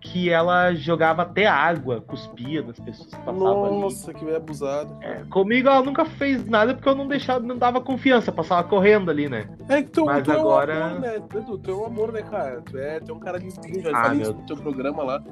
[0.05, 3.81] que ela jogava até água, cuspia das pessoas que passavam Nossa, ali.
[3.81, 4.99] Nossa, que abusado.
[5.01, 9.11] É, comigo ela nunca fez nada porque eu não deixava, não dava confiança, passava correndo
[9.11, 9.49] ali, né?
[9.67, 10.73] É que tu, Mas tu agora...
[10.73, 11.23] é um amor, né?
[11.31, 12.61] Tu, tu é um amor, né, cara?
[12.61, 14.23] Tu é, tu é um cara limpinho, já ah, falei meu...
[14.23, 15.25] isso no teu programa lá.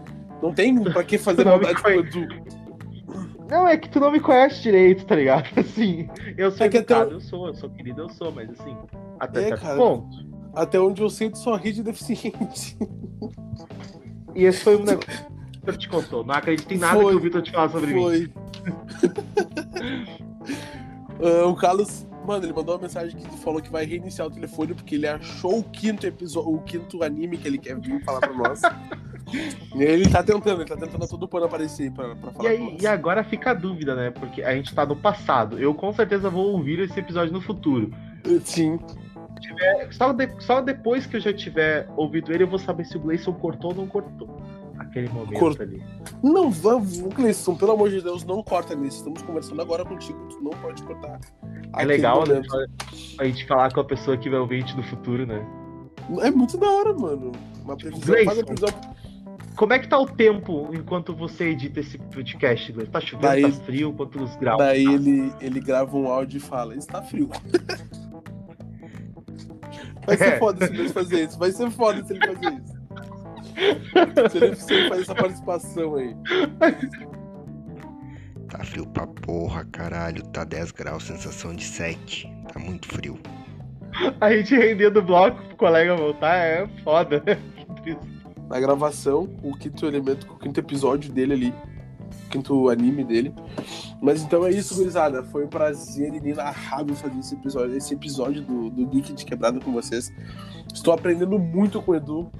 [0.42, 2.26] Não tem pra que fazer maldade com o Edu.
[3.50, 5.50] Não, é que tu não me conhece direito, tá ligado?
[5.60, 6.08] Assim,
[6.38, 7.18] eu sou é educado, teu...
[7.18, 8.74] eu sou, eu sou querido, eu sou, mas assim,
[9.20, 10.32] até é, certo cara, ponto.
[10.54, 12.78] Até onde eu sei, tu só ri de deficiente.
[14.34, 16.24] E esse foi um negócio que o Vitor te contou.
[16.24, 18.20] Não acredito em nada foi, que o Vitor te fala sobre foi.
[18.20, 18.32] mim.
[21.44, 24.74] uh, o Carlos, mano, ele mandou uma mensagem que falou que vai reiniciar o telefone
[24.74, 28.32] porque ele achou o quinto episódio, o quinto anime que ele quer vir falar pra
[28.32, 28.60] nós.
[29.74, 32.48] e ele tá tentando, ele tá tentando a todo pano aparecer pra, pra falar e,
[32.48, 34.10] aí, e agora fica a dúvida, né?
[34.10, 35.58] Porque a gente tá no passado.
[35.58, 37.90] Eu com certeza vou ouvir esse episódio no futuro.
[38.44, 38.78] Sim
[39.43, 42.97] tiver, só, de, só depois que eu já tiver ouvido ele, eu vou saber se
[42.97, 44.40] o Gleison cortou ou não cortou.
[44.78, 45.60] Aquele momento Cort...
[45.60, 45.82] ali.
[46.23, 48.98] Não, vamos, Gleison, pelo amor de Deus, não corta nisso.
[48.98, 51.20] Estamos conversando agora contigo, tu não pode cortar.
[51.77, 52.43] É legal, né?
[53.19, 55.44] A gente falar com a pessoa que vai ouvir a gente no futuro, né?
[56.20, 57.32] É muito da hora, mano.
[57.64, 58.43] Uma previsão, Gleison,
[59.56, 62.90] Como é que tá o tempo enquanto você edita esse podcast, Gleison?
[62.90, 64.59] Tá chovendo, daí, tá frio, quantos graus?
[64.59, 67.31] Daí ele, ele grava um áudio e fala, está frio.
[70.06, 70.38] Vai ser é.
[70.38, 71.38] foda se ele fazer isso.
[71.38, 72.82] Vai ser foda se ele fazer isso.
[74.30, 76.16] se, ele, se ele fazer essa participação aí.
[78.48, 80.22] Tá frio pra porra, caralho.
[80.28, 82.30] Tá 10 graus, sensação de 7.
[82.52, 83.18] Tá muito frio.
[84.20, 87.22] A gente rendendo o bloco pro colega voltar é foda.
[88.48, 91.54] Na gravação, o quinto elemento, o quinto episódio dele ali
[92.32, 93.34] quinto anime dele.
[94.00, 95.22] Mas então é isso, gurizada.
[95.22, 99.72] Foi um prazer inenarrável fazer esse episódio, esse episódio do, do Geek de Quebrada com
[99.72, 100.10] vocês.
[100.72, 102.32] Estou aprendendo muito com o Edu.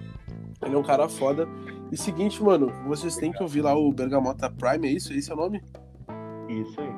[0.63, 1.47] Ele é um cara foda.
[1.91, 5.13] E seguinte, mano, vocês têm que ouvir lá o Bergamota Prime, é isso?
[5.13, 5.63] Esse é o nome?
[6.49, 6.93] Isso aí.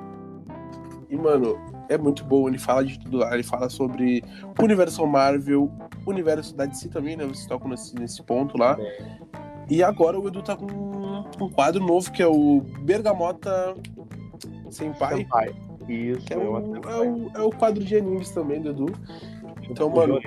[1.10, 1.58] E, mano,
[1.88, 2.48] é muito bom.
[2.48, 3.34] Ele fala de tudo lá.
[3.34, 4.22] Ele fala sobre
[4.58, 5.70] o universo Marvel,
[6.06, 7.24] o universo da DC também, né?
[7.24, 8.78] Vocês tocam nesse, nesse ponto lá.
[9.68, 10.66] E agora o Edu tá com
[11.40, 13.74] um quadro novo que é o Bergamota
[14.70, 15.54] Senpai, Senpai.
[15.88, 18.86] Isso, é eu o, é, o, é o quadro de animes também do Edu.
[19.68, 20.18] Então, mano,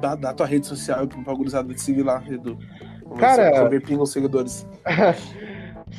[0.00, 2.58] dá, dá tua rede social pra gurizada de seguir lá, Edu.
[3.04, 4.66] Vamos Cara- ver pingam os seguidores.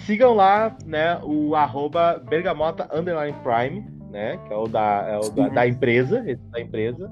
[0.05, 5.29] Sigam lá, né, o arroba bergamota underline prime, né, que é o da, é o
[5.31, 7.11] da, da empresa, esse da empresa.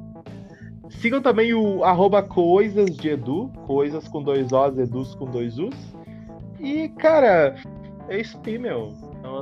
[0.89, 5.75] Sigam também o arroba coisas de Edu, coisas com dois Os, Edus com dois Us.
[6.59, 7.55] E, cara,
[8.09, 8.93] é isso aí, meu.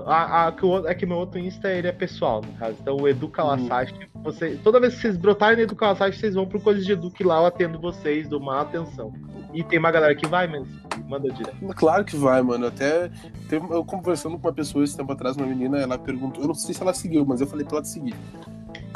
[0.08, 2.76] A, a- que o outro- é que meu outro Insta ele é pessoal, no caso.
[2.82, 6.46] Então, o Edu Kawasaki, você, toda vez que vocês brotarem no Edu Kawasaki, vocês vão
[6.48, 9.14] pro Coisas de Edu, que lá eu atendo vocês, dou uma atenção.
[9.54, 10.68] E tem uma galera que vai, mas
[11.08, 11.56] manda direto.
[11.76, 12.66] Claro que vai, mano.
[12.68, 13.10] Até
[13.52, 16.74] eu conversando com uma pessoa esse tempo atrás, uma menina, ela perguntou, eu não sei
[16.74, 18.16] se ela seguiu, mas eu falei pra ela seguir.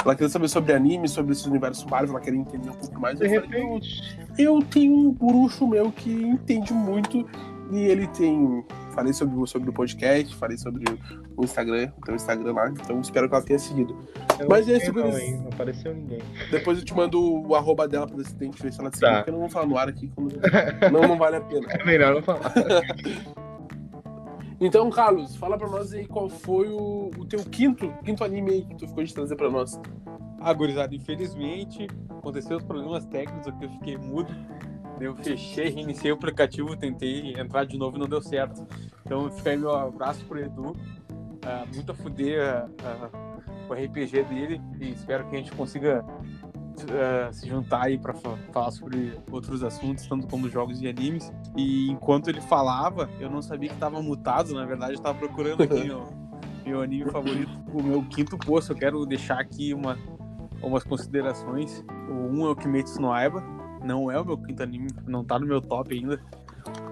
[0.03, 3.19] Ela queria saber sobre anime, sobre esse universo Marvel, ela queria entender um pouco mais.
[3.19, 4.17] De Eu falei, repente.
[4.37, 7.29] eu tenho um bruxo meu que entende muito
[7.71, 8.63] e ele tem.
[8.91, 10.83] Falei sobre, o- sobre o podcast, falei sobre
[11.37, 13.95] o Instagram, o teu Instagram lá, então espero que ela tenha seguido.
[14.39, 15.37] Eu Mas esse sei não, hein?
[15.41, 16.19] Não apareceu ninguém.
[16.51, 18.91] Depois eu te mando o arroba dela pra ver se tem que ver se ela
[18.91, 19.17] Tá.
[19.17, 20.35] porque eu não vou falar no ar aqui, quando-
[20.91, 21.65] não, não vale a pena.
[21.79, 22.51] É melhor não falar.
[24.61, 28.65] Então, Carlos, fala pra nós aí qual foi o, o teu quinto, quinto anime aí
[28.65, 29.79] que tu ficou de trazer pra nós.
[30.41, 34.33] Ah, gurizada, infelizmente, aconteceu os problemas técnicos aqui, eu fiquei mudo.
[34.99, 38.67] Eu fechei, reiniciei o aplicativo, tentei entrar de novo e não deu certo.
[39.05, 40.75] Então fica aí meu abraço pro Edu.
[41.45, 43.39] Ah, muito a fuder ah, ah,
[43.69, 46.03] o RPG dele e espero que a gente consiga
[47.31, 51.31] se juntar aí pra fa- falar sobre outros assuntos, tanto como jogos e animes.
[51.57, 55.63] E enquanto ele falava, eu não sabia que tava mutado, na verdade eu tava procurando
[55.63, 56.07] aqui meu,
[56.65, 58.71] meu anime favorito, o meu quinto posto.
[58.71, 59.97] Eu quero deixar aqui uma,
[60.61, 61.83] umas considerações.
[62.09, 63.43] O um é o Kimetsu no Aiba,
[63.83, 66.19] não é o meu quinto anime, não tá no meu top ainda,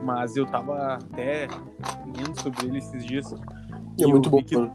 [0.04, 1.48] mas eu tava até
[2.06, 3.32] lendo sobre ele esses dias.
[3.34, 4.72] É E muito eu bom, vi que-.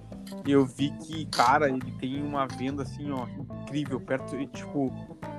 [0.47, 3.27] E eu vi que, cara, ele tem uma venda assim, ó,
[3.63, 4.93] incrível, perto e tipo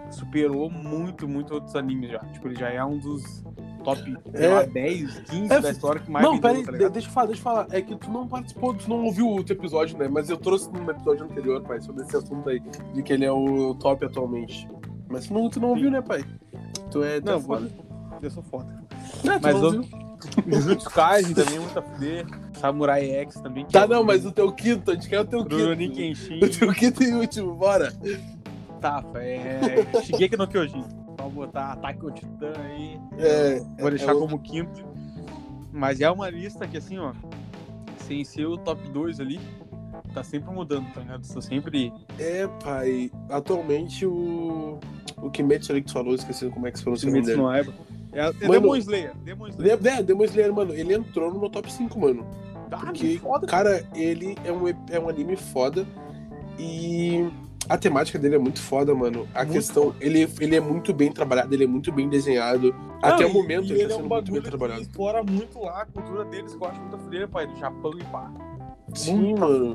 [0.10, 2.20] superou muito, muito outros animes já.
[2.20, 3.44] Tipo, ele já é um dos
[3.84, 4.48] top, É.
[4.48, 7.40] lá, 10, 15 É, da história que mais Não, peraí, tá deixa eu falar, deixa
[7.40, 7.68] eu falar.
[7.72, 10.08] É que tu não participou, tu não ouviu o outro episódio, né?
[10.08, 12.62] Mas eu trouxe num episódio anterior, pai, sobre esse assunto aí,
[12.94, 14.70] de que ele é o top atualmente.
[15.10, 16.24] Mas tu não, tu não ouviu, né, pai?
[16.94, 17.70] Tu é, tu é Não, foda.
[18.22, 18.68] Eu sou foda.
[19.24, 19.84] Não, Mas ouviu.
[20.48, 22.26] Jujutsu Kaisen também, muito a fuder.
[22.54, 23.66] Samurai X também.
[23.66, 25.98] Tá, é não, o- mas o teu quinto, a gente quer o teu Rurouni quinto.
[25.98, 26.40] Kenshin.
[26.44, 27.92] O teu quinto e último, bora.
[28.80, 29.60] Tá, é.
[30.04, 30.84] Shigeki no Kyojin.
[31.18, 33.00] Pra botar Ataque ao Titã aí.
[33.18, 34.86] É, Vou é deixar o- como quinto.
[35.72, 37.14] Mas é uma lista que, assim, ó,
[38.08, 39.40] sem ser o top 2 ali,
[40.14, 41.28] tá sempre mudando, tá ligado?
[41.28, 41.92] Tô sempre.
[42.20, 44.80] É, pai, atualmente o.
[45.22, 47.42] O Kimetsu ali que tu falou, esqueci como é que se pronuncia o nome Kimetsu
[47.42, 47.48] dele.
[47.48, 47.74] no Aiba.
[48.12, 49.14] É, é Mano- Demon Slayer.
[49.24, 49.78] Demon Slayer.
[49.78, 52.26] De- É, Demon Slayer, mano, ele entrou no meu top 5, mano.
[52.72, 53.46] Ah, Porque, foda.
[53.48, 55.86] cara, ele é um, é um anime foda
[56.60, 57.30] e
[57.70, 59.28] a temática dele é muito foda, mano.
[59.34, 62.74] A Muito questão, ele, ele é muito bem trabalhado, ele é muito bem desenhado.
[63.02, 64.82] Até Não, o momento e, ele, ele tá é sendo um muito bem trabalhado.
[64.82, 68.32] explora muito lá a cultura deles, acho muito a fuder, pai, do Japão e pá.
[68.94, 69.74] Sim, mano.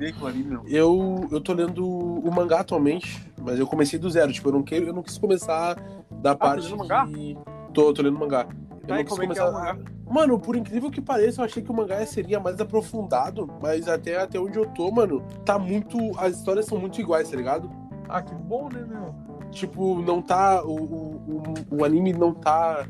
[0.67, 4.33] Eu, eu tô lendo o mangá atualmente, mas eu comecei do zero.
[4.33, 5.77] Tipo, eu não, quero, eu não quis começar
[6.23, 6.63] da parte.
[6.63, 7.07] tá lendo mangá?
[7.07, 7.37] que-
[7.73, 8.47] Tô, tô lendo mangá.
[8.83, 9.53] Eu Tá, não quis é que é começar.
[9.53, 9.79] mangá?
[10.11, 14.17] Mano, por incrível que pareça, eu achei que o mangá seria mais aprofundado, mas até,
[14.19, 15.99] até onde eu tô, mano, tá muito.
[16.19, 17.71] As histórias são muito iguais, tá ligado?
[18.09, 19.15] Ah, que bom, né, meu?
[19.51, 20.63] Tipo, não tá.
[20.65, 22.87] O, o, o, o anime não tá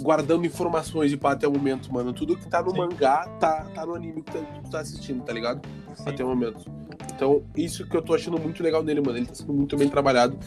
[0.00, 2.12] guardando informações de pá até o momento, mano.
[2.12, 2.78] Tudo que tá no Sim.
[2.78, 5.60] mangá tá, tá no anime que, tá, que tu tá assistindo, tá ligado?
[5.94, 6.08] Sim.
[6.08, 6.70] Até o momento.
[7.14, 9.18] Então, isso que eu tô achando muito legal nele, mano.
[9.18, 10.38] Ele tá sendo muito bem trabalhado.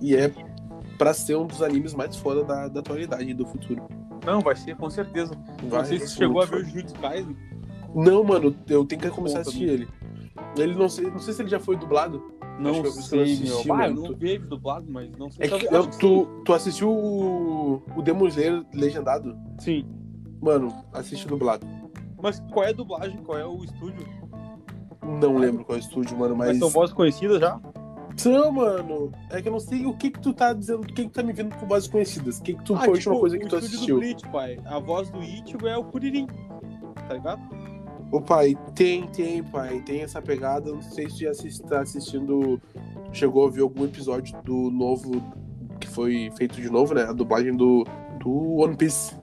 [0.00, 0.32] E é
[0.98, 3.86] pra ser um dos animes mais foda da, da atualidade e do futuro.
[4.24, 5.34] Não, vai ser, com certeza.
[5.68, 6.64] Vai, não sei se chegou a ver o.
[6.64, 7.36] Jujutsu Kaisen.
[7.94, 9.88] Não, mano, eu tenho que começar a assistir ele.
[10.56, 12.33] Ele não sei, não sei se ele já foi dublado.
[12.58, 13.74] Não Acho sei, assistir, meu.
[13.76, 15.46] Ah, eu não vi dublado, mas não sei.
[15.46, 19.36] É que, eu- tu, tu assistiu o, o Demon Slayer legendado?
[19.58, 19.84] Sim.
[20.40, 21.66] Mano, assiste dublado.
[22.22, 23.16] Mas qual é a dublagem?
[23.24, 24.06] Qual é o estúdio?
[25.20, 26.58] Não lembro qual é o estúdio, mano, Mas mas.
[26.58, 27.60] são vozes conhecidas já?
[28.26, 29.10] Não, mano.
[29.30, 31.22] É que eu não sei o que que tu tá dizendo, o que que tá
[31.22, 32.38] me vindo com vozes conhecidas.
[32.38, 33.94] O que que tu foi a última coisa que Ah, tipo, o tu estúdio assistiu?
[33.96, 34.58] do Bleach, pai.
[34.64, 36.26] A voz do Ichigo é o Kuririn.
[37.08, 37.40] Tá ligado?
[38.14, 39.80] Ô pai, tem, tem, pai.
[39.80, 40.70] Tem essa pegada.
[40.70, 42.62] Não sei se tu já assist, tá assistindo.
[43.12, 45.20] Chegou a ver algum episódio do novo.
[45.80, 47.02] Que foi feito de novo, né?
[47.02, 47.84] A dublagem do.
[48.20, 49.16] Do One Piece.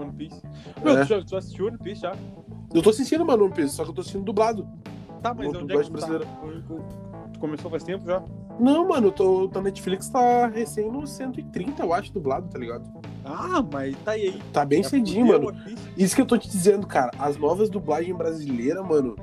[0.00, 0.40] One Piece.
[0.82, 1.02] Meu, É.
[1.02, 2.16] tu, já, tu assistiu One Piece já?
[2.72, 4.66] Eu tô assistindo, mano, One Piece, só que eu tô assistindo dublado.
[5.20, 7.28] Tá, mas onde é que dublagem tu tá?
[7.34, 8.24] Tu começou faz tempo já?
[8.58, 12.90] Não, mano, eu tô, tá Netflix tá recém no 130, eu acho, dublado, tá ligado?
[13.24, 14.40] Ah, mas tá aí.
[14.52, 15.52] Tá bem cedinho, mano.
[15.64, 15.88] Piece.
[15.96, 17.10] Isso que eu tô te dizendo, cara.
[17.18, 19.16] As novas dublagens brasileiras, mano,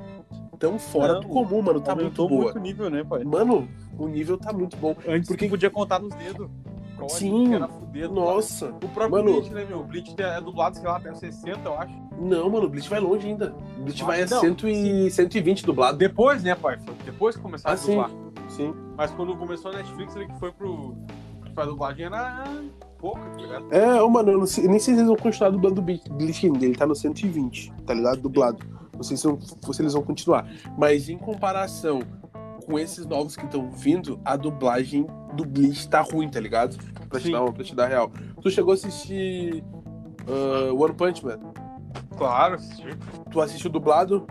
[0.58, 1.80] tão fora Não, do comum, mano.
[1.80, 2.44] Tá muito boa.
[2.44, 3.24] muito o nível, né, pai?
[3.24, 3.68] Mano,
[3.98, 4.94] o nível tá muito bom.
[5.06, 6.48] Antes Porque- podia contar nos dedos.
[6.96, 7.58] Qual Sim.
[7.78, 8.66] fuder, Nossa.
[8.66, 9.80] O próprio Mano- Bleach, né, meu?
[9.80, 11.94] O Bleach é dublado, sei lá, até os 60, eu acho.
[12.20, 13.54] Não, mano, o Bleach vai longe ainda.
[13.78, 15.96] O Bleach vai a não, 100 e 120 dublado.
[15.96, 16.78] Depois, né, pai?
[17.06, 17.92] Depois que começaram Ah, a sim.
[17.96, 18.10] dublar.
[18.50, 18.74] Sim.
[18.98, 20.94] Mas quando começou a Netflix, ele que foi pro.
[21.54, 22.44] Pra dublagem era
[23.00, 23.72] pouca, tá ligado?
[23.74, 26.46] É, ô, mano, eu não sei- nem sei se eles vão continuar dublando o Bleach.
[26.46, 28.20] Ele tá no 120, tá ligado?
[28.20, 28.58] Dublado.
[28.94, 30.46] Não sei se, vão- se eles vão continuar.
[30.76, 32.00] Mas em comparação
[32.66, 36.76] com esses novos que estão vindo, a dublagem do Bleach tá ruim, tá ligado?
[37.08, 37.32] Pra te, Sim.
[37.32, 38.10] dar, uma- pra te dar real.
[38.42, 39.64] Tu chegou a assistir
[40.28, 41.38] ah, One Punch Man?
[42.16, 42.88] Claro, assisti.
[43.30, 44.26] Tu assistiu dublado?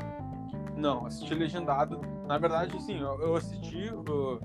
[0.77, 1.99] Não, assisti legendado.
[2.27, 4.39] Na verdade, assim, eu, eu assisti uh,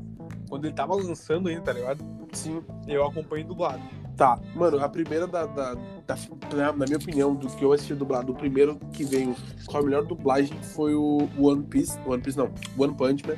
[0.49, 2.03] quando ele tava lançando ainda, tá ligado?
[2.33, 2.63] Sim.
[2.89, 3.83] Eu acompanhei dublado.
[4.17, 6.17] Tá, mano, a primeira da, da, da-
[6.55, 9.35] na, na minha opinião, do que eu assisti dublado, o primeiro que veio
[9.67, 11.99] com a melhor dublagem foi o One Piece.
[12.07, 13.35] One Piece não, One Punch Man.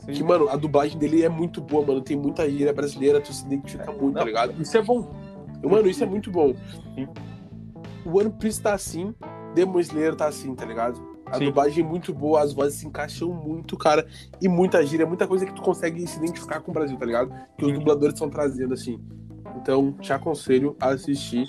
[0.00, 0.12] Sim.
[0.12, 2.02] Que, mano, a dublagem dele é muito boa, mano.
[2.02, 4.60] Tem muita gíria brasileira, tu se identifica muito, tá Não, ligado?
[4.60, 5.10] Isso é bom.
[5.62, 6.54] Mano, isso é muito bom.
[6.94, 7.08] Sim.
[8.04, 9.14] O One Piece tá assim,
[9.54, 11.00] Demon Slayer tá assim, tá ligado?
[11.26, 11.46] A Sim.
[11.46, 14.06] dublagem é muito boa, as vozes se encaixam muito, cara.
[14.40, 17.30] E muita gíria, muita coisa que tu consegue se identificar com o Brasil, tá ligado?
[17.56, 18.98] Que os dubladores estão trazendo, assim.
[19.60, 21.46] Então, te aconselho a assistir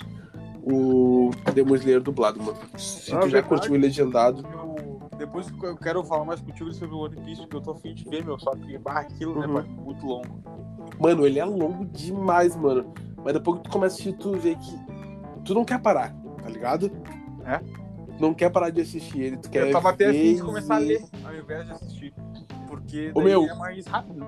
[0.62, 2.58] o Demon Slayer dublado, mano.
[2.76, 3.48] Se Ah, tu já verdade.
[3.48, 4.44] curtiu o legendado.
[4.52, 7.94] Eu- depois eu quero falar mais contigo sobre o One Piece, porque eu tô afim
[7.94, 8.38] de ver, meu.
[8.38, 9.40] Só que barra aquilo, Uhum.
[9.40, 9.72] né, pai?
[9.84, 10.40] Muito longo.
[10.98, 12.92] Mano, ele é longo demais, mano.
[13.24, 14.78] Mas depois que tu começa a assistir, tu vê que
[15.44, 16.90] tu não quer parar, tá ligado?
[17.44, 17.60] É?
[18.18, 20.78] Não quer parar de assistir ele, tu quer eu tava até afim de começar a
[20.78, 22.14] ler, ao invés de assistir.
[22.66, 23.44] Porque daí meu.
[23.44, 24.26] é mais rápido.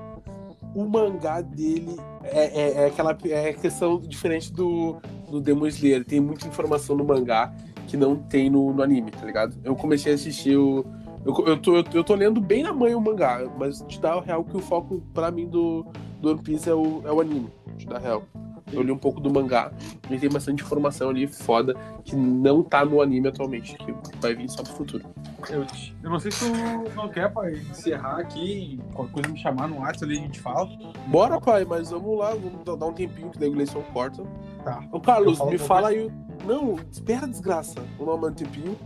[0.75, 4.97] O mangá dele é, é, é aquela é questão diferente do,
[5.31, 6.05] do Demon Slayer.
[6.05, 7.53] Tem muita informação no mangá
[7.87, 9.57] que não tem no, no anime, tá ligado?
[9.65, 10.85] Eu comecei a assistir o.
[11.25, 14.17] Eu, eu, tô, eu, eu tô lendo bem na manhã o mangá, mas te dá
[14.17, 15.87] o real que o foco pra mim do,
[16.21, 17.49] do One Piece é o, é o anime.
[17.77, 18.25] Te dá real.
[18.73, 19.71] Eu li um pouco do mangá
[20.11, 21.75] e tem bastante informação ali foda
[22.05, 25.05] que não tá no anime atualmente, que vai vir só pro futuro.
[25.51, 25.67] Eu,
[26.03, 29.79] eu não sei se tu não quer, pai, encerrar aqui, qualquer coisa me chamar no
[29.79, 30.69] WhatsApp ali a gente fala.
[31.07, 34.23] Bora, pai, mas vamos lá, vamos dar um tempinho que daí o Gleison corta.
[34.65, 34.83] Tá.
[34.93, 36.11] Ô, Carlos, me fala aí.
[36.47, 37.81] Não, espera, desgraça.
[37.99, 38.77] Vamos dar um tempinho.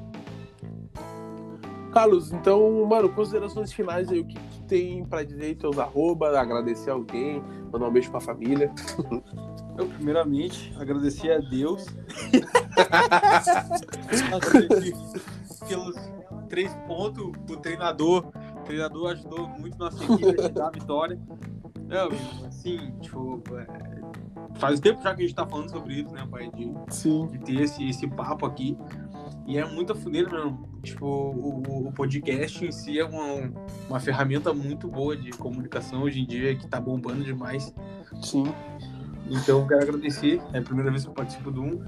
[1.97, 6.91] Carlos, então, mano, considerações finais aí, o que tu tem pra dizer, teus arroba, agradecer
[6.91, 7.43] alguém,
[7.73, 8.71] mandar um beijo pra família.
[9.79, 11.87] Eu, primeiramente, agradecer a Deus.
[14.31, 14.95] agradecer
[15.67, 15.97] pelos
[16.51, 17.33] três pontos.
[17.49, 21.19] O treinador, o treinador ajudou muito nossa equipe a dar a vitória.
[21.89, 22.09] Não,
[22.47, 23.67] assim, tipo, é,
[24.59, 26.51] faz tempo já que a gente tá falando sobre isso, né, pai?
[26.51, 27.27] De, Sim.
[27.29, 28.77] de ter esse, esse papo aqui.
[29.47, 30.69] E é muita funeira mesmo.
[30.83, 33.53] Tipo, o, o podcast em si é uma,
[33.89, 37.73] uma ferramenta muito boa de comunicação hoje em dia, que tá bombando demais.
[38.23, 38.45] Sim.
[39.29, 40.41] Então, eu quero agradecer.
[40.53, 41.85] É a primeira vez que eu participo do um.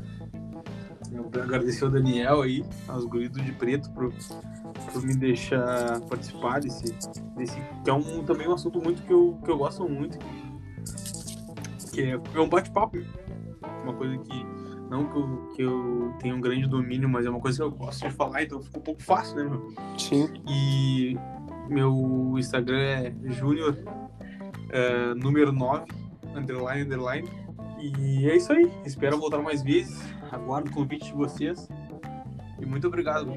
[1.13, 4.13] Eu quero agradecer ao Daniel aí, aos guridos de preto, por,
[4.93, 6.93] por me deixar participar desse,
[7.37, 7.61] desse.
[7.83, 10.19] Que é um, também um assunto muito que eu, que eu gosto muito.
[11.93, 12.99] Que é, é um bate-papo.
[13.85, 14.58] Uma coisa que.
[14.91, 17.71] Não que eu, que eu tenha um grande domínio, mas é uma coisa que eu
[17.71, 19.73] gosto de falar, então fica um pouco fácil, né, meu?
[19.99, 20.29] Sim.
[20.49, 21.19] E
[21.69, 23.77] meu Instagram é júnior
[24.71, 25.85] é, número 9,
[26.35, 27.29] underline, underline.
[27.81, 28.71] E é isso aí.
[28.85, 30.01] Espero voltar mais vezes.
[30.33, 31.69] Aguardo o convite de vocês.
[32.61, 33.31] E muito obrigado.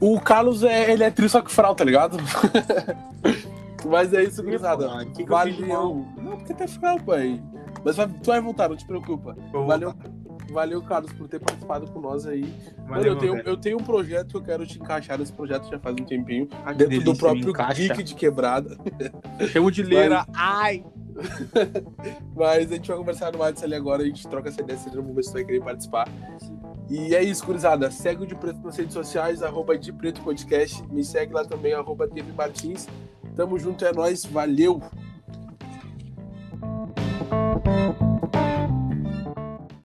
[0.00, 2.16] O Carlos, é, ele é trio só que fral, tá ligado?
[3.88, 4.86] Mas é isso, gurizada.
[5.28, 6.06] Valeu.
[6.22, 7.42] Não, porque tá fral, pai.
[7.84, 9.36] Mas vai- tu vai voltar, não te preocupa.
[9.52, 9.94] Valeu.
[10.50, 12.42] Valeu, Carlos, por ter participado com nós aí.
[12.86, 15.68] Valeu, Mano, eu, tenho, eu tenho um projeto que eu quero te encaixar nesse projeto
[15.68, 16.48] já faz um tempinho.
[16.64, 18.78] Ah, dentro delícia, do próprio geek de quebrada.
[19.52, 20.26] Chamo de leira.
[20.34, 20.84] Ai!
[22.34, 25.14] Mas a gente vai conversar no WhatsApp ali agora, a gente troca essa ideia, vamos
[25.14, 26.08] ver se vai querer participar.
[26.88, 27.90] E é isso, Curizada.
[27.90, 30.82] Segue o De Preto nas redes sociais, arroba de Preto Podcast.
[30.90, 32.88] Me segue lá também, arroba TV Martins.
[33.36, 34.80] Tamo junto, é nóis, valeu!